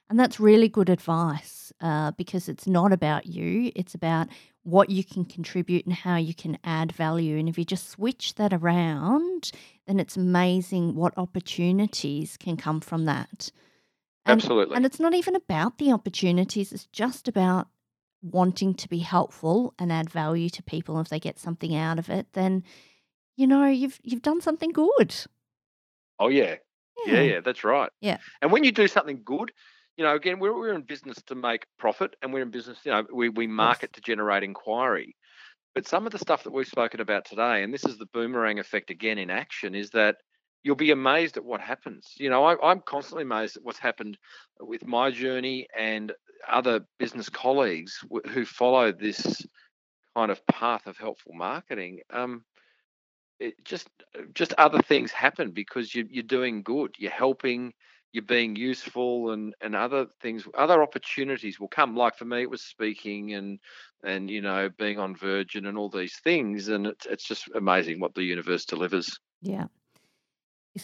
And 0.09 0.19
that's 0.19 0.41
really 0.41 0.67
good 0.67 0.89
advice 0.89 1.71
uh, 1.79 2.11
because 2.11 2.49
it's 2.49 2.67
not 2.67 2.91
about 2.91 3.27
you, 3.27 3.71
it's 3.75 3.95
about 3.95 4.27
what 4.63 4.89
you 4.89 5.05
can 5.05 5.23
contribute 5.23 5.85
and 5.85 5.95
how 5.95 6.17
you 6.17 6.33
can 6.33 6.57
add 6.65 6.91
value. 6.91 7.37
And 7.37 7.47
if 7.47 7.57
you 7.57 7.63
just 7.63 7.89
switch 7.89 8.35
that 8.35 8.51
around, 8.51 9.51
then 9.91 9.99
it's 9.99 10.15
amazing 10.15 10.95
what 10.95 11.13
opportunities 11.17 12.37
can 12.37 12.55
come 12.55 12.79
from 12.79 13.03
that. 13.03 13.51
And, 14.25 14.41
Absolutely. 14.41 14.73
And 14.73 14.85
it's 14.85 15.01
not 15.01 15.13
even 15.13 15.35
about 15.35 15.79
the 15.79 15.91
opportunities, 15.91 16.71
it's 16.71 16.85
just 16.93 17.27
about 17.27 17.67
wanting 18.21 18.73
to 18.75 18.87
be 18.87 18.99
helpful 18.99 19.73
and 19.77 19.91
add 19.91 20.09
value 20.09 20.47
to 20.47 20.63
people. 20.63 20.97
If 21.01 21.09
they 21.09 21.19
get 21.19 21.39
something 21.39 21.75
out 21.75 21.99
of 21.99 22.09
it, 22.09 22.27
then 22.31 22.63
you 23.35 23.47
know 23.47 23.65
you've 23.65 23.99
you've 24.01 24.21
done 24.21 24.39
something 24.39 24.71
good. 24.71 25.13
Oh 26.19 26.29
yeah. 26.29 26.55
Yeah, 27.05 27.15
yeah, 27.15 27.21
yeah 27.21 27.39
that's 27.41 27.65
right. 27.65 27.89
Yeah. 27.99 28.19
And 28.41 28.49
when 28.49 28.63
you 28.63 28.71
do 28.71 28.87
something 28.87 29.23
good, 29.25 29.51
you 29.97 30.05
know, 30.05 30.15
again, 30.15 30.39
we're, 30.39 30.57
we're 30.57 30.73
in 30.73 30.83
business 30.83 31.21
to 31.23 31.35
make 31.35 31.65
profit 31.77 32.15
and 32.21 32.31
we're 32.33 32.43
in 32.43 32.51
business, 32.51 32.79
you 32.85 32.91
know, 32.91 33.03
we, 33.11 33.27
we 33.27 33.45
market 33.45 33.91
to 33.93 34.01
generate 34.01 34.43
inquiry. 34.43 35.17
But 35.73 35.87
some 35.87 36.05
of 36.05 36.11
the 36.11 36.19
stuff 36.19 36.43
that 36.43 36.53
we've 36.53 36.67
spoken 36.67 36.99
about 36.99 37.25
today, 37.25 37.63
and 37.63 37.73
this 37.73 37.85
is 37.85 37.97
the 37.97 38.07
boomerang 38.07 38.59
effect 38.59 38.89
again 38.89 39.17
in 39.17 39.29
action, 39.29 39.73
is 39.73 39.89
that 39.91 40.17
you'll 40.63 40.75
be 40.75 40.91
amazed 40.91 41.37
at 41.37 41.45
what 41.45 41.61
happens. 41.61 42.13
You 42.17 42.29
know, 42.29 42.43
I, 42.43 42.71
am 42.71 42.81
constantly 42.85 43.23
amazed 43.23 43.57
at 43.57 43.63
what's 43.63 43.79
happened 43.79 44.17
with 44.59 44.85
my 44.85 45.11
journey 45.11 45.67
and 45.77 46.11
other 46.49 46.81
business 46.99 47.29
colleagues 47.29 48.03
who 48.29 48.45
follow 48.45 48.91
this 48.91 49.45
kind 50.15 50.31
of 50.31 50.45
path 50.47 50.87
of 50.87 50.97
helpful 50.97 51.33
marketing, 51.33 51.99
um, 52.11 52.43
it 53.39 53.53
just 53.65 53.89
just 54.33 54.53
other 54.57 54.81
things 54.81 55.11
happen 55.11 55.51
because 55.51 55.95
you, 55.95 56.05
you're 56.09 56.23
doing 56.23 56.61
good. 56.61 56.95
You're 56.97 57.11
helping. 57.11 57.73
You're 58.13 58.23
being 58.23 58.55
useful, 58.55 59.31
and 59.31 59.55
and 59.61 59.75
other 59.75 60.07
things, 60.21 60.45
other 60.57 60.83
opportunities 60.83 61.59
will 61.59 61.69
come. 61.69 61.95
Like 61.95 62.17
for 62.17 62.25
me, 62.25 62.41
it 62.41 62.49
was 62.49 62.61
speaking 62.61 63.33
and 63.33 63.59
and 64.03 64.29
you 64.29 64.41
know 64.41 64.69
being 64.77 64.99
on 64.99 65.15
Virgin 65.15 65.65
and 65.65 65.77
all 65.77 65.89
these 65.89 66.19
things, 66.23 66.67
and 66.67 66.87
it's 66.87 67.05
it's 67.05 67.23
just 67.27 67.49
amazing 67.55 67.99
what 67.99 68.13
the 68.15 68.23
universe 68.23 68.65
delivers. 68.65 69.19
Yeah. 69.41 69.65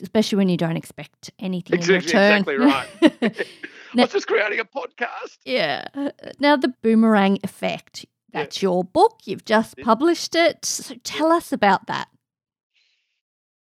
Especially 0.01 0.35
when 0.37 0.49
you 0.49 0.57
don't 0.57 0.75
expect 0.75 1.31
anything 1.39 1.77
Exactly, 1.77 1.95
in 1.95 2.03
return. 2.05 2.37
exactly 2.39 2.55
right. 2.57 2.89
I 3.31 3.45
Now- 3.95 4.03
was 4.03 4.11
just 4.11 4.27
creating 4.27 4.59
a 4.59 4.65
podcast. 4.65 5.37
Yeah. 5.45 5.87
Uh, 5.93 6.09
now, 6.39 6.57
the 6.57 6.73
boomerang 6.81 7.39
effect. 7.43 8.05
Yeah. 8.33 8.41
That's 8.41 8.61
your 8.61 8.83
book. 8.83 9.21
You've 9.23 9.45
just 9.45 9.75
Yeah. 9.77 9.85
published 9.85 10.35
it. 10.35 10.65
So 10.65 10.95
tell 11.05 11.31
us 11.31 11.53
about 11.53 11.87
that. 11.87 12.09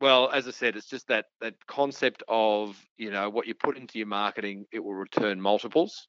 Well, 0.01 0.31
as 0.33 0.47
I 0.47 0.53
said, 0.53 0.77
it's 0.77 0.89
just 0.89 1.07
that 1.09 1.27
that 1.41 1.55
concept 1.67 2.23
of 2.29 2.77
you 2.97 3.11
know 3.11 3.31
what 3.31 3.47
you 3.47 3.55
put 3.55 3.77
into 3.77 3.99
your 3.99 4.07
marketing, 4.09 4.67
it 4.73 4.79
will 4.81 4.95
return 4.95 5.41
multiples. 5.41 6.09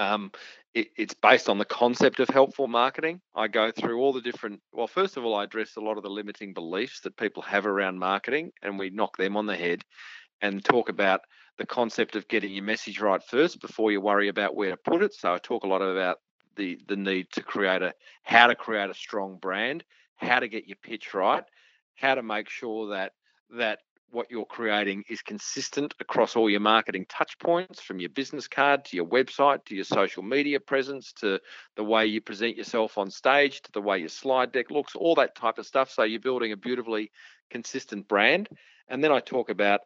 Um, 0.00 0.32
it, 0.72 0.88
it's 0.96 1.14
based 1.14 1.48
on 1.48 1.58
the 1.58 1.64
concept 1.64 2.20
of 2.20 2.28
helpful 2.28 2.68
marketing. 2.68 3.20
I 3.34 3.48
go 3.48 3.70
through 3.70 4.00
all 4.00 4.12
the 4.14 4.22
different. 4.22 4.60
Well, 4.72 4.86
first 4.86 5.16
of 5.16 5.24
all, 5.24 5.34
I 5.34 5.44
address 5.44 5.76
a 5.76 5.80
lot 5.80 5.98
of 5.98 6.02
the 6.02 6.08
limiting 6.08 6.54
beliefs 6.54 7.00
that 7.00 7.16
people 7.18 7.42
have 7.42 7.66
around 7.66 7.98
marketing, 7.98 8.52
and 8.62 8.78
we 8.78 8.88
knock 8.90 9.18
them 9.18 9.36
on 9.36 9.46
the 9.46 9.56
head, 9.56 9.82
and 10.40 10.64
talk 10.64 10.88
about 10.88 11.20
the 11.58 11.66
concept 11.66 12.16
of 12.16 12.26
getting 12.28 12.52
your 12.52 12.64
message 12.64 12.98
right 13.00 13.22
first 13.22 13.60
before 13.60 13.92
you 13.92 14.00
worry 14.00 14.28
about 14.28 14.56
where 14.56 14.70
to 14.70 14.76
put 14.78 15.02
it. 15.02 15.12
So 15.12 15.34
I 15.34 15.38
talk 15.38 15.64
a 15.64 15.68
lot 15.68 15.82
about 15.82 16.16
the 16.56 16.78
the 16.88 16.96
need 16.96 17.26
to 17.32 17.42
create 17.42 17.82
a 17.82 17.92
how 18.22 18.46
to 18.46 18.54
create 18.54 18.88
a 18.88 18.94
strong 18.94 19.36
brand, 19.36 19.84
how 20.16 20.40
to 20.40 20.48
get 20.48 20.66
your 20.66 20.78
pitch 20.82 21.12
right, 21.12 21.44
how 21.94 22.14
to 22.14 22.22
make 22.22 22.48
sure 22.48 22.88
that 22.90 23.12
that 23.50 23.80
what 24.10 24.30
you're 24.30 24.44
creating 24.44 25.04
is 25.08 25.22
consistent 25.22 25.94
across 26.00 26.36
all 26.36 26.50
your 26.50 26.60
marketing 26.60 27.06
touch 27.08 27.38
points 27.38 27.80
from 27.80 28.00
your 28.00 28.10
business 28.10 28.48
card 28.48 28.84
to 28.84 28.96
your 28.96 29.06
website 29.06 29.64
to 29.64 29.74
your 29.74 29.84
social 29.84 30.22
media 30.22 30.58
presence 30.58 31.12
to 31.12 31.40
the 31.76 31.84
way 31.84 32.06
you 32.06 32.20
present 32.20 32.56
yourself 32.56 32.98
on 32.98 33.10
stage 33.10 33.60
to 33.62 33.72
the 33.72 33.80
way 33.80 33.98
your 33.98 34.08
slide 34.08 34.52
deck 34.52 34.70
looks 34.70 34.94
all 34.96 35.14
that 35.14 35.34
type 35.34 35.58
of 35.58 35.66
stuff. 35.66 35.90
So 35.90 36.02
you're 36.02 36.20
building 36.20 36.52
a 36.52 36.56
beautifully 36.56 37.10
consistent 37.50 38.08
brand. 38.08 38.48
And 38.88 39.02
then 39.02 39.12
I 39.12 39.20
talk 39.20 39.50
about 39.50 39.80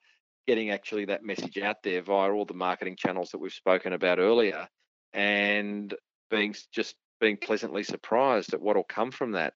getting 0.47 0.70
actually 0.70 1.07
that 1.07 1.25
message 1.25 1.59
out 1.59 1.83
there 1.83 2.03
via 2.03 2.31
all 2.31 2.45
the 2.45 2.55
marketing 2.55 2.97
channels 2.97 3.31
that 3.31 3.39
we've 3.39 3.53
spoken 3.53 3.93
about 3.93 4.18
earlier 4.18 4.68
and 5.12 5.95
being 6.31 6.55
just 6.72 6.97
being 7.20 7.37
pleasantly 7.37 7.83
surprised 7.83 8.53
at 8.53 8.61
what 8.61 8.77
will 8.77 8.85
come 8.85 9.11
from 9.11 9.33
that 9.33 9.55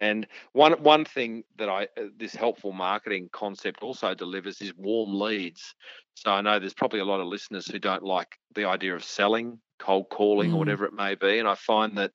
and 0.00 0.26
one 0.52 0.72
one 0.82 1.04
thing 1.04 1.44
that 1.58 1.68
I 1.68 1.84
uh, 1.96 2.08
this 2.18 2.34
helpful 2.34 2.72
marketing 2.72 3.28
concept 3.32 3.82
also 3.82 4.14
delivers 4.14 4.60
is 4.60 4.74
warm 4.76 5.18
leads. 5.18 5.74
So 6.14 6.30
I 6.30 6.40
know 6.40 6.58
there's 6.58 6.74
probably 6.74 7.00
a 7.00 7.04
lot 7.04 7.20
of 7.20 7.26
listeners 7.26 7.66
who 7.66 7.78
don't 7.78 8.02
like 8.02 8.38
the 8.54 8.64
idea 8.64 8.94
of 8.94 9.04
selling, 9.04 9.58
cold 9.78 10.08
calling, 10.10 10.50
Mm. 10.50 10.54
or 10.54 10.58
whatever 10.58 10.84
it 10.84 10.92
may 10.94 11.14
be. 11.14 11.38
And 11.38 11.48
I 11.48 11.54
find 11.54 11.96
that 11.98 12.12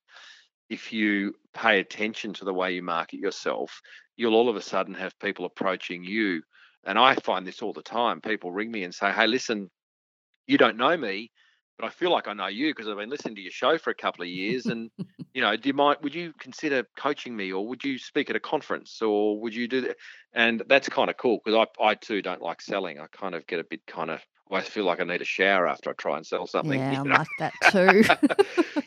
if 0.69 0.93
you 0.93 1.33
pay 1.53 1.79
attention 1.79 2.33
to 2.33 2.45
the 2.45 2.53
way 2.53 2.73
you 2.73 2.83
market 2.83 3.19
yourself, 3.19 3.81
you'll 4.15 4.35
all 4.35 4.49
of 4.49 4.55
a 4.55 4.61
sudden 4.61 4.93
have 4.93 5.17
people 5.19 5.45
approaching 5.45 6.03
you. 6.03 6.41
And 6.85 6.97
I 6.97 7.15
find 7.15 7.45
this 7.45 7.61
all 7.61 7.73
the 7.73 7.83
time. 7.83 8.21
People 8.21 8.51
ring 8.51 8.71
me 8.71 8.83
and 8.83 8.93
say, 8.93 9.11
"Hey, 9.11 9.27
listen, 9.27 9.69
you 10.47 10.57
don't 10.57 10.77
know 10.77 10.97
me, 10.97 11.31
but 11.77 11.87
I 11.87 11.89
feel 11.89 12.11
like 12.11 12.27
I 12.27 12.33
know 12.33 12.47
you 12.47 12.73
because 12.73 12.87
I've 12.87 12.97
been 12.97 13.09
listening 13.09 13.35
to 13.35 13.41
your 13.41 13.51
show 13.51 13.77
for 13.77 13.89
a 13.89 13.95
couple 13.95 14.23
of 14.23 14.29
years. 14.29 14.67
And 14.67 14.91
you 15.33 15.41
know, 15.41 15.55
do 15.55 15.69
you 15.69 15.73
mind? 15.73 15.99
Would 16.03 16.15
you 16.15 16.33
consider 16.39 16.85
coaching 16.97 17.35
me, 17.35 17.51
or 17.51 17.67
would 17.67 17.83
you 17.83 17.97
speak 17.97 18.29
at 18.29 18.35
a 18.35 18.39
conference, 18.39 19.01
or 19.01 19.39
would 19.41 19.55
you 19.55 19.67
do 19.67 19.81
that? 19.81 19.97
And 20.33 20.63
that's 20.67 20.89
kind 20.89 21.09
of 21.09 21.17
cool 21.17 21.39
because 21.43 21.67
I, 21.79 21.83
I 21.83 21.95
too 21.95 22.21
don't 22.21 22.41
like 22.41 22.61
selling. 22.61 22.99
I 22.99 23.07
kind 23.11 23.35
of 23.35 23.47
get 23.47 23.59
a 23.59 23.63
bit 23.63 23.85
kind 23.87 24.09
of. 24.09 24.19
I 24.49 24.55
always 24.55 24.67
feel 24.67 24.83
like 24.83 24.99
I 24.99 25.05
need 25.05 25.21
a 25.21 25.25
shower 25.25 25.65
after 25.65 25.91
I 25.91 25.93
try 25.93 26.17
and 26.17 26.27
sell 26.27 26.45
something. 26.45 26.77
yeah, 26.79 26.91
you 26.91 26.99
I'm 26.99 27.09
like 27.09 27.27
that 27.39 27.53
too. 27.71 28.03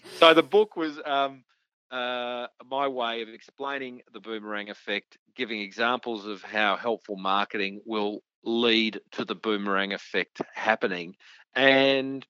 so 0.19 0.35
the 0.35 0.43
book 0.43 0.77
was 0.77 1.01
um, 1.07 1.43
uh, 1.91 2.49
my 2.71 2.87
way 2.87 3.23
of 3.23 3.31
explaining 3.31 4.03
the 4.13 4.21
boomerang 4.21 4.69
effect, 4.69 5.17
giving 5.35 5.61
examples 5.61 6.27
of 6.27 6.43
how 6.43 6.77
helpful 6.77 7.17
marketing 7.17 7.81
will 7.87 8.21
lead 8.45 9.01
to 9.13 9.25
the 9.25 9.35
boomerang 9.35 9.95
effect 9.95 10.43
happening, 10.53 11.17
and 11.55 12.27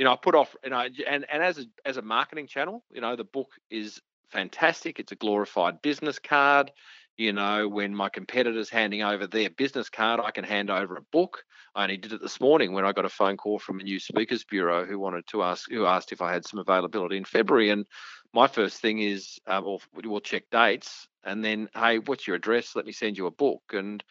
you 0.00 0.04
know 0.04 0.14
I 0.14 0.16
put 0.16 0.34
off, 0.34 0.56
you 0.64 0.70
know, 0.70 0.88
and 1.06 1.26
and 1.30 1.42
as 1.42 1.58
a 1.58 1.66
as 1.84 1.98
a 1.98 2.02
marketing 2.02 2.46
channel, 2.46 2.82
you 2.90 3.02
know, 3.02 3.16
the 3.16 3.24
book 3.24 3.50
is 3.70 4.00
fantastic. 4.30 4.98
It's 4.98 5.12
a 5.12 5.16
glorified 5.16 5.82
business 5.82 6.18
card. 6.18 6.72
You 7.18 7.34
know, 7.34 7.68
when 7.68 7.94
my 7.94 8.08
competitors 8.08 8.70
handing 8.70 9.02
over 9.02 9.26
their 9.26 9.50
business 9.50 9.90
card, 9.90 10.18
I 10.18 10.30
can 10.30 10.44
hand 10.44 10.70
over 10.70 10.96
a 10.96 11.02
book. 11.12 11.44
I 11.74 11.82
only 11.82 11.98
did 11.98 12.14
it 12.14 12.22
this 12.22 12.40
morning 12.40 12.72
when 12.72 12.86
I 12.86 12.92
got 12.92 13.04
a 13.04 13.10
phone 13.10 13.36
call 13.36 13.58
from 13.58 13.78
a 13.78 13.82
new 13.82 14.00
speakers 14.00 14.42
bureau 14.42 14.86
who 14.86 14.98
wanted 14.98 15.26
to 15.26 15.42
ask, 15.42 15.70
who 15.70 15.84
asked 15.84 16.12
if 16.12 16.22
I 16.22 16.32
had 16.32 16.46
some 16.46 16.60
availability 16.60 17.18
in 17.18 17.26
February. 17.26 17.68
And 17.68 17.84
my 18.32 18.46
first 18.46 18.80
thing 18.80 19.00
is, 19.00 19.38
uh, 19.46 19.60
well, 19.62 19.82
we'll 20.02 20.20
check 20.20 20.44
dates, 20.50 21.08
and 21.24 21.44
then, 21.44 21.68
hey, 21.74 21.98
what's 21.98 22.26
your 22.26 22.36
address? 22.36 22.74
Let 22.74 22.86
me 22.86 22.92
send 22.92 23.18
you 23.18 23.26
a 23.26 23.30
book. 23.30 23.62
And 23.74 24.02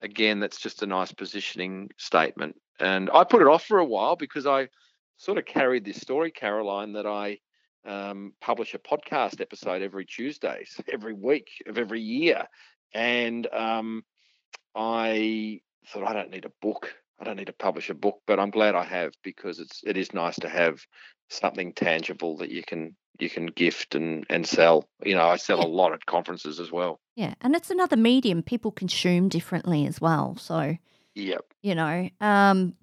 again, 0.00 0.40
that's 0.40 0.58
just 0.58 0.82
a 0.82 0.86
nice 0.86 1.12
positioning 1.12 1.90
statement. 1.98 2.56
And 2.80 3.10
I 3.12 3.24
put 3.24 3.42
it 3.42 3.48
off 3.48 3.66
for 3.66 3.78
a 3.78 3.84
while 3.84 4.16
because 4.16 4.46
I 4.46 4.68
sort 5.18 5.36
of 5.38 5.44
carried 5.44 5.84
this 5.84 6.00
story, 6.00 6.30
Caroline, 6.30 6.92
that 6.94 7.06
I 7.06 7.38
um, 7.84 8.32
publish 8.40 8.74
a 8.74 8.78
podcast 8.78 9.40
episode 9.40 9.82
every 9.82 10.06
Tuesday, 10.06 10.64
every 10.92 11.12
week 11.12 11.48
of 11.66 11.76
every 11.78 12.00
year. 12.00 12.44
And 12.94 13.46
um, 13.52 14.02
I 14.74 15.60
thought 15.88 16.06
I 16.08 16.12
don't 16.12 16.30
need 16.30 16.44
a 16.44 16.52
book. 16.62 16.94
I 17.20 17.24
don't 17.24 17.36
need 17.36 17.46
to 17.48 17.52
publish 17.52 17.90
a 17.90 17.94
book, 17.94 18.20
but 18.26 18.38
I'm 18.38 18.50
glad 18.50 18.74
I 18.74 18.84
have 18.84 19.12
because 19.24 19.58
it's 19.58 19.82
it 19.84 19.96
is 19.96 20.12
nice 20.14 20.36
to 20.36 20.48
have 20.48 20.80
something 21.30 21.72
tangible 21.72 22.36
that 22.38 22.50
you 22.50 22.62
can 22.62 22.96
you 23.18 23.28
can 23.28 23.46
gift 23.46 23.94
and 23.96 24.24
and 24.30 24.46
sell. 24.46 24.88
You 25.04 25.16
know, 25.16 25.26
I 25.26 25.36
sell 25.36 25.58
Yeah. 25.58 25.64
a 25.64 25.68
lot 25.68 25.92
at 25.92 26.06
conferences 26.06 26.60
as 26.60 26.70
well. 26.70 27.00
yeah, 27.16 27.34
and 27.40 27.56
it's 27.56 27.70
another 27.70 27.96
medium 27.96 28.42
people 28.42 28.70
consume 28.70 29.28
differently 29.28 29.84
as 29.86 30.00
well. 30.00 30.36
So 30.36 30.76
Yep. 31.16 31.44
you 31.62 31.74
know, 31.74 32.08
um, 32.20 32.74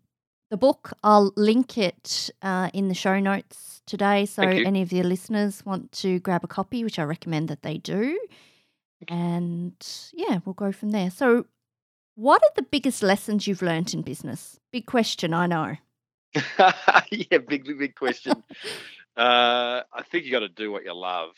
the 0.49 0.57
book 0.57 0.93
I'll 1.03 1.33
link 1.35 1.77
it 1.77 2.29
uh, 2.41 2.69
in 2.73 2.87
the 2.87 2.93
show 2.93 3.19
notes 3.19 3.81
today. 3.85 4.25
So 4.25 4.43
any 4.43 4.81
of 4.81 4.91
your 4.91 5.03
listeners 5.03 5.65
want 5.65 5.91
to 5.93 6.19
grab 6.19 6.43
a 6.43 6.47
copy, 6.47 6.83
which 6.83 6.99
I 6.99 7.03
recommend 7.03 7.47
that 7.49 7.61
they 7.61 7.77
do, 7.77 8.19
and 9.07 9.73
yeah, 10.13 10.39
we'll 10.45 10.53
go 10.53 10.71
from 10.71 10.91
there. 10.91 11.09
So. 11.09 11.45
What 12.17 12.41
are 12.43 12.51
the 12.55 12.61
biggest 12.61 13.03
lessons 13.03 13.45
you've 13.45 13.61
learned 13.61 13.93
in 13.93 14.01
business? 14.01 14.57
Big 14.71 14.85
question, 14.85 15.33
I 15.33 15.47
know. 15.47 15.75
yeah, 17.11 17.37
big 17.47 17.65
big, 17.65 17.79
big 17.79 17.95
question. 17.95 18.43
uh, 19.17 19.81
I 19.93 20.03
think 20.09 20.25
you 20.25 20.31
got 20.31 20.39
to 20.39 20.49
do 20.49 20.71
what 20.71 20.83
you 20.83 20.93
love, 20.93 21.31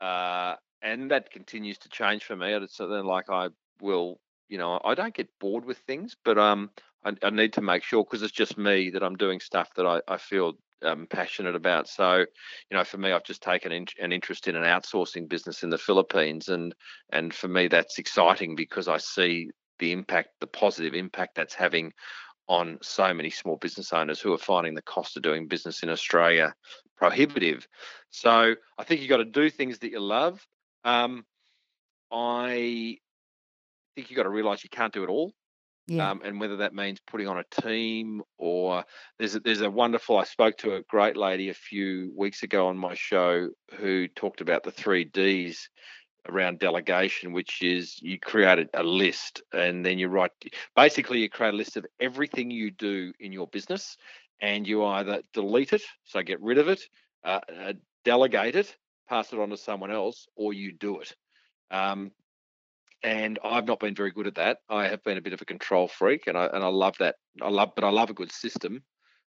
uh, 0.00 0.56
and 0.82 1.10
that 1.10 1.30
continues 1.30 1.78
to 1.78 1.88
change 1.88 2.24
for 2.24 2.36
me. 2.36 2.52
It's 2.52 2.76
something 2.76 3.04
like 3.04 3.30
I 3.30 3.48
will, 3.80 4.20
you 4.48 4.58
know, 4.58 4.80
I 4.84 4.94
don't 4.94 5.14
get 5.14 5.28
bored 5.38 5.64
with 5.64 5.78
things, 5.78 6.16
but 6.24 6.38
um, 6.38 6.70
I, 7.04 7.14
I 7.22 7.30
need 7.30 7.52
to 7.54 7.62
make 7.62 7.82
sure 7.82 8.04
because 8.04 8.22
it's 8.22 8.32
just 8.32 8.58
me 8.58 8.90
that 8.90 9.02
I'm 9.02 9.16
doing 9.16 9.40
stuff 9.40 9.68
that 9.76 9.86
I, 9.86 10.00
I 10.08 10.18
feel 10.18 10.54
um, 10.82 11.06
passionate 11.08 11.54
about. 11.54 11.88
So, 11.88 12.18
you 12.18 12.76
know, 12.76 12.84
for 12.84 12.98
me, 12.98 13.12
I've 13.12 13.24
just 13.24 13.42
taken 13.42 13.72
in, 13.72 13.86
an 14.00 14.12
interest 14.12 14.48
in 14.48 14.56
an 14.56 14.64
outsourcing 14.64 15.28
business 15.28 15.62
in 15.62 15.70
the 15.70 15.78
Philippines, 15.78 16.48
and 16.48 16.74
and 17.10 17.32
for 17.34 17.48
me, 17.48 17.68
that's 17.68 17.98
exciting 17.98 18.54
because 18.56 18.88
I 18.88 18.98
see 18.98 19.50
the 19.78 19.92
impact, 19.92 20.30
the 20.40 20.46
positive 20.46 20.94
impact 20.94 21.34
that's 21.34 21.54
having 21.54 21.92
on 22.48 22.78
so 22.82 23.14
many 23.14 23.30
small 23.30 23.56
business 23.56 23.92
owners 23.92 24.20
who 24.20 24.32
are 24.32 24.38
finding 24.38 24.74
the 24.74 24.82
cost 24.82 25.16
of 25.16 25.22
doing 25.22 25.46
business 25.46 25.82
in 25.82 25.88
Australia 25.88 26.52
prohibitive. 26.96 27.66
So 28.10 28.54
I 28.76 28.84
think 28.84 29.00
you've 29.00 29.08
got 29.08 29.18
to 29.18 29.24
do 29.24 29.48
things 29.48 29.78
that 29.78 29.92
you 29.92 30.00
love. 30.00 30.44
Um, 30.84 31.24
I 32.10 32.98
think 33.94 34.10
you've 34.10 34.16
got 34.16 34.24
to 34.24 34.30
realize 34.30 34.64
you 34.64 34.70
can't 34.70 34.92
do 34.92 35.04
it 35.04 35.08
all. 35.08 35.32
Yeah. 35.90 36.08
Um, 36.08 36.20
and 36.24 36.38
whether 36.38 36.58
that 36.58 36.72
means 36.72 37.00
putting 37.04 37.26
on 37.26 37.38
a 37.38 37.62
team 37.62 38.22
or 38.38 38.84
there's 39.18 39.34
a, 39.34 39.40
there's 39.40 39.60
a 39.60 39.68
wonderful 39.68 40.18
I 40.18 40.22
spoke 40.22 40.56
to 40.58 40.76
a 40.76 40.82
great 40.82 41.16
lady 41.16 41.48
a 41.48 41.54
few 41.54 42.12
weeks 42.16 42.44
ago 42.44 42.68
on 42.68 42.78
my 42.78 42.94
show 42.94 43.48
who 43.76 44.06
talked 44.06 44.40
about 44.40 44.62
the 44.62 44.70
three 44.70 45.02
D's 45.02 45.68
around 46.28 46.60
delegation, 46.60 47.32
which 47.32 47.60
is 47.60 48.00
you 48.00 48.20
create 48.20 48.68
a, 48.72 48.82
list 48.84 49.42
and 49.52 49.84
then 49.84 49.98
you 49.98 50.06
write 50.06 50.30
basically 50.76 51.18
you 51.18 51.28
create 51.28 51.54
a 51.54 51.56
list 51.56 51.76
of 51.76 51.84
everything 51.98 52.52
you 52.52 52.70
do 52.70 53.12
in 53.18 53.32
your 53.32 53.48
business 53.48 53.96
and 54.40 54.68
you 54.68 54.84
either 54.84 55.22
delete 55.34 55.72
it, 55.72 55.82
so 56.04 56.22
get 56.22 56.40
rid 56.40 56.58
of 56.58 56.68
it, 56.68 56.82
uh, 57.24 57.40
uh, 57.64 57.72
delegate 58.04 58.54
it, 58.54 58.76
pass 59.08 59.32
it 59.32 59.40
on 59.40 59.50
to 59.50 59.56
someone 59.56 59.90
else, 59.90 60.28
or 60.36 60.52
you 60.52 60.72
do 60.72 61.00
it. 61.00 61.16
Um, 61.72 62.12
and 63.02 63.38
I've 63.44 63.66
not 63.66 63.80
been 63.80 63.94
very 63.94 64.10
good 64.10 64.26
at 64.26 64.34
that. 64.36 64.58
I 64.68 64.88
have 64.88 65.02
been 65.04 65.18
a 65.18 65.22
bit 65.22 65.32
of 65.32 65.40
a 65.40 65.46
control 65.46 65.88
freak, 65.88 66.26
and 66.26 66.36
I 66.36 66.46
and 66.46 66.62
I 66.64 66.68
love 66.68 66.96
that. 66.98 67.16
I 67.40 67.48
love, 67.48 67.70
but 67.74 67.84
I 67.84 67.90
love 67.90 68.10
a 68.10 68.14
good 68.14 68.32
system. 68.32 68.82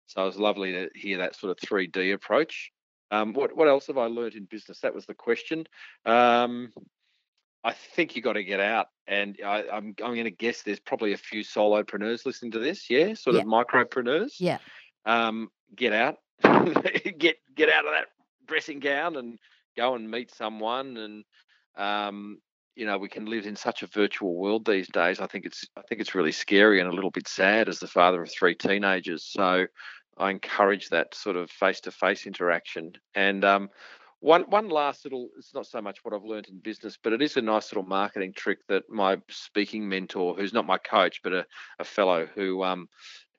So 0.08 0.24
it 0.24 0.26
was 0.26 0.38
lovely 0.38 0.72
to 0.72 0.90
hear 0.96 1.20
that 1.20 1.36
sort 1.36 1.52
of 1.52 1.58
3D 1.70 2.14
approach. 2.14 2.72
Um, 3.12 3.34
what 3.34 3.56
what 3.56 3.68
else 3.68 3.88
have 3.88 3.98
I 3.98 4.06
learned 4.06 4.36
in 4.36 4.46
business? 4.46 4.80
That 4.80 4.96
was 4.96 5.06
the 5.06 5.14
question. 5.14 5.66
Um, 6.06 6.72
I 7.64 7.74
think 7.74 8.16
you 8.16 8.22
got 8.22 8.34
to 8.34 8.44
get 8.44 8.60
out, 8.60 8.88
and 9.08 9.38
I, 9.46 9.62
am 9.62 9.68
I'm, 9.72 9.86
I'm 10.04 10.14
going 10.14 10.24
to 10.24 10.32
guess 10.32 10.62
there's 10.62 10.80
probably 10.80 11.14
a 11.14 11.18
few 11.18 11.44
solopreneurs 11.44 12.26
listening 12.26 12.52
to 12.54 12.60
this. 12.60 12.90
Yeah, 12.90 13.14
sort 13.14 13.36
Yeah. 13.36 13.42
of 13.42 13.48
micropreneurs. 13.48 14.34
Yeah. 14.40 14.60
Um, 15.06 15.50
get 15.76 15.94
out, 15.94 16.18
get 16.44 17.38
get 17.56 17.70
out 17.70 17.86
of 17.86 17.92
that 17.92 18.08
dressing 18.48 18.80
gown 18.80 19.16
and 19.18 19.38
go 19.76 19.96
and 19.96 20.10
meet 20.10 20.34
someone. 20.34 20.98
And 20.98 21.24
um, 21.76 22.40
you 22.80 22.86
know, 22.86 22.98
we 22.98 23.10
can 23.10 23.26
live 23.26 23.46
in 23.46 23.58
such 23.58 23.84
a 23.84 23.88
virtual 23.88 24.36
world 24.36 24.66
these 24.66 24.88
days. 24.88 25.20
I 25.20 25.28
think 25.28 25.46
it's 25.46 25.66
I 25.76 25.82
think 25.82 26.00
it's 26.00 26.16
really 26.16 26.32
scary 26.32 26.80
and 26.80 26.90
a 26.90 26.94
little 26.94 27.12
bit 27.12 27.28
sad 27.28 27.68
as 27.68 27.80
the 27.80 27.88
father 27.88 28.22
of 28.24 28.32
three 28.32 28.56
teenagers. 28.56 29.26
So 29.26 29.66
I 30.18 30.30
encourage 30.32 30.88
that 30.90 31.14
sort 31.14 31.36
of 31.36 31.52
face 31.52 31.82
to 31.82 31.92
face 31.92 32.26
interaction. 32.26 32.94
And 33.14 33.44
um, 33.44 33.70
one 34.22 34.44
one 34.44 34.70
last 34.70 35.04
little 35.04 35.28
it's 35.38 35.54
not 35.54 35.68
so 35.68 35.82
much 35.82 36.00
what 36.04 36.14
I've 36.14 36.24
learned 36.24 36.48
in 36.48 36.60
business, 36.60 36.98
but 37.04 37.12
it 37.12 37.22
is 37.22 37.36
a 37.36 37.42
nice 37.42 37.70
little 37.70 37.88
marketing 37.88 38.32
trick 38.34 38.60
that 38.70 38.90
my 38.90 39.18
speaking 39.30 39.90
mentor, 39.90 40.36
who's 40.36 40.54
not 40.54 40.66
my 40.66 40.78
coach, 40.78 41.20
but 41.22 41.34
a, 41.34 41.46
a 41.80 41.84
fellow 41.84 42.30
who 42.34 42.64
um 42.64 42.88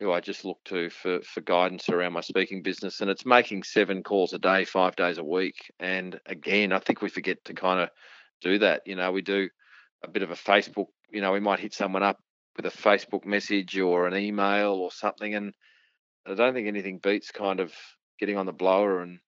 who 0.00 0.12
I 0.12 0.20
just 0.20 0.44
look 0.44 0.58
to 0.66 0.90
for 0.90 1.22
for 1.22 1.40
guidance 1.40 1.88
around 1.88 2.12
my 2.12 2.20
speaking 2.20 2.62
business. 2.62 3.00
And 3.00 3.08
it's 3.08 3.24
making 3.24 3.62
seven 3.62 4.02
calls 4.02 4.34
a 4.34 4.38
day, 4.38 4.66
five 4.66 4.96
days 4.96 5.16
a 5.16 5.24
week. 5.24 5.72
And 5.80 6.20
again, 6.26 6.72
I 6.72 6.78
think 6.78 7.00
we 7.00 7.08
forget 7.08 7.42
to 7.46 7.54
kind 7.54 7.80
of 7.80 7.88
do 8.40 8.58
that. 8.58 8.82
You 8.86 8.96
know, 8.96 9.12
we 9.12 9.22
do 9.22 9.48
a 10.04 10.08
bit 10.08 10.22
of 10.22 10.30
a 10.30 10.34
Facebook, 10.34 10.86
you 11.10 11.20
know, 11.20 11.32
we 11.32 11.40
might 11.40 11.60
hit 11.60 11.74
someone 11.74 12.02
up 12.02 12.18
with 12.56 12.66
a 12.66 12.76
Facebook 12.76 13.24
message 13.24 13.78
or 13.78 14.06
an 14.06 14.16
email 14.16 14.72
or 14.72 14.90
something. 14.90 15.34
And 15.34 15.54
I 16.26 16.34
don't 16.34 16.54
think 16.54 16.68
anything 16.68 16.98
beats 16.98 17.30
kind 17.30 17.60
of 17.60 17.72
getting 18.18 18.36
on 18.36 18.46
the 18.46 18.52
blower 18.52 19.00
and 19.00 19.18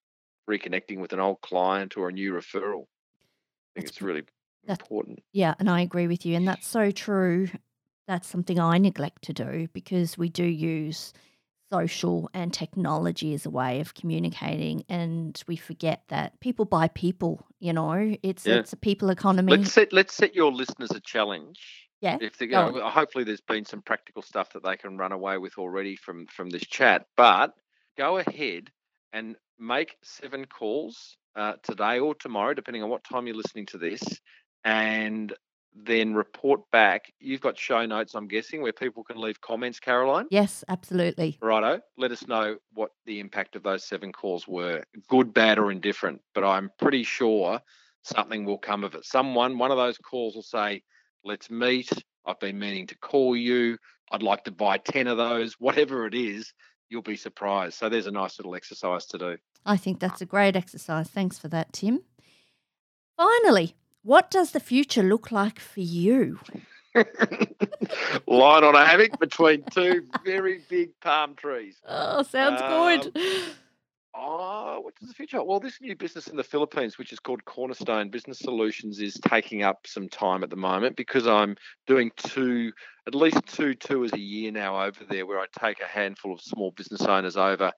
reconnecting 0.48 1.00
with 1.00 1.12
an 1.12 1.20
old 1.20 1.40
client 1.40 1.96
or 1.96 2.08
a 2.08 2.12
new 2.12 2.32
referral. 2.32 2.84
I 2.84 3.74
think 3.74 3.86
That's 3.86 3.90
it's 3.90 4.02
really 4.02 4.24
important. 4.68 5.20
Yeah, 5.32 5.54
and 5.58 5.70
I 5.70 5.80
agree 5.80 6.06
with 6.06 6.26
you. 6.26 6.36
And 6.36 6.46
that's 6.46 6.66
so 6.66 6.90
true. 6.90 7.48
That's 8.06 8.28
something 8.28 8.58
I 8.58 8.78
neglect 8.78 9.22
to 9.24 9.32
do 9.32 9.68
because 9.72 10.18
we 10.18 10.28
do 10.28 10.44
use 10.44 11.12
social 11.72 12.28
and 12.34 12.52
technology 12.52 13.32
as 13.32 13.46
a 13.46 13.50
way 13.50 13.80
of 13.80 13.94
communicating 13.94 14.84
and 14.88 15.42
we 15.46 15.56
forget 15.56 16.02
that 16.08 16.38
people 16.40 16.64
buy 16.64 16.88
people, 16.88 17.46
you 17.60 17.72
know. 17.72 18.14
It's 18.22 18.46
Yeah. 18.46 18.56
it's 18.56 18.72
a 18.72 18.76
people 18.76 19.08
economy. 19.10 19.56
Let's 19.56 19.72
set 19.72 19.92
let's 19.92 20.14
set 20.14 20.34
your 20.34 20.52
listeners 20.52 20.90
a 20.90 21.00
challenge. 21.00 21.88
Yeah, 22.00 22.18
If 22.20 22.36
they 22.36 22.48
go 22.48 22.88
hopefully 22.90 23.24
there's 23.24 23.40
been 23.40 23.64
some 23.64 23.80
practical 23.80 24.22
stuff 24.22 24.52
that 24.52 24.64
they 24.64 24.76
can 24.76 24.98
run 24.98 25.12
away 25.12 25.38
with 25.38 25.56
already 25.56 25.96
from 25.96 26.26
from 26.26 26.50
this 26.50 26.66
chat. 26.66 27.06
But 27.16 27.54
go 27.96 28.18
ahead 28.18 28.70
and 29.12 29.36
make 29.58 29.96
seven 30.02 30.46
calls 30.46 31.16
uh, 31.36 31.54
today 31.62 32.00
or 32.00 32.14
tomorrow, 32.14 32.54
depending 32.54 32.82
on 32.82 32.90
what 32.90 33.04
time 33.04 33.26
you're 33.26 33.36
listening 33.36 33.66
to 33.66 33.78
this, 33.78 34.02
and 34.64 35.32
then 35.74 36.14
report 36.14 36.60
back. 36.70 37.12
You've 37.18 37.40
got 37.40 37.58
show 37.58 37.84
notes, 37.86 38.14
I'm 38.14 38.28
guessing, 38.28 38.62
where 38.62 38.72
people 38.72 39.04
can 39.04 39.20
leave 39.20 39.40
comments, 39.40 39.80
Caroline. 39.80 40.26
Yes, 40.30 40.64
absolutely. 40.68 41.38
Righto. 41.40 41.80
Let 41.96 42.12
us 42.12 42.26
know 42.26 42.56
what 42.74 42.90
the 43.06 43.20
impact 43.20 43.56
of 43.56 43.62
those 43.62 43.84
seven 43.84 44.12
calls 44.12 44.46
were, 44.46 44.84
good, 45.08 45.32
bad, 45.32 45.58
or 45.58 45.70
indifferent. 45.70 46.20
But 46.34 46.44
I'm 46.44 46.70
pretty 46.78 47.04
sure 47.04 47.60
something 48.02 48.44
will 48.44 48.58
come 48.58 48.84
of 48.84 48.94
it. 48.94 49.04
Someone, 49.04 49.58
one 49.58 49.70
of 49.70 49.78
those 49.78 49.98
calls 49.98 50.34
will 50.34 50.42
say, 50.42 50.82
Let's 51.24 51.50
meet. 51.50 51.90
I've 52.26 52.40
been 52.40 52.58
meaning 52.58 52.86
to 52.88 52.98
call 52.98 53.36
you. 53.36 53.78
I'd 54.10 54.22
like 54.22 54.44
to 54.44 54.50
buy 54.50 54.78
10 54.78 55.06
of 55.06 55.16
those. 55.16 55.54
Whatever 55.54 56.06
it 56.06 56.14
is, 56.14 56.52
you'll 56.88 57.02
be 57.02 57.16
surprised. 57.16 57.74
So 57.74 57.88
there's 57.88 58.08
a 58.08 58.12
nice 58.12 58.38
little 58.38 58.54
exercise 58.54 59.06
to 59.06 59.18
do. 59.18 59.36
I 59.64 59.76
think 59.76 60.00
that's 60.00 60.20
a 60.20 60.26
great 60.26 60.56
exercise. 60.56 61.08
Thanks 61.08 61.38
for 61.38 61.48
that, 61.48 61.72
Tim. 61.72 62.02
Finally, 63.16 63.76
what 64.03 64.30
does 64.30 64.53
the 64.53 64.61
future 64.61 65.03
look 65.03 65.30
like 65.32 65.59
for 65.59 65.80
you? 65.80 66.38
Lying 68.26 68.64
on 68.64 68.74
a 68.74 68.84
hammock 68.86 69.18
between 69.18 69.62
two 69.70 70.07
very 70.24 70.61
big 70.68 70.90
palm 71.00 71.34
trees. 71.34 71.76
Oh, 71.88 72.22
sounds 72.22 72.61
Um, 72.61 73.00
good. 73.12 73.22
Oh, 74.14 74.80
what 74.80 74.94
does 74.96 75.08
the 75.08 75.14
future? 75.14 75.42
Well, 75.42 75.58
this 75.58 75.80
new 75.80 75.96
business 75.96 76.26
in 76.26 76.36
the 76.36 76.44
Philippines, 76.44 76.98
which 76.98 77.12
is 77.12 77.18
called 77.18 77.46
Cornerstone 77.46 78.10
Business 78.10 78.40
Solutions, 78.40 79.00
is 79.00 79.14
taking 79.14 79.62
up 79.62 79.86
some 79.86 80.08
time 80.08 80.42
at 80.42 80.50
the 80.50 80.56
moment 80.56 80.96
because 80.96 81.26
I'm 81.26 81.56
doing 81.86 82.10
two, 82.18 82.72
at 83.06 83.14
least 83.14 83.38
two 83.46 83.74
tours 83.74 84.12
a 84.12 84.18
year 84.18 84.52
now 84.52 84.82
over 84.82 85.04
there, 85.08 85.24
where 85.24 85.38
I 85.38 85.46
take 85.58 85.80
a 85.80 85.86
handful 85.86 86.34
of 86.34 86.42
small 86.42 86.72
business 86.72 87.02
owners 87.02 87.38
over 87.38 87.72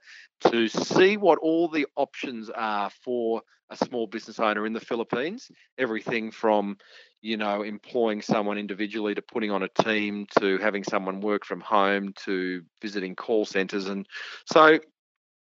to 0.51 0.67
see 0.67 1.17
what 1.17 1.39
all 1.39 1.69
the 1.69 1.87
options 1.95 2.51
are 2.51 2.91
for 3.05 3.43
a 3.71 3.77
small 3.77 4.09
business 4.09 4.41
owner 4.41 4.67
in 4.67 4.73
the 4.73 4.81
Philippines. 4.81 5.53
Everything 5.79 6.33
from 6.33 6.77
you 7.25 7.39
know, 7.39 7.63
employing 7.63 8.21
someone 8.21 8.59
individually 8.59 9.15
to 9.15 9.23
putting 9.23 9.51
on 9.51 9.63
a 9.63 9.83
team 9.83 10.27
to 10.39 10.59
having 10.59 10.85
someone 10.85 11.23
work 11.23 11.43
from 11.47 11.59
home 11.59 12.13
to 12.15 12.63
visiting 12.83 13.17
call 13.17 13.47
centers. 13.47 13.87
And 13.87 14.07
so 14.45 14.79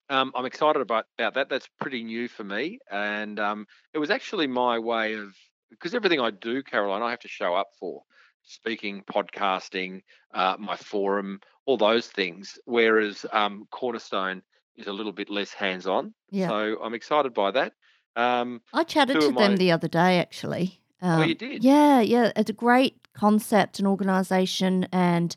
um, 0.10 0.32
I'm 0.36 0.45
excited 0.45 0.82
about, 0.82 1.05
about 1.18 1.36
that. 1.36 1.49
That's 1.49 1.68
pretty 1.80 2.03
new 2.03 2.28
for 2.28 2.43
me. 2.43 2.80
And 2.91 3.39
um, 3.39 3.66
it 3.93 3.99
was 3.99 4.10
actually 4.10 4.47
my 4.47 4.80
way 4.80 5.14
of, 5.14 5.36
because 5.70 5.93
everything 5.93 6.20
I 6.20 6.32
do, 6.32 6.64
Caroline, 6.64 7.01
I 7.01 7.12
have 7.12 7.20
to 7.20 7.28
show 7.28 7.55
up 7.55 7.68
for 7.80 8.01
speaking, 8.43 9.03
podcasting, 9.03 10.01
uh, 10.34 10.55
my 10.60 10.76
forum, 10.76 11.39
all 11.66 11.78
those 11.78 12.07
things. 12.07 12.57
Whereas 12.66 13.26
um, 13.32 13.68
Cornerstone 13.72 14.41
is 14.78 14.88
a 14.88 14.93
little 14.93 15.12
bit 15.12 15.30
less 15.30 15.53
hands 15.53 15.86
on. 15.86 16.14
Yeah. 16.32 16.47
So 16.47 16.78
I'm 16.82 16.93
excited 16.93 17.34
by 17.34 17.51
that. 17.51 17.74
Um, 18.16 18.62
I 18.74 18.84
chatted 18.84 19.20
to 19.22 19.32
them 19.32 19.57
the 19.57 19.72
other 19.72 19.88
day, 19.88 20.20
actually. 20.20 20.82
Oh, 21.01 21.22
you 21.22 21.32
Um, 21.32 21.38
did? 21.38 21.64
Yeah, 21.64 22.01
yeah. 22.01 22.32
It's 22.36 22.49
a 22.49 22.53
great 22.53 23.07
concept 23.14 23.80
and 23.80 23.88
organization. 23.88 24.88
And 24.91 25.36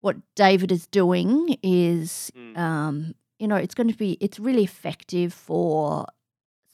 what 0.00 0.16
David 0.34 0.72
is 0.72 0.86
doing 0.86 1.56
is, 1.62 2.32
Mm. 2.34 3.14
You 3.38 3.48
know, 3.48 3.56
it's 3.56 3.74
going 3.74 3.88
to 3.88 3.96
be, 3.96 4.18
it's 4.20 4.38
really 4.38 4.64
effective 4.64 5.32
for 5.32 6.06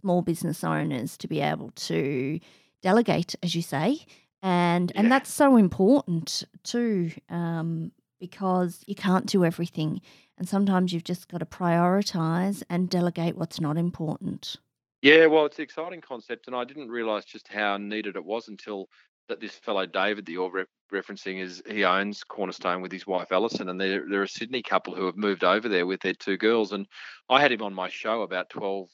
small 0.01 0.23
business 0.23 0.65
owners 0.65 1.17
to 1.19 1.29
be 1.29 1.41
able 1.41 1.71
to 1.71 2.41
delegate, 2.83 3.35
as 3.43 3.55
you 3.55 3.63
say. 3.63 4.05
And, 4.43 4.93
and 4.95 5.11
that's 5.11 5.33
so 5.33 5.57
important 5.57 6.45
too, 6.63 7.11
um, 7.31 7.93
because 8.21 8.83
you 8.87 8.95
can't 8.95 9.27
do 9.27 9.45
everything. 9.45 10.01
And 10.37 10.49
sometimes 10.49 10.93
you've 10.93 11.05
just 11.05 11.29
got 11.29 11.39
to 11.39 11.47
prioritize 11.47 12.63
and 12.69 12.91
delegate 12.91 13.37
what's 13.37 13.61
not 13.61 13.79
important. 13.79 14.57
Yeah, 15.01 15.27
well, 15.27 15.45
it's 15.45 15.59
an 15.59 15.65
exciting 15.65 16.01
concept, 16.01 16.47
and 16.47 16.57
I 16.57 16.65
didn't 16.65 16.89
realise 16.89 17.27
just 17.27 17.49
how 17.49 17.77
needed 17.77 18.17
it 18.17 18.25
was 18.25 18.49
until 18.49 18.89
that 19.29 19.41
this 19.41 19.55
fellow 19.55 19.87
David 19.87 20.27
that 20.27 20.33
you're 20.33 20.51
re- 20.51 20.65
referencing 20.93 21.41
is 21.41 21.63
he 21.67 21.85
owns 21.85 22.25
Cornerstone 22.25 22.83
with 22.83 22.93
his 22.93 23.07
wife 23.07 23.33
Alison, 23.33 23.69
and 23.69 23.81
they're 23.81 24.05
they're 24.09 24.23
a 24.23 24.29
Sydney 24.29 24.63
couple 24.63 24.95
who 24.95 25.07
have 25.07 25.17
moved 25.17 25.45
over 25.45 25.69
there 25.69 25.87
with 25.87 26.01
their 26.01 26.15
two 26.15 26.37
girls, 26.37 26.73
and 26.73 26.87
I 27.29 27.41
had 27.41 27.53
him 27.53 27.63
on 27.63 27.75
my 27.75 27.89
show 27.89 28.23
about 28.23 28.51
12, 28.51 28.89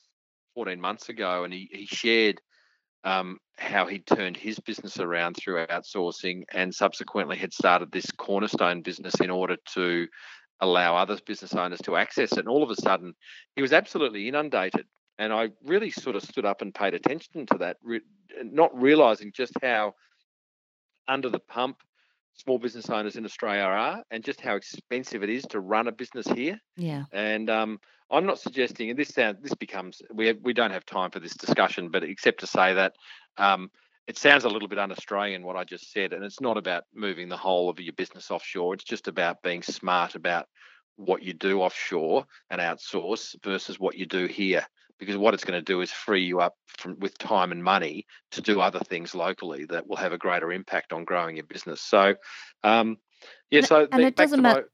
14 0.55 0.81
months 0.81 1.09
ago, 1.09 1.45
and 1.45 1.53
he 1.53 1.69
he 1.73 1.87
shared 1.87 2.41
um, 3.05 3.39
how 3.57 3.87
he'd 3.87 4.07
turned 4.07 4.37
his 4.37 4.59
business 4.61 4.99
around 4.99 5.35
through 5.35 5.67
outsourcing, 5.67 6.45
and 6.53 6.75
subsequently 6.75 7.37
had 7.37 7.53
started 7.53 7.91
this 7.91 8.11
Cornerstone 8.13 8.83
business 8.83 9.15
in 9.21 9.31
order 9.31 9.57
to 9.75 10.07
allow 10.61 10.95
other 10.95 11.19
business 11.27 11.55
owners 11.55 11.81
to 11.81 11.97
access 11.97 12.33
it. 12.33 12.39
And 12.41 12.49
all 12.49 12.63
of 12.63 12.71
a 12.71 12.77
sudden, 12.77 13.15
he 13.57 13.63
was 13.63 13.73
absolutely 13.73 14.29
inundated 14.29 14.85
and 15.21 15.35
I 15.35 15.51
really 15.67 15.91
sort 15.91 16.17
of 16.17 16.23
stood 16.23 16.47
up 16.47 16.63
and 16.63 16.75
paid 16.75 16.95
attention 16.95 17.45
to 17.47 17.59
that, 17.59 17.77
re- 17.83 18.01
not 18.43 18.75
realizing 18.75 19.33
just 19.37 19.53
how 19.63 19.95
under 21.11 21.29
the 21.29 21.41
pump 21.41 21.83
small 22.35 22.59
business 22.59 22.89
owners 22.89 23.17
in 23.17 23.25
Australia 23.25 23.63
are, 23.63 24.03
and 24.11 24.25
just 24.25 24.41
how 24.41 24.57
expensive 24.57 25.23
it 25.23 25.31
is 25.31 25.43
to 25.43 25.61
run 25.61 25.89
a 25.89 25.93
business 25.93 26.27
here. 26.27 26.59
Yeah. 26.77 27.05
And 27.13 27.51
um, 27.51 27.81
I'm 28.11 28.27
not 28.27 28.39
suggesting, 28.39 28.91
and 28.91 28.99
this 28.99 29.09
sound 29.09 29.39
this 29.43 29.55
becomes 29.55 30.01
we 30.13 30.29
have, 30.29 30.39
we 30.43 30.55
don't 30.55 30.71
have 30.71 30.87
time 30.87 31.11
for 31.11 31.21
this 31.21 31.35
discussion, 31.35 31.91
but 31.91 32.03
except 32.03 32.41
to 32.41 32.47
say 32.47 32.75
that 32.75 32.95
um, 33.37 33.71
it 34.07 34.17
sounds 34.17 34.45
a 34.45 34.49
little 34.49 34.69
bit 34.69 34.79
un-Australian 34.79 35.43
what 35.43 35.57
I 35.57 35.65
just 35.65 35.93
said, 35.93 36.13
and 36.13 36.25
it's 36.25 36.41
not 36.41 36.57
about 36.57 36.85
moving 36.95 37.29
the 37.29 37.37
whole 37.37 37.69
of 37.69 37.79
your 37.79 37.93
business 37.93 38.31
offshore. 38.31 38.75
It's 38.75 38.85
just 38.85 39.09
about 39.09 39.43
being 39.43 39.63
smart 39.63 40.15
about 40.15 40.47
what 40.97 41.23
you 41.23 41.33
do 41.33 41.63
offshore 41.63 42.25
and 42.51 42.61
outsource 42.61 43.35
versus 43.45 43.79
what 43.79 43.97
you 43.97 44.07
do 44.07 44.27
here 44.27 44.67
because 45.01 45.17
what 45.17 45.35
it's 45.35 45.43
going 45.45 45.59
to 45.59 45.65
do 45.65 45.81
is 45.81 45.91
free 45.91 46.23
you 46.23 46.41
up 46.41 46.55
from 46.69 46.97
with 47.01 47.19
time 47.19 47.51
and 47.51 47.65
money 47.65 48.07
to 48.31 48.41
do 48.41 48.61
other 48.61 48.79
things 48.81 49.15
locally 49.15 49.65
that 49.65 49.89
will 49.89 49.97
have 49.97 50.13
a 50.13 50.19
greater 50.19 50.53
impact 50.53 50.93
on 50.93 51.05
growing 51.05 51.37
your 51.37 51.47
business 51.47 51.81
so 51.81 52.15
um 52.63 52.97
yeah 53.51 53.59
And- 53.59 53.67
so 53.67 53.89
and 53.91 54.03
it 54.03 54.15
doesn't 54.15 54.41
matter. 54.43 54.61
my- 54.63 54.67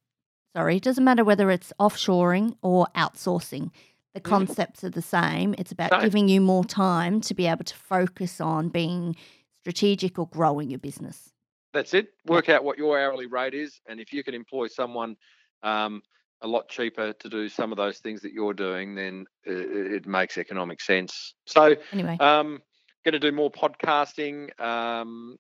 Sorry, 0.61 0.77
it 0.77 0.83
doesn't 0.83 1.05
matter 1.05 1.23
whether 1.23 1.51
it's 1.51 1.71
offshoring 1.79 2.57
or 2.63 2.87
outsourcing. 2.97 3.71
The 4.15 4.21
Mhm. 4.21 4.25
concepts 4.25 4.83
are 4.85 4.89
the 4.91 5.03
same. 5.03 5.55
It's 5.59 5.71
about 5.71 5.91
No. 5.91 6.01
giving 6.01 6.29
you 6.29 6.41
more 6.41 6.65
time 6.65 7.21
to 7.21 7.35
be 7.35 7.47
able 7.47 7.65
to 7.65 7.75
focus 7.77 8.41
on 8.41 8.71
being 8.71 9.17
strategic 9.61 10.19
or 10.19 10.27
growing 10.29 10.71
your 10.71 10.79
business. 10.79 11.31
That's 11.75 11.93
it. 11.93 12.15
Work 12.25 12.49
out 12.49 12.65
what 12.65 12.79
your 12.79 12.99
hourly 12.99 13.27
rate 13.27 13.53
is, 13.53 13.83
and 13.87 14.01
if 14.01 14.15
you 14.15 14.25
can 14.25 14.33
employ 14.33 14.69
someone 14.69 15.17
um, 15.63 16.03
a 16.47 16.49
lot 16.49 16.69
cheaper 16.69 17.13
to 17.13 17.29
do 17.29 17.49
some 17.49 17.73
of 17.73 17.77
those 17.77 17.99
things 17.99 18.23
that 18.23 18.33
you're 18.33 18.55
doing, 18.55 18.95
then 18.95 19.27
it, 19.45 19.93
it 19.95 20.07
makes 20.07 20.39
economic 20.39 20.81
sense. 20.81 21.35
So, 21.47 21.77
Anyway, 21.93 22.17
um, 22.19 22.61
going 23.05 23.13
to 23.13 23.19
do 23.19 23.33
more 23.33 23.51
podcasting. 23.51 24.59
Um, 24.61 25.37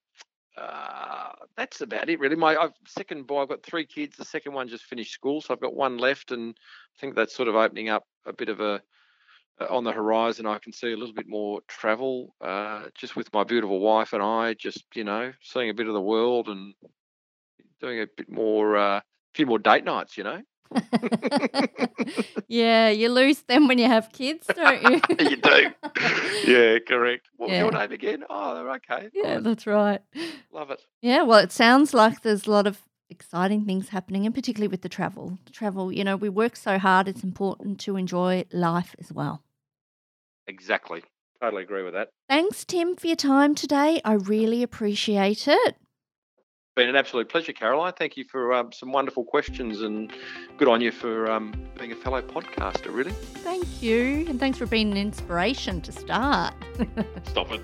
uh, 0.56 1.32
that's 1.56 1.80
about 1.80 2.08
it, 2.08 2.18
really. 2.18 2.36
My 2.36 2.56
I've, 2.56 2.72
second 2.86 3.26
boy, 3.26 3.42
I've 3.42 3.48
got 3.48 3.62
three 3.62 3.86
kids. 3.86 4.16
The 4.16 4.24
second 4.24 4.52
one 4.52 4.68
just 4.68 4.84
finished 4.84 5.12
school, 5.12 5.40
so 5.40 5.54
I've 5.54 5.60
got 5.60 5.74
one 5.74 5.98
left, 5.98 6.32
and 6.32 6.56
I 6.58 7.00
think 7.00 7.14
that's 7.14 7.34
sort 7.34 7.48
of 7.48 7.54
opening 7.54 7.88
up 7.88 8.04
a 8.24 8.32
bit 8.32 8.48
of 8.48 8.60
a 8.60 8.80
uh, 9.60 9.66
on 9.70 9.84
the 9.84 9.92
horizon. 9.92 10.46
I 10.46 10.58
can 10.58 10.72
see 10.72 10.92
a 10.92 10.96
little 10.96 11.14
bit 11.14 11.28
more 11.28 11.60
travel, 11.68 12.34
uh, 12.40 12.84
just 12.94 13.16
with 13.16 13.32
my 13.32 13.44
beautiful 13.44 13.80
wife 13.80 14.12
and 14.12 14.22
I, 14.22 14.54
just 14.54 14.84
you 14.94 15.04
know, 15.04 15.32
seeing 15.42 15.70
a 15.70 15.74
bit 15.74 15.88
of 15.88 15.94
the 15.94 16.00
world 16.00 16.48
and 16.48 16.74
doing 17.80 18.00
a 18.00 18.06
bit 18.16 18.30
more, 18.30 18.76
a 18.76 18.82
uh, 18.82 19.00
few 19.34 19.46
more 19.46 19.58
date 19.58 19.84
nights, 19.84 20.16
you 20.16 20.24
know. 20.24 20.40
yeah, 22.48 22.88
you 22.90 23.08
lose 23.08 23.42
them 23.42 23.68
when 23.68 23.78
you 23.78 23.86
have 23.86 24.12
kids, 24.12 24.46
don't 24.54 24.82
you? 24.82 25.00
you 25.20 25.36
do. 25.36 25.70
Yeah, 26.46 26.78
correct. 26.86 27.28
What 27.36 27.50
Yeah. 27.50 27.64
was 27.64 27.72
your 27.72 27.80
name 27.80 27.92
again? 27.92 28.24
Oh, 28.28 28.54
they're 28.54 28.70
okay. 28.72 29.08
yeah, 29.14 29.38
that's 29.38 29.66
right. 29.66 30.00
Love 30.52 30.70
it. 30.70 30.80
Yeah, 31.02 31.22
well, 31.22 31.38
it 31.38 31.52
sounds 31.52 31.92
like 31.94 32.22
there's 32.22 32.46
a 32.46 32.50
lot 32.50 32.66
of 32.66 32.80
exciting 33.10 33.64
things 33.64 33.90
happening, 33.90 34.26
and 34.26 34.34
particularly 34.34 34.68
with 34.68 34.82
the 34.82 34.88
travel. 34.88 35.38
The 35.44 35.52
travel, 35.52 35.92
you 35.92 36.04
know, 36.04 36.16
we 36.16 36.28
work 36.28 36.56
so 36.56 36.78
hard, 36.78 37.08
it's 37.08 37.22
important 37.24 37.78
to 37.80 37.96
enjoy 37.96 38.44
life 38.52 38.94
as 38.98 39.12
well. 39.12 39.42
Exactly. 40.48 41.02
Totally 41.40 41.62
agree 41.64 41.82
with 41.82 41.94
that. 41.94 42.08
Thanks, 42.28 42.64
Tim, 42.64 42.96
for 42.96 43.06
your 43.06 43.16
time 43.16 43.54
today. 43.54 44.00
I 44.04 44.14
really 44.14 44.62
appreciate 44.62 45.46
it. 45.46 45.76
Been 46.76 46.90
an 46.90 46.96
absolute 46.96 47.30
pleasure, 47.30 47.54
Caroline. 47.54 47.94
Thank 47.94 48.18
you 48.18 48.24
for 48.24 48.52
um, 48.52 48.70
some 48.70 48.92
wonderful 48.92 49.24
questions 49.24 49.80
and 49.80 50.12
good 50.58 50.68
on 50.68 50.82
you 50.82 50.92
for 50.92 51.30
um, 51.30 51.54
being 51.78 51.90
a 51.90 51.94
fellow 51.94 52.20
podcaster, 52.20 52.92
really. 52.94 53.12
Thank 53.12 53.80
you. 53.80 54.26
And 54.28 54.38
thanks 54.38 54.58
for 54.58 54.66
being 54.66 54.90
an 54.90 54.98
inspiration 54.98 55.80
to 55.80 55.90
start. 55.90 56.52
Stop 57.24 57.50
it. 57.52 57.62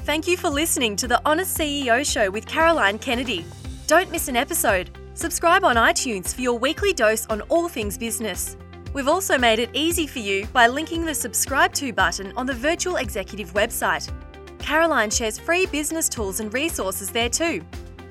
Thank 0.00 0.26
you 0.26 0.36
for 0.36 0.50
listening 0.50 0.94
to 0.96 1.08
the 1.08 1.22
Honest 1.24 1.56
CEO 1.56 2.04
Show 2.04 2.30
with 2.30 2.44
Caroline 2.44 2.98
Kennedy. 2.98 3.46
Don't 3.86 4.10
miss 4.10 4.28
an 4.28 4.36
episode. 4.36 4.90
Subscribe 5.14 5.64
on 5.64 5.76
iTunes 5.76 6.34
for 6.34 6.42
your 6.42 6.58
weekly 6.58 6.92
dose 6.92 7.24
on 7.28 7.40
all 7.42 7.70
things 7.70 7.96
business. 7.96 8.58
We've 8.92 9.08
also 9.08 9.38
made 9.38 9.58
it 9.58 9.70
easy 9.72 10.06
for 10.06 10.18
you 10.18 10.44
by 10.52 10.66
linking 10.66 11.06
the 11.06 11.14
subscribe 11.14 11.72
to 11.74 11.94
button 11.94 12.30
on 12.36 12.44
the 12.44 12.52
Virtual 12.52 12.96
Executive 12.96 13.54
website. 13.54 14.12
Caroline 14.58 15.08
shares 15.08 15.38
free 15.38 15.64
business 15.64 16.10
tools 16.10 16.40
and 16.40 16.52
resources 16.52 17.10
there 17.10 17.30
too. 17.30 17.64